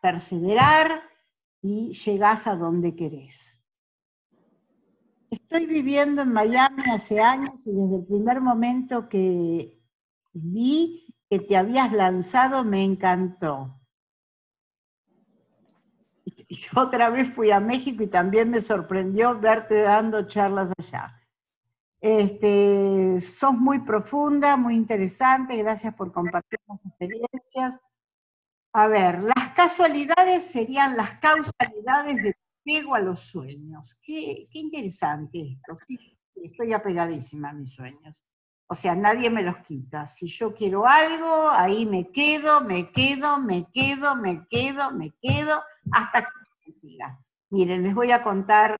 perseverar 0.00 1.02
y 1.60 1.92
llegás 1.92 2.46
a 2.46 2.56
donde 2.56 2.94
querés. 2.94 3.60
Estoy 5.30 5.66
viviendo 5.66 6.22
en 6.22 6.32
Miami 6.32 6.82
hace 6.92 7.20
años 7.20 7.66
y 7.66 7.72
desde 7.72 7.96
el 7.96 8.06
primer 8.06 8.40
momento 8.40 9.08
que 9.08 9.80
vi 10.32 11.14
que 11.28 11.40
te 11.40 11.56
habías 11.56 11.92
lanzado 11.92 12.64
me 12.64 12.84
encantó. 12.84 13.80
Otra 16.76 17.10
vez 17.10 17.32
fui 17.32 17.50
a 17.50 17.60
México 17.60 18.02
y 18.02 18.08
también 18.08 18.50
me 18.50 18.60
sorprendió 18.60 19.38
verte 19.38 19.82
dando 19.82 20.28
charlas 20.28 20.70
allá. 20.78 21.20
Este, 22.00 23.18
sos 23.20 23.54
muy 23.54 23.80
profunda, 23.80 24.56
muy 24.56 24.74
interesante, 24.74 25.56
gracias 25.56 25.94
por 25.94 26.12
compartir 26.12 26.60
las 26.68 26.84
experiencias. 26.84 27.80
A 28.76 28.88
ver, 28.88 29.22
las 29.22 29.54
casualidades 29.54 30.50
serían 30.50 30.96
las 30.96 31.16
causalidades 31.18 32.16
de 32.16 32.36
apego 32.60 32.96
a 32.96 33.00
los 33.00 33.20
sueños. 33.20 34.00
Qué, 34.02 34.48
interesante 34.50 35.52
esto. 35.52 35.76
estoy 36.34 36.72
apegadísima 36.72 37.50
a 37.50 37.52
mis 37.52 37.72
sueños. 37.72 38.24
O 38.66 38.74
sea, 38.74 38.96
nadie 38.96 39.30
me 39.30 39.44
los 39.44 39.58
quita. 39.58 40.08
Si 40.08 40.26
yo 40.26 40.52
quiero 40.52 40.88
algo, 40.88 41.50
ahí 41.50 41.86
me 41.86 42.10
quedo, 42.10 42.62
me 42.62 42.90
quedo, 42.90 43.38
me 43.38 43.70
quedo, 43.72 44.16
me 44.16 44.44
quedo, 44.48 44.90
me 44.90 45.12
quedo, 45.22 45.62
hasta 45.92 46.22
que 46.22 46.64
consiga. 46.64 47.20
Miren, 47.50 47.84
les 47.84 47.94
voy 47.94 48.10
a 48.10 48.24
contar 48.24 48.76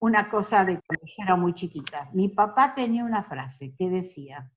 una, 0.00 0.30
cosa 0.30 0.66
de 0.66 0.78
cuando 0.86 1.06
era 1.16 1.34
muy 1.36 1.54
chiquita. 1.54 2.10
Mi 2.12 2.28
papá 2.28 2.74
tenía 2.74 3.06
una 3.06 3.22
frase 3.22 3.74
que 3.74 3.88
decía, 3.88 4.52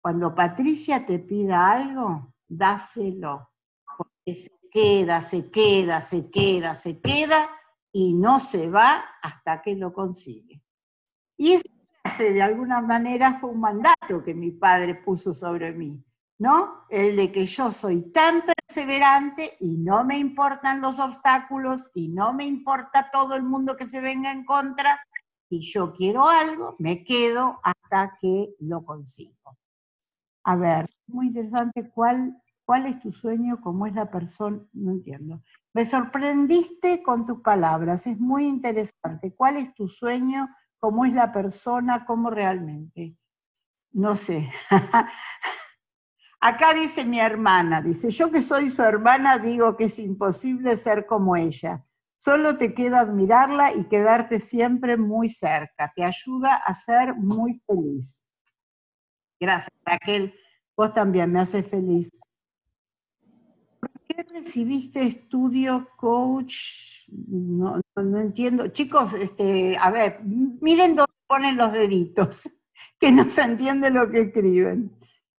cuando 0.00 0.34
Patricia 0.34 1.06
te 1.06 1.20
pida 1.20 1.70
algo, 1.70 2.32
dáselo, 2.48 3.50
porque 3.96 4.34
se 4.34 4.50
queda, 4.70 5.20
se 5.20 5.50
queda, 5.50 6.00
se 6.00 6.30
queda, 6.30 6.74
se 6.74 7.00
queda 7.00 7.50
y 7.92 8.14
no 8.14 8.40
se 8.40 8.68
va 8.68 9.04
hasta 9.22 9.62
que 9.62 9.74
lo 9.74 9.92
consigue. 9.92 10.62
Y 11.36 11.58
ese 12.04 12.32
de 12.32 12.42
alguna 12.42 12.80
manera 12.80 13.38
fue 13.38 13.50
un 13.50 13.60
mandato 13.60 14.22
que 14.24 14.34
mi 14.34 14.52
padre 14.52 14.94
puso 14.94 15.32
sobre 15.32 15.72
mí, 15.72 16.02
¿no? 16.38 16.86
El 16.90 17.16
de 17.16 17.32
que 17.32 17.46
yo 17.46 17.72
soy 17.72 18.12
tan 18.12 18.42
perseverante 18.44 19.56
y 19.60 19.76
no 19.78 20.04
me 20.04 20.18
importan 20.18 20.80
los 20.80 20.98
obstáculos 20.98 21.90
y 21.94 22.08
no 22.08 22.32
me 22.32 22.44
importa 22.44 23.10
todo 23.10 23.34
el 23.34 23.42
mundo 23.42 23.76
que 23.76 23.86
se 23.86 24.00
venga 24.00 24.30
en 24.32 24.44
contra, 24.44 25.00
y 25.48 25.60
yo 25.60 25.92
quiero 25.92 26.28
algo, 26.28 26.74
me 26.78 27.04
quedo 27.04 27.60
hasta 27.62 28.16
que 28.20 28.54
lo 28.60 28.84
consigo. 28.84 29.56
A 30.44 30.56
ver, 30.56 30.88
muy 31.08 31.28
interesante, 31.28 31.90
¿cuál, 31.90 32.40
cuál 32.64 32.86
es 32.86 33.00
tu 33.00 33.12
sueño? 33.12 33.60
¿Cómo 33.60 33.86
es 33.86 33.94
la 33.94 34.10
persona? 34.10 34.60
No 34.72 34.92
entiendo. 34.92 35.42
Me 35.72 35.84
sorprendiste 35.84 37.02
con 37.02 37.26
tus 37.26 37.40
palabras, 37.40 38.06
es 38.06 38.18
muy 38.18 38.46
interesante. 38.46 39.34
¿Cuál 39.34 39.56
es 39.56 39.74
tu 39.74 39.88
sueño? 39.88 40.48
¿Cómo 40.78 41.04
es 41.04 41.12
la 41.12 41.32
persona? 41.32 42.04
¿Cómo 42.04 42.30
realmente? 42.30 43.16
No 43.92 44.14
sé. 44.14 44.50
Acá 46.40 46.74
dice 46.74 47.04
mi 47.04 47.18
hermana, 47.18 47.80
dice, 47.80 48.10
yo 48.10 48.30
que 48.30 48.42
soy 48.42 48.70
su 48.70 48.82
hermana 48.82 49.38
digo 49.38 49.76
que 49.76 49.84
es 49.84 49.98
imposible 49.98 50.76
ser 50.76 51.06
como 51.06 51.34
ella. 51.34 51.84
Solo 52.16 52.56
te 52.56 52.74
queda 52.74 53.00
admirarla 53.00 53.74
y 53.74 53.84
quedarte 53.84 54.40
siempre 54.40 54.96
muy 54.96 55.28
cerca. 55.28 55.92
Te 55.94 56.04
ayuda 56.04 56.54
a 56.54 56.72
ser 56.72 57.14
muy 57.14 57.62
feliz. 57.66 58.24
Gracias, 59.38 59.72
Raquel. 59.84 60.34
Vos 60.76 60.92
también 60.92 61.32
me 61.32 61.40
haces 61.40 61.66
feliz. 61.66 62.10
¿Por 63.80 63.90
qué 64.06 64.22
recibiste 64.24 65.02
estudio 65.02 65.88
coach? 65.96 67.08
No, 67.08 67.80
entiendo. 67.96 68.68
Chicos, 68.68 69.14
este, 69.14 69.76
a 69.78 69.90
ver, 69.90 70.20
miren 70.22 70.96
dónde 70.96 71.12
ponen 71.26 71.56
los 71.56 71.72
deditos, 71.72 72.50
que 73.00 73.10
no 73.10 73.28
se 73.28 73.42
entiende 73.42 73.90
lo 73.90 74.10
que 74.10 74.22
escriben. 74.22 74.92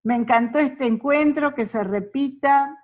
Me 0.03 0.15
encantó 0.15 0.59
este 0.59 0.87
encuentro, 0.87 1.53
que 1.53 1.67
se 1.67 1.83
repita. 1.83 2.83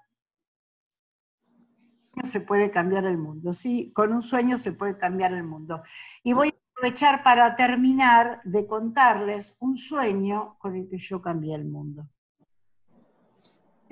Se 2.24 2.42
puede 2.42 2.70
cambiar 2.70 3.06
el 3.06 3.18
mundo, 3.18 3.54
sí, 3.54 3.92
con 3.92 4.14
un 4.14 4.22
sueño 4.22 4.60
se 4.60 4.72
puede 4.72 4.98
cambiar 4.98 5.34
el 5.34 5.44
mundo. 5.44 5.82
Y 6.24 6.34
voy 6.34 6.54
aprovechar 6.84 7.24
para 7.24 7.56
terminar 7.56 8.42
de 8.44 8.68
contarles 8.68 9.56
un 9.60 9.78
sueño 9.78 10.58
con 10.60 10.76
el 10.76 10.90
que 10.90 10.98
yo 10.98 11.22
cambié 11.22 11.56
el 11.56 11.66
mundo. 11.66 12.10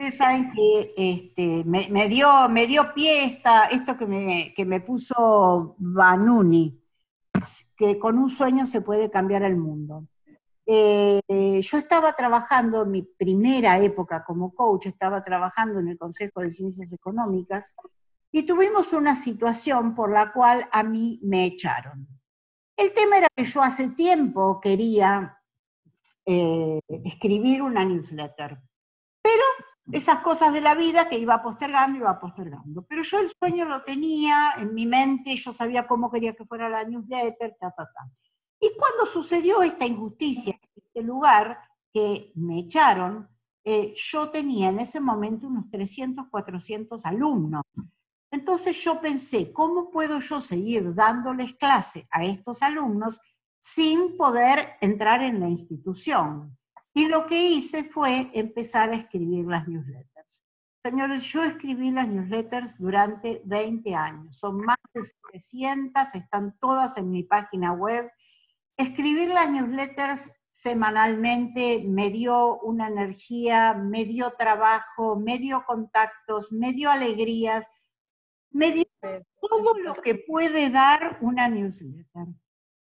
Ustedes 0.02 0.18
saben 0.18 0.52
que 0.52 0.96
este, 0.98 1.64
me, 1.64 2.08
dio, 2.10 2.50
me 2.50 2.66
dio 2.66 2.92
pie 2.92 3.40
esto 3.70 3.96
que 3.96 4.08
me, 4.08 4.52
que 4.56 4.66
me 4.66 4.82
puso 4.82 5.76
Banuni, 5.78 6.84
que 7.78 8.00
con 8.00 8.18
un 8.18 8.32
sueño 8.32 8.66
se 8.66 8.82
puede 8.82 9.12
cambiar 9.12 9.44
el 9.44 9.58
mundo. 9.58 10.08
Eh, 10.66 11.22
yo 11.62 11.78
estaba 11.78 12.14
trabajando 12.14 12.82
en 12.82 12.90
mi 12.90 13.04
primera 13.04 13.78
época 13.78 14.24
como 14.26 14.56
coach, 14.56 14.88
estaba 14.88 15.22
trabajando 15.22 15.80
en 15.80 15.90
el 15.90 16.00
Consejo 16.00 16.42
de 16.42 16.50
Ciencias 16.50 16.92
Económicas 16.92 17.76
y 18.32 18.42
tuvimos 18.42 18.94
una 18.94 19.16
situación 19.16 19.94
por 19.94 20.12
la 20.12 20.34
cual 20.34 20.68
a 20.72 20.82
mí 20.82 21.20
me 21.22 21.46
echaron. 21.46 22.08
El 22.76 22.92
tema 22.92 23.20
era 23.20 23.28
que 23.36 23.46
yo 23.46 23.62
hace 23.62 23.90
tiempo 23.90 24.60
quería 24.60 25.38
eh, 26.26 26.80
escribir 26.88 27.62
una 27.62 27.86
newsletter, 27.86 28.60
pero 29.22 29.44
esas 29.92 30.22
cosas 30.22 30.54
de 30.54 30.62
la 30.62 30.76
vida 30.76 31.10
que 31.10 31.18
iba 31.18 31.42
postergando, 31.42 31.98
iba 31.98 32.20
postergando. 32.20 32.84
Pero 32.84 33.04
yo 33.04 33.20
el 33.20 33.30
sueño 33.30 33.66
lo 33.66 33.84
tenía 33.84 34.54
en 34.58 34.74
mi 34.74 34.86
mente, 34.86 35.36
yo 35.36 35.52
sabía 35.52 35.88
cómo 35.88 36.12
quería 36.12 36.34
que 36.34 36.46
fuera 36.46 36.70
la 36.70 36.84
newsletter, 36.84 37.56
ta, 37.60 37.72
ta, 37.72 37.86
ta. 37.86 38.12
Y 38.60 38.72
cuando 38.78 39.06
sucedió 39.06 39.64
esta 39.64 39.86
injusticia 39.86 40.60
este 40.76 41.02
lugar, 41.04 41.58
que 41.92 42.32
me 42.36 42.60
echaron, 42.60 43.28
eh, 43.64 43.94
yo 43.96 44.30
tenía 44.30 44.70
en 44.70 44.80
ese 44.80 45.00
momento 45.00 45.48
unos 45.48 45.70
300, 45.70 46.28
400 46.30 47.06
alumnos. 47.06 47.64
Entonces 48.32 48.82
yo 48.84 49.02
pensé, 49.02 49.52
¿cómo 49.52 49.92
puedo 49.92 50.20
yo 50.20 50.40
seguir 50.40 50.96
dándoles 50.96 51.54
clase 51.56 52.08
a 52.12 52.24
estos 52.24 52.62
alumnos 52.62 53.20
sin 53.60 54.16
poder 54.16 54.78
entrar 54.80 55.22
en 55.22 55.40
la 55.42 55.50
institución? 55.50 56.58
Y 56.94 57.08
lo 57.08 57.26
que 57.26 57.50
hice 57.50 57.86
fue 57.86 58.30
empezar 58.34 58.90
a 58.90 58.96
escribir 58.96 59.46
las 59.46 59.68
newsletters. 59.68 60.44
Señores, 60.84 61.24
yo 61.24 61.44
escribí 61.44 61.92
las 61.92 62.08
newsletters 62.08 62.78
durante 62.78 63.42
20 63.46 63.96
años. 63.96 64.36
Son 64.36 64.58
más 64.58 64.78
de 64.94 65.04
700, 65.04 66.16
están 66.16 66.58
todas 66.60 66.98
en 66.98 67.12
mi 67.12 67.24
página 67.24 67.72
web. 67.72 68.12
Escribir 68.76 69.30
las 69.30 69.50
newsletters 69.50 70.32
semanalmente 70.50 71.84
me 71.88 72.10
dio 72.10 72.60
una 72.62 72.88
energía, 72.88 73.74
me 73.74 74.06
dio 74.06 74.32
trabajo, 74.32 75.16
me 75.18 75.38
dio 75.38 75.64
contactos, 75.66 76.52
me 76.52 76.74
dio 76.74 76.90
alegrías, 76.90 77.68
me 78.50 78.72
dio 78.72 78.86
todo 79.40 79.78
lo 79.78 79.94
que 79.94 80.16
puede 80.16 80.70
dar 80.70 81.20
una 81.22 81.48
newsletter. 81.48 82.28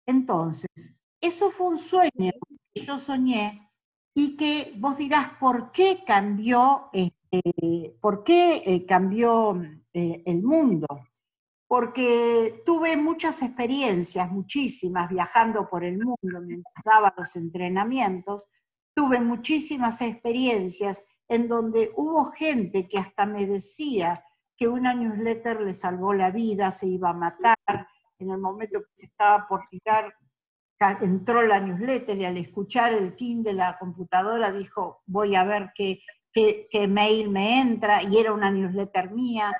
Entonces, 0.07 0.97
eso 1.21 1.51
fue 1.51 1.67
un 1.67 1.77
sueño 1.77 2.31
que 2.73 2.81
yo 2.81 2.97
soñé 2.97 3.70
y 4.13 4.35
que 4.35 4.73
vos 4.77 4.97
dirás, 4.97 5.29
¿por 5.39 5.71
qué 5.71 6.03
cambió, 6.05 6.89
este, 6.93 7.97
por 8.01 8.23
qué, 8.23 8.61
eh, 8.65 8.85
cambió 8.85 9.61
eh, 9.93 10.23
el 10.25 10.43
mundo? 10.43 10.87
Porque 11.67 12.61
tuve 12.65 12.97
muchas 12.97 13.41
experiencias, 13.41 14.29
muchísimas, 14.31 15.09
viajando 15.09 15.69
por 15.69 15.83
el 15.85 15.97
mundo 15.97 16.41
mientras 16.41 16.83
daba 16.83 17.13
los 17.17 17.35
entrenamientos, 17.35 18.47
tuve 18.93 19.21
muchísimas 19.21 20.01
experiencias 20.01 21.03
en 21.29 21.47
donde 21.47 21.91
hubo 21.95 22.25
gente 22.25 22.89
que 22.89 22.97
hasta 22.97 23.25
me 23.25 23.45
decía, 23.45 24.21
que 24.61 24.67
una 24.67 24.93
newsletter 24.93 25.59
le 25.61 25.73
salvó 25.73 26.13
la 26.13 26.29
vida, 26.29 26.69
se 26.69 26.85
iba 26.85 27.09
a 27.09 27.13
matar, 27.13 27.87
en 28.19 28.29
el 28.29 28.37
momento 28.37 28.79
que 28.81 28.91
se 28.93 29.05
estaba 29.07 29.47
por 29.47 29.61
tirar, 29.71 30.13
entró 31.01 31.43
la 31.43 31.59
newsletter 31.59 32.17
y 32.17 32.25
al 32.25 32.37
escuchar 32.37 32.93
el 32.93 33.15
tin 33.15 33.43
de 33.43 33.53
la 33.53 33.77
computadora 33.77 34.51
dijo, 34.51 35.01
voy 35.05 35.35
a 35.35 35.43
ver 35.43 35.71
qué, 35.75 35.99
qué, 36.31 36.87
mail 36.87 37.29
me 37.29 37.61
entra, 37.61 38.01
y 38.03 38.17
era 38.17 38.33
una 38.33 38.51
newsletter 38.51 39.11
mía. 39.11 39.51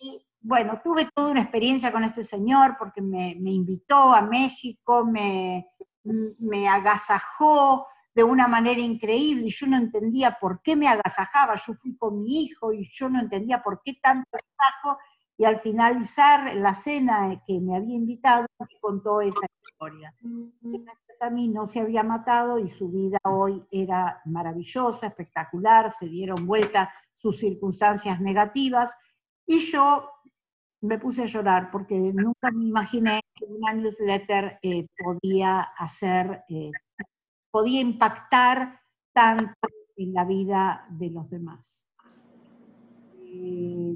Y 0.00 0.24
bueno, 0.40 0.80
tuve 0.82 1.08
toda 1.14 1.30
una 1.30 1.42
experiencia 1.42 1.92
con 1.92 2.04
este 2.04 2.22
señor 2.22 2.76
porque 2.78 3.00
me, 3.00 3.36
me 3.40 3.52
invitó 3.52 4.12
a 4.12 4.22
México, 4.22 5.04
me, 5.04 5.66
me 6.02 6.68
agasajó, 6.68 7.86
de 8.18 8.24
una 8.24 8.48
manera 8.48 8.80
increíble 8.80 9.46
y 9.46 9.50
yo 9.50 9.68
no 9.68 9.76
entendía 9.76 10.36
por 10.40 10.60
qué 10.62 10.74
me 10.74 10.88
agasajaba, 10.88 11.54
yo 11.54 11.72
fui 11.74 11.96
con 11.96 12.24
mi 12.24 12.42
hijo 12.42 12.72
y 12.72 12.90
yo 12.90 13.08
no 13.08 13.20
entendía 13.20 13.62
por 13.62 13.80
qué 13.84 13.94
tanto 14.02 14.28
agasajo 14.32 14.98
y 15.38 15.44
al 15.44 15.60
finalizar 15.60 16.54
la 16.56 16.74
cena 16.74 17.42
que 17.46 17.60
me 17.60 17.76
había 17.76 17.94
invitado 17.94 18.46
me 18.58 18.80
contó 18.80 19.20
esa 19.20 19.46
historia. 19.62 20.12
gracias 20.60 21.22
a 21.22 21.30
mí 21.30 21.48
no 21.48 21.64
se 21.64 21.80
había 21.80 22.02
matado 22.02 22.58
y 22.58 22.68
su 22.68 22.90
vida 22.90 23.18
hoy 23.22 23.64
era 23.70 24.20
maravillosa, 24.24 25.06
espectacular, 25.06 25.92
se 25.92 26.06
dieron 26.06 26.44
vuelta 26.44 26.92
sus 27.14 27.38
circunstancias 27.38 28.20
negativas, 28.20 28.94
y 29.46 29.60
yo 29.60 30.10
me 30.82 30.98
puse 30.98 31.22
a 31.22 31.26
llorar 31.26 31.70
porque 31.70 31.94
nunca 31.96 32.50
me 32.52 32.64
imaginé 32.66 33.20
que 33.34 33.46
una 33.46 33.72
newsletter 33.72 34.58
eh, 34.62 34.86
podía 34.96 35.60
hacer, 35.60 36.44
eh, 36.48 36.70
podía 37.50 37.80
impactar 37.80 38.80
tanto 39.12 39.54
en 39.96 40.12
la 40.12 40.24
vida 40.24 40.86
de 40.90 41.10
los 41.10 41.30
demás. 41.30 41.87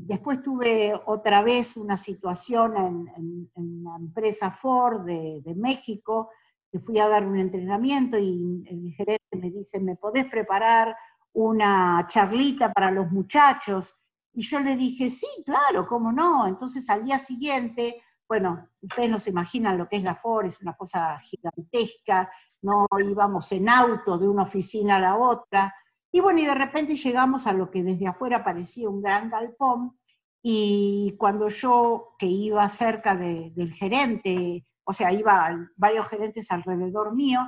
Después 0.02 0.42
tuve 0.42 0.92
otra 1.06 1.42
vez 1.42 1.76
una 1.76 1.96
situación 1.96 3.08
en, 3.16 3.82
la 3.84 3.96
empresa 3.96 4.50
Ford 4.50 5.04
de, 5.04 5.40
de, 5.44 5.54
México, 5.54 6.30
que 6.70 6.80
fui 6.80 6.98
a 6.98 7.08
dar 7.08 7.26
un 7.26 7.38
entrenamiento 7.38 8.18
y 8.18 8.64
el 8.66 8.92
gerente 8.94 9.36
me 9.36 9.50
dice, 9.50 9.80
¿me 9.80 9.96
podés 9.96 10.26
preparar 10.26 10.96
una 11.32 12.06
charlita 12.08 12.72
para 12.72 12.90
los 12.90 13.10
muchachos? 13.10 13.94
Y 14.34 14.42
yo 14.42 14.60
le 14.60 14.76
dije, 14.76 15.10
sí, 15.10 15.26
claro, 15.44 15.86
cómo 15.86 16.10
no. 16.10 16.46
Entonces 16.46 16.88
al 16.88 17.04
día 17.04 17.18
siguiente, 17.18 18.00
bueno, 18.26 18.68
ustedes 18.80 19.10
no 19.10 19.18
se 19.18 19.30
imaginan 19.30 19.76
lo 19.76 19.88
que 19.88 19.96
es 19.96 20.02
la 20.02 20.14
FOR, 20.14 20.46
es 20.46 20.60
una 20.62 20.74
cosa 20.74 21.18
gigantesca, 21.20 22.30
no 22.62 22.86
íbamos 23.10 23.52
en 23.52 23.68
auto 23.68 24.16
de 24.16 24.28
una 24.28 24.44
oficina 24.44 24.96
a 24.96 25.00
la 25.00 25.16
otra. 25.16 25.74
Y 26.12 26.20
bueno, 26.20 26.40
y 26.40 26.44
de 26.44 26.54
repente 26.54 26.94
llegamos 26.94 27.46
a 27.46 27.52
lo 27.52 27.70
que 27.70 27.82
desde 27.82 28.06
afuera 28.06 28.44
parecía 28.44 28.88
un 28.88 29.02
gran 29.02 29.30
galpón, 29.30 29.98
y 30.42 31.16
cuando 31.18 31.48
yo, 31.48 32.14
que 32.18 32.26
iba 32.26 32.68
cerca 32.68 33.16
del 33.16 33.72
gerente, 33.72 34.66
o 34.84 34.92
sea, 34.92 35.12
iba 35.12 35.56
varios 35.76 36.08
gerentes 36.08 36.50
alrededor 36.50 37.14
mío, 37.14 37.40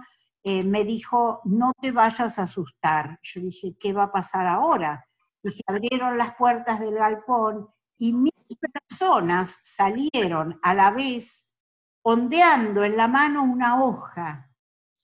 eh, 0.42 0.62
me 0.62 0.84
dijo, 0.84 1.40
no 1.44 1.72
te 1.80 1.90
vayas 1.90 2.38
a 2.38 2.42
asustar. 2.42 3.18
Yo 3.22 3.40
dije, 3.40 3.76
¿qué 3.78 3.92
va 3.92 4.04
a 4.04 4.12
pasar 4.12 4.46
ahora? 4.46 5.04
y 5.44 5.50
se 5.50 5.62
abrieron 5.66 6.16
las 6.16 6.34
puertas 6.36 6.80
del 6.80 6.94
galpón 6.94 7.68
y 7.98 8.12
mil 8.14 8.32
personas 8.88 9.58
salieron 9.62 10.58
a 10.62 10.74
la 10.74 10.90
vez 10.90 11.52
ondeando 12.02 12.82
en 12.82 12.96
la 12.96 13.08
mano 13.08 13.42
una 13.42 13.82
hoja. 13.82 14.50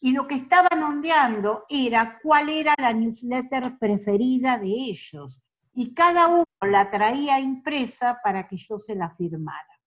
Y 0.00 0.12
lo 0.12 0.26
que 0.26 0.34
estaban 0.34 0.82
ondeando 0.82 1.64
era 1.68 2.18
cuál 2.22 2.48
era 2.48 2.74
la 2.78 2.92
newsletter 2.92 3.78
preferida 3.78 4.56
de 4.56 4.68
ellos. 4.68 5.42
Y 5.74 5.94
cada 5.94 6.28
uno 6.28 6.44
la 6.62 6.90
traía 6.90 7.38
impresa 7.38 8.18
para 8.24 8.48
que 8.48 8.56
yo 8.56 8.78
se 8.78 8.94
la 8.94 9.10
firmara. 9.10 9.80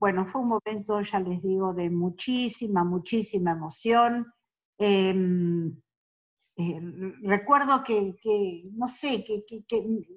Bueno, 0.00 0.26
fue 0.26 0.40
un 0.40 0.48
momento, 0.48 1.00
ya 1.00 1.20
les 1.20 1.40
digo, 1.42 1.74
de 1.74 1.88
muchísima, 1.88 2.82
muchísima 2.82 3.52
emoción. 3.52 4.32
Em, 4.78 5.80
eh, 6.56 6.80
recuerdo 7.22 7.84
que, 7.84 8.14
no 8.72 8.88
sé, 8.88 9.22
que, 9.22 9.44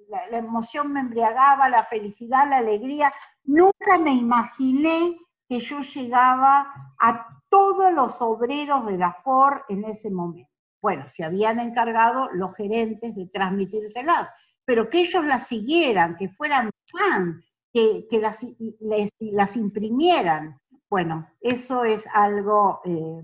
la, 0.10 0.38
emoción 0.38 0.92
me 0.92 1.02
embriagaba, 1.02 1.70
la 1.70 1.84
felicidad, 1.84 2.50
la 2.50 2.58
alegría. 2.58 3.12
Nunca 3.44 4.00
me 4.00 4.14
imaginé 4.14 5.18
que 5.48 5.60
yo 5.60 5.82
llegaba 5.82 6.96
a 7.00 7.35
todos 7.56 7.94
los 7.94 8.22
obreros 8.22 8.86
de 8.86 8.98
la 8.98 9.14
FOR 9.24 9.64
en 9.70 9.86
ese 9.86 10.12
momento. 10.12 10.52
Bueno, 10.82 11.08
se 11.08 11.24
habían 11.24 11.58
encargado 11.58 12.30
los 12.34 12.54
gerentes 12.54 13.16
de 13.16 13.28
transmitírselas, 13.28 14.30
pero 14.66 14.90
que 14.90 15.00
ellos 15.00 15.24
las 15.24 15.48
siguieran, 15.48 16.18
que 16.18 16.28
fueran 16.28 16.70
fan, 16.92 17.42
que, 17.72 18.08
las, 18.20 19.56
imprimieran. 19.56 20.60
Bueno, 20.90 21.30
eso 21.40 21.86
es 21.86 22.06
algo, 22.14 22.82
eh, 22.84 23.22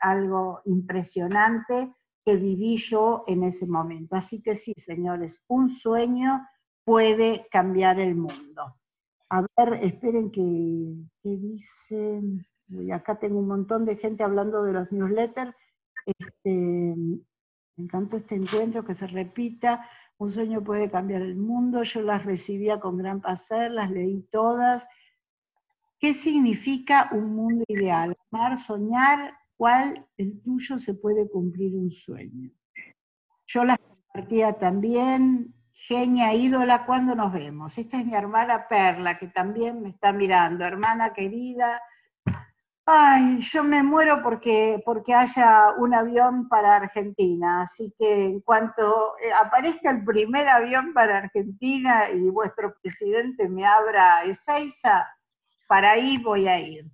algo 0.00 0.60
impresionante 0.66 1.94
que 2.22 2.36
viví 2.36 2.76
yo 2.76 3.24
en 3.26 3.44
ese 3.44 3.66
momento. 3.66 4.14
Así 4.14 4.42
que 4.42 4.56
sí, 4.56 4.74
señores, 4.76 5.42
un 5.48 5.70
sueño 5.70 6.46
puede 6.84 7.48
cambiar 7.50 7.98
el 7.98 8.14
mundo. 8.14 8.76
A 9.30 9.40
ver, 9.56 9.82
esperen 9.82 10.30
que, 10.30 10.42
dicen. 11.22 12.44
Acá 12.92 13.18
tengo 13.18 13.38
un 13.38 13.48
montón 13.48 13.84
de 13.84 13.96
gente 13.96 14.22
hablando 14.22 14.62
de 14.62 14.72
los 14.72 14.92
newsletters. 14.92 15.54
Este, 16.06 16.94
me 17.76 17.84
encantó 17.84 18.16
este 18.16 18.34
encuentro, 18.34 18.84
que 18.84 18.94
se 18.94 19.06
repita. 19.06 19.86
Un 20.18 20.30
sueño 20.30 20.62
puede 20.62 20.90
cambiar 20.90 21.22
el 21.22 21.36
mundo. 21.36 21.82
Yo 21.82 22.02
las 22.02 22.24
recibía 22.24 22.78
con 22.78 22.98
gran 22.98 23.20
placer, 23.20 23.70
las 23.70 23.90
leí 23.90 24.22
todas. 24.30 24.86
¿Qué 25.98 26.14
significa 26.14 27.10
un 27.12 27.34
mundo 27.34 27.64
ideal? 27.68 28.16
Amar, 28.30 28.58
soñar 28.58 29.34
cuál 29.56 30.06
el 30.16 30.40
tuyo 30.40 30.78
se 30.78 30.94
puede 30.94 31.28
cumplir 31.28 31.74
un 31.74 31.90
sueño. 31.90 32.50
Yo 33.46 33.64
las 33.64 33.78
compartía 33.78 34.54
también, 34.54 35.54
genia, 35.72 36.32
ídola, 36.34 36.86
¿cuándo 36.86 37.14
nos 37.14 37.32
vemos? 37.32 37.76
Esta 37.78 37.98
es 37.98 38.06
mi 38.06 38.14
hermana 38.14 38.66
Perla, 38.68 39.18
que 39.18 39.26
también 39.26 39.82
me 39.82 39.90
está 39.90 40.12
mirando, 40.12 40.64
hermana 40.64 41.12
querida. 41.12 41.82
Ay, 42.92 43.38
yo 43.42 43.62
me 43.62 43.84
muero 43.84 44.20
porque, 44.20 44.82
porque 44.84 45.14
haya 45.14 45.74
un 45.78 45.94
avión 45.94 46.48
para 46.48 46.74
Argentina, 46.74 47.62
así 47.62 47.94
que 47.96 48.24
en 48.24 48.40
cuanto 48.40 49.16
eh, 49.18 49.30
aparezca 49.32 49.92
el 49.92 50.04
primer 50.04 50.48
avión 50.48 50.92
para 50.92 51.18
Argentina 51.18 52.10
y 52.10 52.28
vuestro 52.30 52.74
presidente 52.82 53.48
me 53.48 53.64
abra 53.64 54.24
Ezeiza, 54.24 55.06
para 55.68 55.92
ahí 55.92 56.18
voy 56.18 56.48
a 56.48 56.58
ir. 56.58 56.90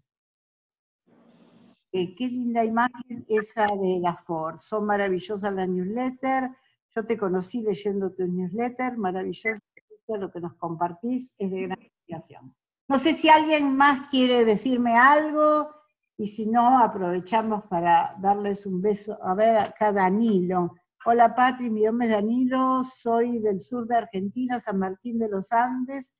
Eh, 1.93 2.15
qué 2.15 2.29
linda 2.29 2.63
imagen 2.63 3.25
esa 3.27 3.67
de 3.67 3.99
la 3.99 4.15
Ford. 4.17 4.59
Son 4.59 4.85
maravillosas 4.85 5.51
las 5.55 5.67
newsletters. 5.67 6.51
Yo 6.95 7.07
te 7.07 7.17
conocí 7.17 7.63
leyendo 7.63 8.13
tu 8.13 8.27
newsletter, 8.27 8.99
maravilloso 8.99 9.61
lo 10.09 10.31
que 10.31 10.41
nos 10.41 10.57
compartís, 10.57 11.35
es 11.39 11.51
de 11.51 11.63
gran 11.63 11.81
inspiración. 11.81 12.55
No 12.87 12.99
sé 12.99 13.15
si 13.15 13.31
alguien 13.31 13.75
más 13.75 14.09
quiere 14.09 14.45
decirme 14.45 14.97
algo, 14.99 15.76
y 16.19 16.27
si 16.27 16.47
no, 16.47 16.79
aprovechamos 16.79 17.67
para 17.67 18.17
darles 18.21 18.67
un 18.67 18.81
beso. 18.81 19.19
A 19.23 19.35
ver, 19.35 19.59
acá 19.59 19.93
Danilo. 19.93 20.75
Hola 21.05 21.35
Patri, 21.35 21.71
mi 21.71 21.83
nombre 21.83 22.09
es 22.09 22.13
Danilo, 22.15 22.83
soy 22.83 23.39
del 23.39 23.61
sur 23.61 23.87
de 23.87 23.97
Argentina, 23.97 24.59
San 24.59 24.79
Martín 24.79 25.19
de 25.19 25.29
los 25.29 25.53
Andes. 25.53 26.15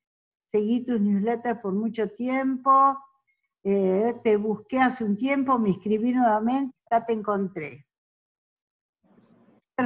Seguí 0.47 0.85
tus 0.85 1.01
newsletters 1.01 1.61
por 1.61 1.73
mucho 1.73 2.09
tiempo 2.09 2.97
eh, 3.69 4.15
te 4.23 4.37
busqué 4.37 4.79
hace 4.79 5.03
un 5.03 5.17
tiempo, 5.17 5.59
me 5.59 5.71
inscribí 5.71 6.13
nuevamente, 6.13 6.73
ya 6.89 7.05
te 7.05 7.13
encontré. 7.13 7.85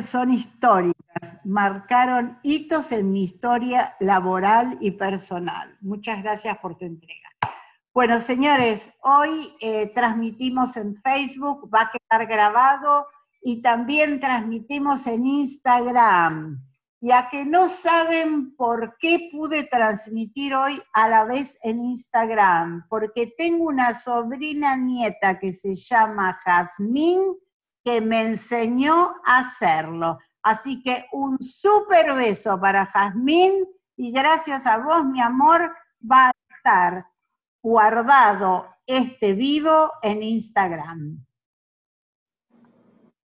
Son 0.02 0.30
históricas, 0.30 1.38
marcaron 1.46 2.38
hitos 2.42 2.92
en 2.92 3.10
mi 3.10 3.24
historia 3.24 3.96
laboral 3.98 4.76
y 4.82 4.90
personal. 4.90 5.78
Muchas 5.80 6.22
gracias 6.22 6.58
por 6.58 6.76
tu 6.76 6.84
entrega. 6.84 7.29
Bueno, 7.92 8.20
señores, 8.20 8.94
hoy 9.02 9.54
eh, 9.60 9.92
transmitimos 9.94 10.76
en 10.76 10.96
Facebook, 11.02 11.68
va 11.74 11.82
a 11.82 11.90
quedar 11.90 12.26
grabado, 12.26 13.06
y 13.42 13.62
también 13.62 14.20
transmitimos 14.20 15.06
en 15.06 15.26
Instagram 15.26 16.70
ya 17.00 17.30
que 17.30 17.46
no 17.46 17.68
saben 17.68 18.54
por 18.56 18.96
qué 18.98 19.30
pude 19.32 19.64
transmitir 19.64 20.54
hoy 20.54 20.82
a 20.92 21.08
la 21.08 21.24
vez 21.24 21.58
en 21.62 21.82
Instagram, 21.82 22.86
porque 22.88 23.32
tengo 23.38 23.64
una 23.64 23.94
sobrina 23.94 24.76
nieta 24.76 25.38
que 25.38 25.52
se 25.52 25.74
llama 25.74 26.38
Jazmín 26.44 27.20
que 27.82 28.02
me 28.02 28.20
enseñó 28.20 29.14
a 29.24 29.38
hacerlo. 29.38 30.18
Así 30.42 30.82
que 30.82 31.06
un 31.12 31.38
súper 31.40 32.14
beso 32.14 32.60
para 32.60 32.84
Jazmín 32.84 33.66
y 33.96 34.12
gracias 34.12 34.66
a 34.66 34.76
vos, 34.78 35.04
mi 35.06 35.20
amor, 35.22 35.74
va 36.10 36.28
a 36.28 36.32
estar 36.54 37.06
guardado 37.62 38.66
este 38.86 39.34
vivo 39.34 39.92
en 40.02 40.22
Instagram. 40.22 41.24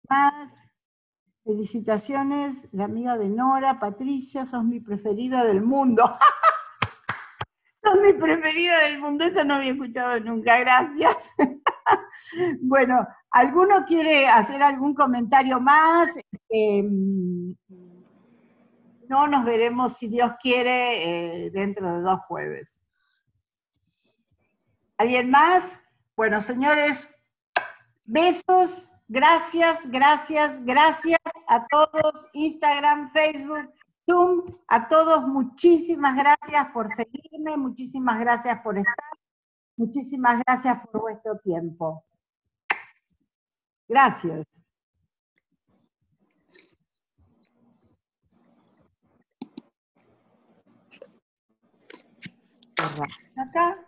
Más 0.09 0.65
Felicitaciones, 1.45 2.67
la 2.71 2.85
amiga 2.85 3.19
de 3.19 3.29
Nora, 3.29 3.79
Patricia, 3.79 4.47
sos 4.47 4.63
mi 4.63 4.79
preferida 4.79 5.45
del 5.45 5.61
mundo. 5.61 6.17
sos 7.83 8.01
mi 8.01 8.13
preferida 8.13 8.79
del 8.79 8.99
mundo, 8.99 9.25
eso 9.25 9.43
no 9.43 9.53
había 9.53 9.73
escuchado 9.73 10.19
nunca, 10.21 10.57
gracias. 10.57 11.35
bueno, 12.61 13.07
¿alguno 13.29 13.85
quiere 13.85 14.27
hacer 14.27 14.63
algún 14.63 14.95
comentario 14.95 15.59
más? 15.59 16.17
Em, 16.49 17.55
no 19.07 19.27
nos 19.27 19.45
veremos, 19.45 19.97
si 19.97 20.07
Dios 20.07 20.31
quiere, 20.41 21.45
eh, 21.45 21.51
dentro 21.51 21.93
de 21.93 22.01
dos 22.01 22.21
jueves. 22.27 22.81
¿Alguien 24.97 25.29
más? 25.29 25.81
Bueno, 26.15 26.39
señores, 26.41 27.09
besos. 28.05 28.91
Gracias, 29.07 29.87
gracias, 29.91 30.65
gracias 30.65 31.19
a 31.47 31.67
todos, 31.67 32.27
Instagram, 32.33 33.11
Facebook, 33.11 33.71
Zoom, 34.09 34.45
a 34.67 34.87
todos 34.87 35.27
muchísimas 35.27 36.15
gracias 36.15 36.71
por 36.73 36.89
seguirme, 36.89 37.55
muchísimas 37.55 38.19
gracias 38.19 38.59
por 38.61 38.79
estar, 38.79 38.95
muchísimas 39.77 40.41
gracias 40.43 40.87
por 40.87 41.01
vuestro 41.01 41.37
tiempo. 41.37 42.03
Gracias. 43.87 44.47
Acá 53.37 53.84